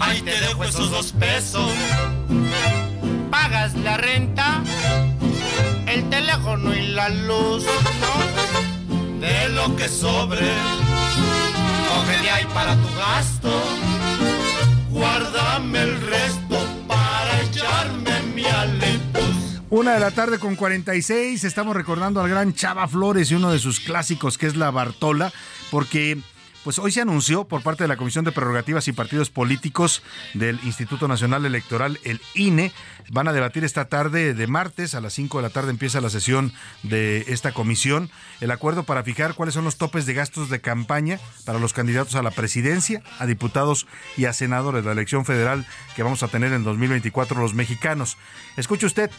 [0.00, 1.72] ahí te dejo esos dos pesos.
[3.30, 4.62] Pagas la renta,
[5.86, 9.20] el teléfono y la luz, ¿no?
[9.20, 10.46] De lo que sobre,
[11.88, 13.91] coge de ahí para tu gasto.
[15.82, 19.60] El resto para echarme mi alepus.
[19.68, 23.58] Una de la tarde con 46, estamos recordando al gran Chava Flores y uno de
[23.58, 25.32] sus clásicos que es la Bartola,
[25.72, 26.18] porque
[26.64, 30.02] pues hoy se anunció por parte de la Comisión de Prerrogativas y Partidos Políticos
[30.34, 32.72] del Instituto Nacional Electoral, el INE.
[33.10, 36.10] Van a debatir esta tarde de martes, a las 5 de la tarde empieza la
[36.10, 36.52] sesión
[36.82, 38.10] de esta comisión,
[38.40, 42.14] el acuerdo para fijar cuáles son los topes de gastos de campaña para los candidatos
[42.14, 43.86] a la presidencia, a diputados
[44.16, 45.66] y a senadores de la elección federal
[45.96, 48.16] que vamos a tener en 2024 los mexicanos.
[48.56, 49.10] Escuche usted,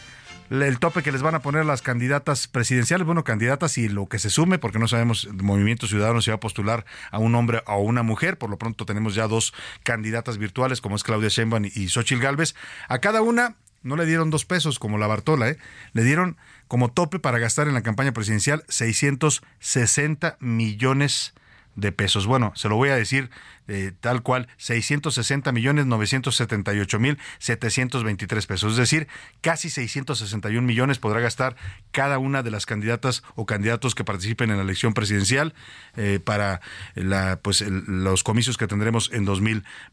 [0.50, 4.18] el tope que les van a poner las candidatas presidenciales, bueno, candidatas y lo que
[4.18, 7.62] se sume, porque no sabemos el Movimiento Ciudadano si va a postular a un hombre
[7.66, 11.28] o a una mujer, por lo pronto tenemos ya dos candidatas virtuales, como es Claudia
[11.28, 12.54] Sheinbaum y Xochitl Galvez.
[12.88, 15.58] A cada una no le dieron dos pesos como la Bartola, ¿eh?
[15.92, 16.36] le dieron
[16.68, 21.43] como tope para gastar en la campaña presidencial 660 millones de
[21.92, 22.26] pesos.
[22.26, 23.30] Bueno, se lo voy a decir
[23.66, 28.72] eh, tal cual, 660 millones 978 mil 723 pesos.
[28.72, 29.08] Es decir,
[29.40, 31.56] casi 661 millones podrá gastar
[31.90, 35.54] cada una de las candidatas o candidatos que participen en la elección presidencial
[35.96, 36.60] eh, para
[36.94, 39.24] la, pues, el- los comicios que tendremos en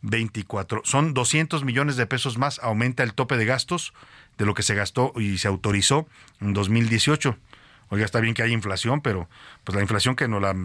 [0.02, 0.82] 2024.
[0.86, 3.94] Son 200 millones de pesos más, aumenta el tope de gastos
[4.38, 6.08] de lo que se gastó y se autorizó
[6.40, 7.38] en 2018.
[7.92, 9.28] Oiga, está bien que hay inflación, pero
[9.66, 10.56] pues la inflación que nos la,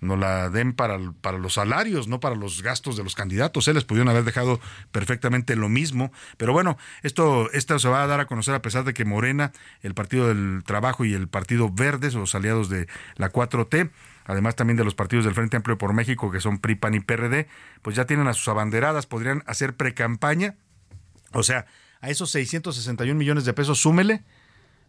[0.00, 3.68] la den para, para los salarios, no para los gastos de los candidatos.
[3.68, 3.74] ¿eh?
[3.74, 4.58] Les pudieron haber dejado
[4.90, 6.10] perfectamente lo mismo.
[6.36, 9.52] Pero bueno, esto, esto se va a dar a conocer a pesar de que Morena,
[9.82, 13.92] el Partido del Trabajo y el Partido Verde, son los aliados de la 4T,
[14.24, 17.00] además también de los partidos del Frente Amplio por México, que son PRI, PAN y
[17.00, 17.46] PRD,
[17.82, 20.56] pues ya tienen a sus abanderadas, podrían hacer precampaña.
[21.34, 21.66] O sea,
[22.00, 24.24] a esos 661 millones de pesos, súmele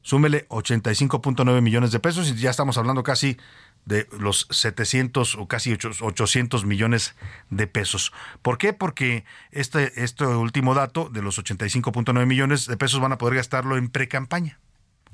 [0.05, 3.37] súmele 85.9 millones de pesos y ya estamos hablando casi
[3.85, 7.15] de los 700 o casi 800 millones
[7.49, 8.13] de pesos.
[8.43, 8.71] ¿Por qué?
[8.71, 13.77] Porque este, este último dato de los 85.9 millones de pesos van a poder gastarlo
[13.77, 14.59] en pre-campaña.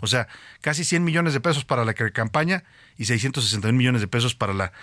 [0.02, 0.28] O sea,
[0.60, 2.66] casi 100 millones de pesos para la campaña
[2.98, 4.74] y 661 millones de pesos para la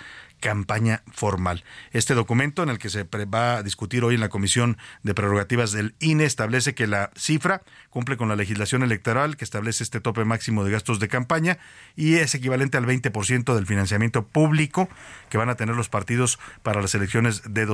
[0.40, 1.64] campaña formal.
[1.92, 5.72] Este documento en el que se va a discutir hoy en la Comisión de Prerrogativas
[5.72, 10.24] del INE establece que la cifra cumple con la legislación electoral que establece este tope
[10.24, 11.58] máximo de gastos de campaña
[11.96, 14.88] y es equivalente al 20% del financiamiento público
[15.28, 17.66] que van a tener los partidos para las elecciones de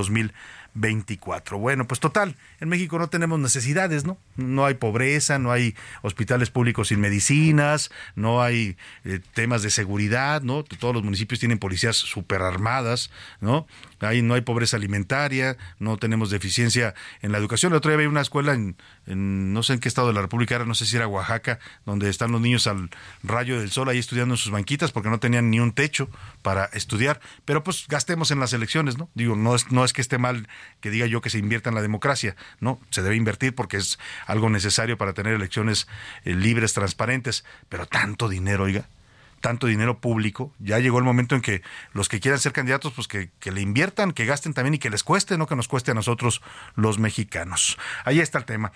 [0.75, 1.59] 2024.
[1.59, 4.19] Bueno, pues total, en México no tenemos necesidades, ¿no?
[4.37, 10.43] No hay pobreza, no hay hospitales públicos sin medicinas, no hay eh, temas de seguridad,
[10.43, 10.65] ¿no?
[10.65, 13.11] Todos los municipios tienen policías superarmadas,
[13.41, 13.67] ¿no?
[14.01, 17.73] Ahí no hay pobreza alimentaria, no tenemos deficiencia en la educación.
[17.73, 18.77] El otro día había una escuela en,
[19.07, 21.59] en no sé en qué estado de la República era, no sé si era Oaxaca,
[21.87, 22.91] donde están los niños al
[23.23, 26.09] rayo del sol ahí estudiando en sus banquitas porque no tenían ni un techo
[26.43, 27.21] para estudiar.
[27.45, 29.09] Pero pues gastemos en las elecciones, ¿no?
[29.15, 30.49] Digo, no es, no es que esté mal
[30.81, 32.81] que diga yo que se invierta en la democracia, ¿no?
[32.91, 35.89] Se debe invertir porque es algo necesario para tener elecciones
[36.25, 38.89] eh, libres, transparentes, pero tanto dinero, oiga
[39.41, 41.61] tanto dinero público, ya llegó el momento en que
[41.93, 44.89] los que quieran ser candidatos, pues que, que le inviertan, que gasten también y que
[44.89, 46.41] les cueste, no que nos cueste a nosotros
[46.77, 47.77] los mexicanos.
[48.07, 48.73] Ahí está el tema.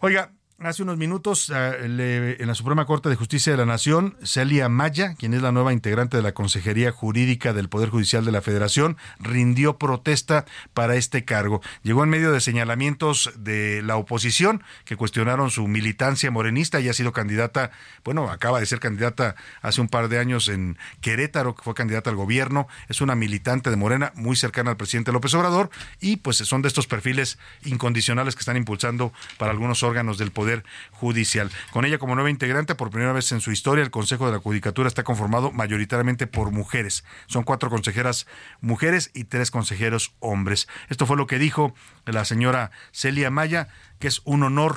[0.00, 4.68] Oiga, hace unos minutos eh, en la Suprema Corte de Justicia de la Nación, Celia
[4.68, 8.40] Maya, quien es la nueva integrante de la Consejería Jurídica del Poder Judicial de la
[8.40, 11.60] Federación, rindió protesta para este cargo.
[11.82, 16.94] Llegó en medio de señalamientos de la oposición que cuestionaron su militancia morenista y ha
[16.94, 17.72] sido candidata,
[18.04, 22.10] bueno, acaba de ser candidata hace un par de años en Querétaro, que fue candidata
[22.10, 25.70] al gobierno, es una militante de Morena muy cercana al presidente López Obrador
[26.00, 30.43] y pues son de estos perfiles incondicionales que están impulsando para algunos órganos del Poder
[30.92, 31.50] Judicial.
[31.72, 34.38] Con ella como nueva integrante, por primera vez en su historia, el Consejo de la
[34.38, 37.04] Judicatura está conformado mayoritariamente por mujeres.
[37.26, 38.26] Son cuatro consejeras
[38.60, 40.68] mujeres y tres consejeros hombres.
[40.88, 43.68] Esto fue lo que dijo la señora Celia Maya,
[43.98, 44.76] que es un honor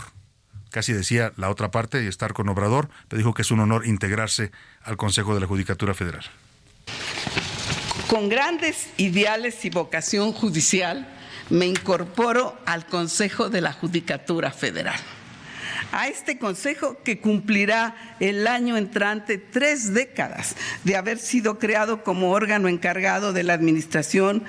[0.70, 3.88] casi decía la otra parte y estar con Obrador, pero dijo que es un honor
[3.88, 4.52] integrarse
[4.84, 6.26] al Consejo de la Judicatura Federal.
[8.08, 11.08] Con grandes ideales y vocación judicial,
[11.50, 15.00] me incorporo al Consejo de la Judicatura Federal.
[15.92, 22.32] A este Consejo que cumplirá el año entrante tres décadas de haber sido creado como
[22.32, 24.44] órgano encargado de la administración,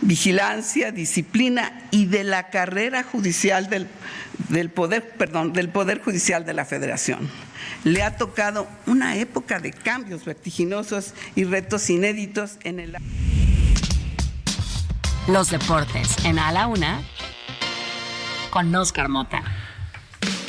[0.00, 3.88] vigilancia, disciplina y de la carrera judicial del,
[4.48, 7.28] del poder, perdón, del Poder Judicial de la Federación.
[7.84, 12.96] Le ha tocado una época de cambios vertiginosos y retos inéditos en el
[15.26, 17.02] Los deportes en A la Una
[18.50, 19.42] con Oscar Mota.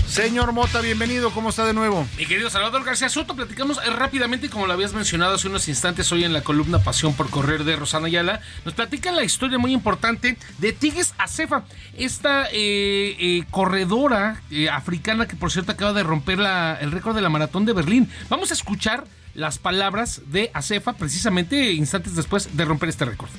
[0.10, 2.08] Señor Mota, bienvenido, ¿cómo está de nuevo?
[2.18, 6.12] Mi querido Salvador García Soto, platicamos eh, rápidamente, como lo habías mencionado hace unos instantes
[6.12, 9.72] hoy en la columna Pasión por Correr de Rosana Ayala, nos platican la historia muy
[9.72, 11.64] importante de Tigres Acefa,
[11.96, 16.40] esta eh, eh, corredora eh, africana que por cierto acaba de romper
[16.82, 18.10] el récord de la maratón de Berlín.
[18.30, 19.06] Vamos a escuchar
[19.36, 23.30] las palabras de Acefa precisamente instantes después de romper este récord.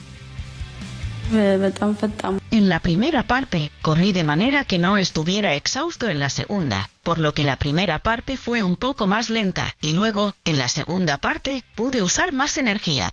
[1.32, 7.19] En la primera parte, corrí de manera que no estuviera exhausto en la segunda, por
[7.19, 11.19] lo que la primera parte fue un poco más lenta, y luego, en la segunda
[11.19, 13.12] parte, pude usar más energía.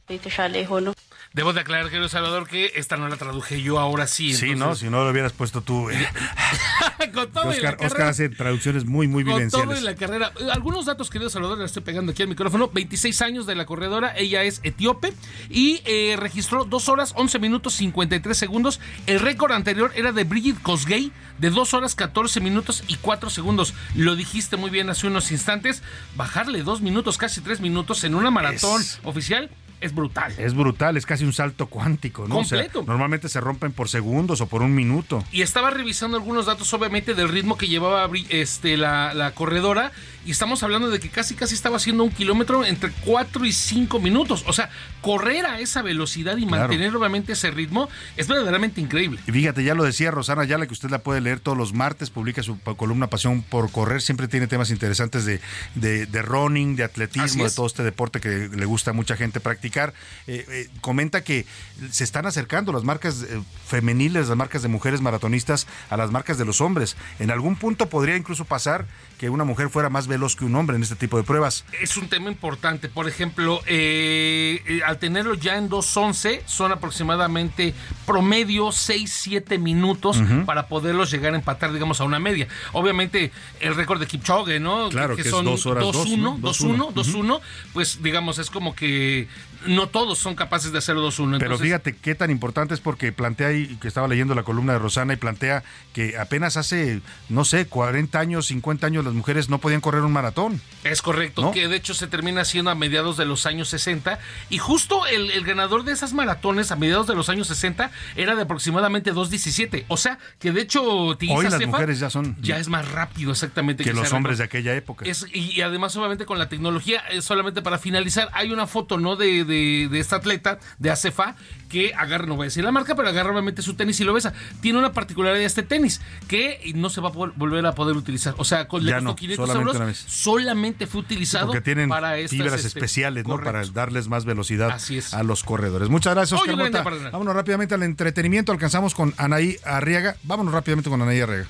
[1.33, 4.33] Debo de aclarar, querido Salvador, que esta no la traduje yo ahora sí.
[4.33, 4.75] Sí, entonces- ¿no?
[4.75, 5.89] Si no lo hubieras puesto tú.
[5.89, 6.07] eh.
[7.13, 9.95] Con todo y la Oscar, carrera- Oscar hace traducciones muy, muy Con todo en la
[9.95, 10.31] carrera.
[10.51, 12.69] Algunos datos, querido Salvador, le estoy pegando aquí al micrófono.
[12.73, 15.13] 26 años de la corredora, ella es etíope
[15.49, 18.79] y eh, registró 2 horas 11 minutos 53 segundos.
[19.05, 23.73] El récord anterior era de Brigitte Kosgei, de 2 horas 14 minutos y 4 segundos.
[23.95, 25.83] Lo dijiste muy bien hace unos instantes.
[26.15, 29.49] Bajarle 2 minutos, casi 3 minutos en una maratón Es- oficial
[29.79, 30.33] es brutal.
[30.37, 32.39] Es brutal, es casi un salto cuántico, ¿no?
[32.39, 32.83] O sea, Completo.
[32.87, 35.23] normalmente se rompen por segundos o por un minuto.
[35.31, 39.91] Y estaba revisando algunos datos, obviamente, del ritmo que llevaba este, la, la corredora.
[40.27, 43.99] Y estamos hablando de que casi, casi estaba haciendo un kilómetro entre 4 y 5
[44.01, 44.43] minutos.
[44.45, 44.69] O sea,
[45.01, 46.63] correr a esa velocidad y Claro.
[46.67, 47.87] mantener, obviamente, ese ritmo
[48.17, 49.21] es verdaderamente increíble.
[49.25, 52.09] Y fíjate, ya lo decía Rosana Ayala, que usted la puede leer todos los martes,
[52.09, 55.39] publica su columna Pasión por Correr, siempre tiene temas interesantes de,
[55.75, 59.39] de, de running, de atletismo, de todo este deporte que le gusta a mucha gente
[59.39, 59.93] practicar.
[60.27, 61.45] Eh, eh, comenta que
[61.89, 66.37] se están acercando las marcas eh, femeniles, las marcas de mujeres maratonistas a las marcas
[66.37, 66.97] de los hombres.
[67.19, 68.87] En algún punto podría incluso pasar
[69.17, 71.65] que una mujer fuera más veloz que un hombre en este tipo de pruebas.
[71.81, 72.87] Es un tema importante.
[72.87, 77.73] Por ejemplo, eh, eh, al tenerlo ya en 2.11, son aproximadamente
[78.05, 80.45] promedio 6-7 minutos Ujú.
[80.45, 82.47] para poderlos llegar a empatar, digamos, a una media.
[82.73, 84.89] Obviamente, el récord de Kipchoge, ¿no?
[84.89, 86.37] Claro, que dos, 2-1, ¿no?
[86.37, 86.93] 2-1, 2-1.
[86.93, 87.41] 2-1,
[87.73, 89.27] pues digamos, es como que
[89.65, 91.37] no todos son capaces de hacerlo 2-1.
[91.39, 94.79] Pero fíjate qué tan importante es porque plantea ahí, que estaba leyendo la columna de
[94.79, 95.63] Rosana y plantea
[95.93, 100.11] que apenas hace, no sé, 40 años, 50 años las mujeres no podían correr un
[100.13, 100.61] maratón.
[100.83, 101.51] Es correcto, ¿No?
[101.51, 104.19] que de hecho se termina haciendo a mediados de los años 60
[104.49, 108.35] y justo el, el ganador de esas maratones a mediados de los años 60 era
[108.35, 112.67] de aproximadamente 2.17, o sea que de hecho Hoy las mujeres ya son ya es
[112.69, 115.05] más rápido exactamente que los hombres de aquella época.
[115.05, 118.97] Es- y, y además obviamente con la tecnología, eh, solamente para finalizar, hay una foto
[118.97, 121.35] no de, de- de esta atleta de ACEFA
[121.69, 124.13] que agarra, no voy a decir la marca, pero agarra obviamente su tenis y lo
[124.13, 124.33] besa.
[124.61, 128.35] Tiene una particularidad este tenis que no se va a poder- volver a poder utilizar.
[128.37, 132.53] O sea, con no, 500 solamente euros, solamente fue utilizado porque tienen para estas, fibras
[132.63, 133.31] este, especiales, ¿no?
[133.31, 133.51] correcto.
[133.51, 135.13] Para darles más velocidad Así es.
[135.13, 135.89] a los corredores.
[135.89, 136.83] Muchas gracias, Oscar Mota.
[137.11, 138.51] Vámonos rápidamente al entretenimiento.
[138.51, 140.15] Alcanzamos con Anaí Arriaga.
[140.23, 141.47] Vámonos rápidamente con Anaí Arriaga.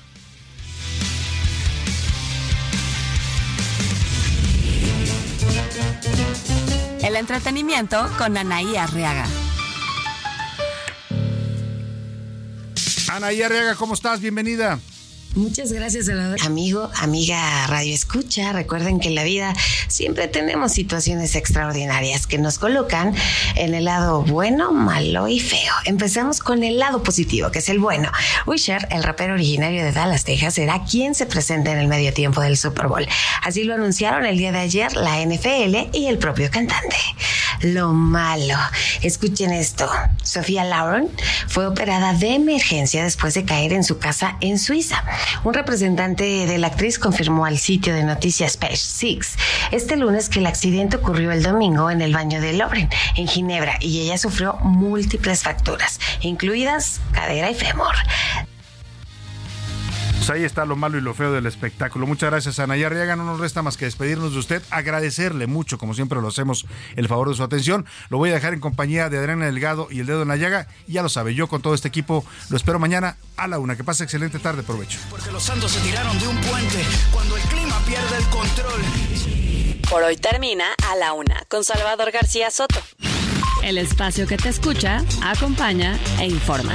[7.08, 9.24] El entretenimiento con Anaí Arriaga.
[13.10, 14.20] Anaí Arriaga, ¿cómo estás?
[14.20, 14.78] Bienvenida.
[15.34, 16.38] Muchas gracias, Salvador.
[16.44, 19.54] Amigo, amiga Radio Escucha, recuerden que en la vida
[19.86, 23.14] siempre tenemos situaciones extraordinarias que nos colocan
[23.54, 25.72] en el lado bueno, malo y feo.
[25.84, 28.10] Empezamos con el lado positivo, que es el bueno.
[28.46, 32.40] Usher, el rapero originario de Dallas, Texas, será quien se presente en el medio tiempo
[32.40, 33.06] del Super Bowl.
[33.42, 36.96] Así lo anunciaron el día de ayer la NFL y el propio cantante.
[37.60, 38.56] Lo malo.
[39.02, 39.90] Escuchen esto.
[40.22, 41.10] Sofía Lauren
[41.48, 45.02] fue operada de emergencia después de caer en su casa en Suiza.
[45.44, 49.36] Un representante de la actriz confirmó al sitio de noticias Page Six
[49.72, 53.76] este lunes que el accidente ocurrió el domingo en el baño de Lauren, en Ginebra,
[53.80, 57.94] y ella sufrió múltiples fracturas, incluidas cadera y fémur.
[60.18, 62.06] Pues ahí está lo malo y lo feo del espectáculo.
[62.06, 63.16] Muchas gracias, Anaí Arriaga.
[63.16, 66.66] No nos resta más que despedirnos de usted, agradecerle mucho, como siempre lo hacemos,
[66.96, 67.86] el favor de su atención.
[68.10, 70.68] Lo voy a dejar en compañía de Adriana Delgado y el dedo en la llaga.
[70.86, 73.76] Y ya lo sabe, yo con todo este equipo lo espero mañana a la una.
[73.76, 74.98] Que pase excelente tarde, provecho.
[75.08, 78.82] Porque los santos se tiraron de un puente cuando el clima pierde el control.
[79.88, 82.80] Por hoy termina a la una con Salvador García Soto.
[83.62, 86.74] El espacio que te escucha, acompaña e informa.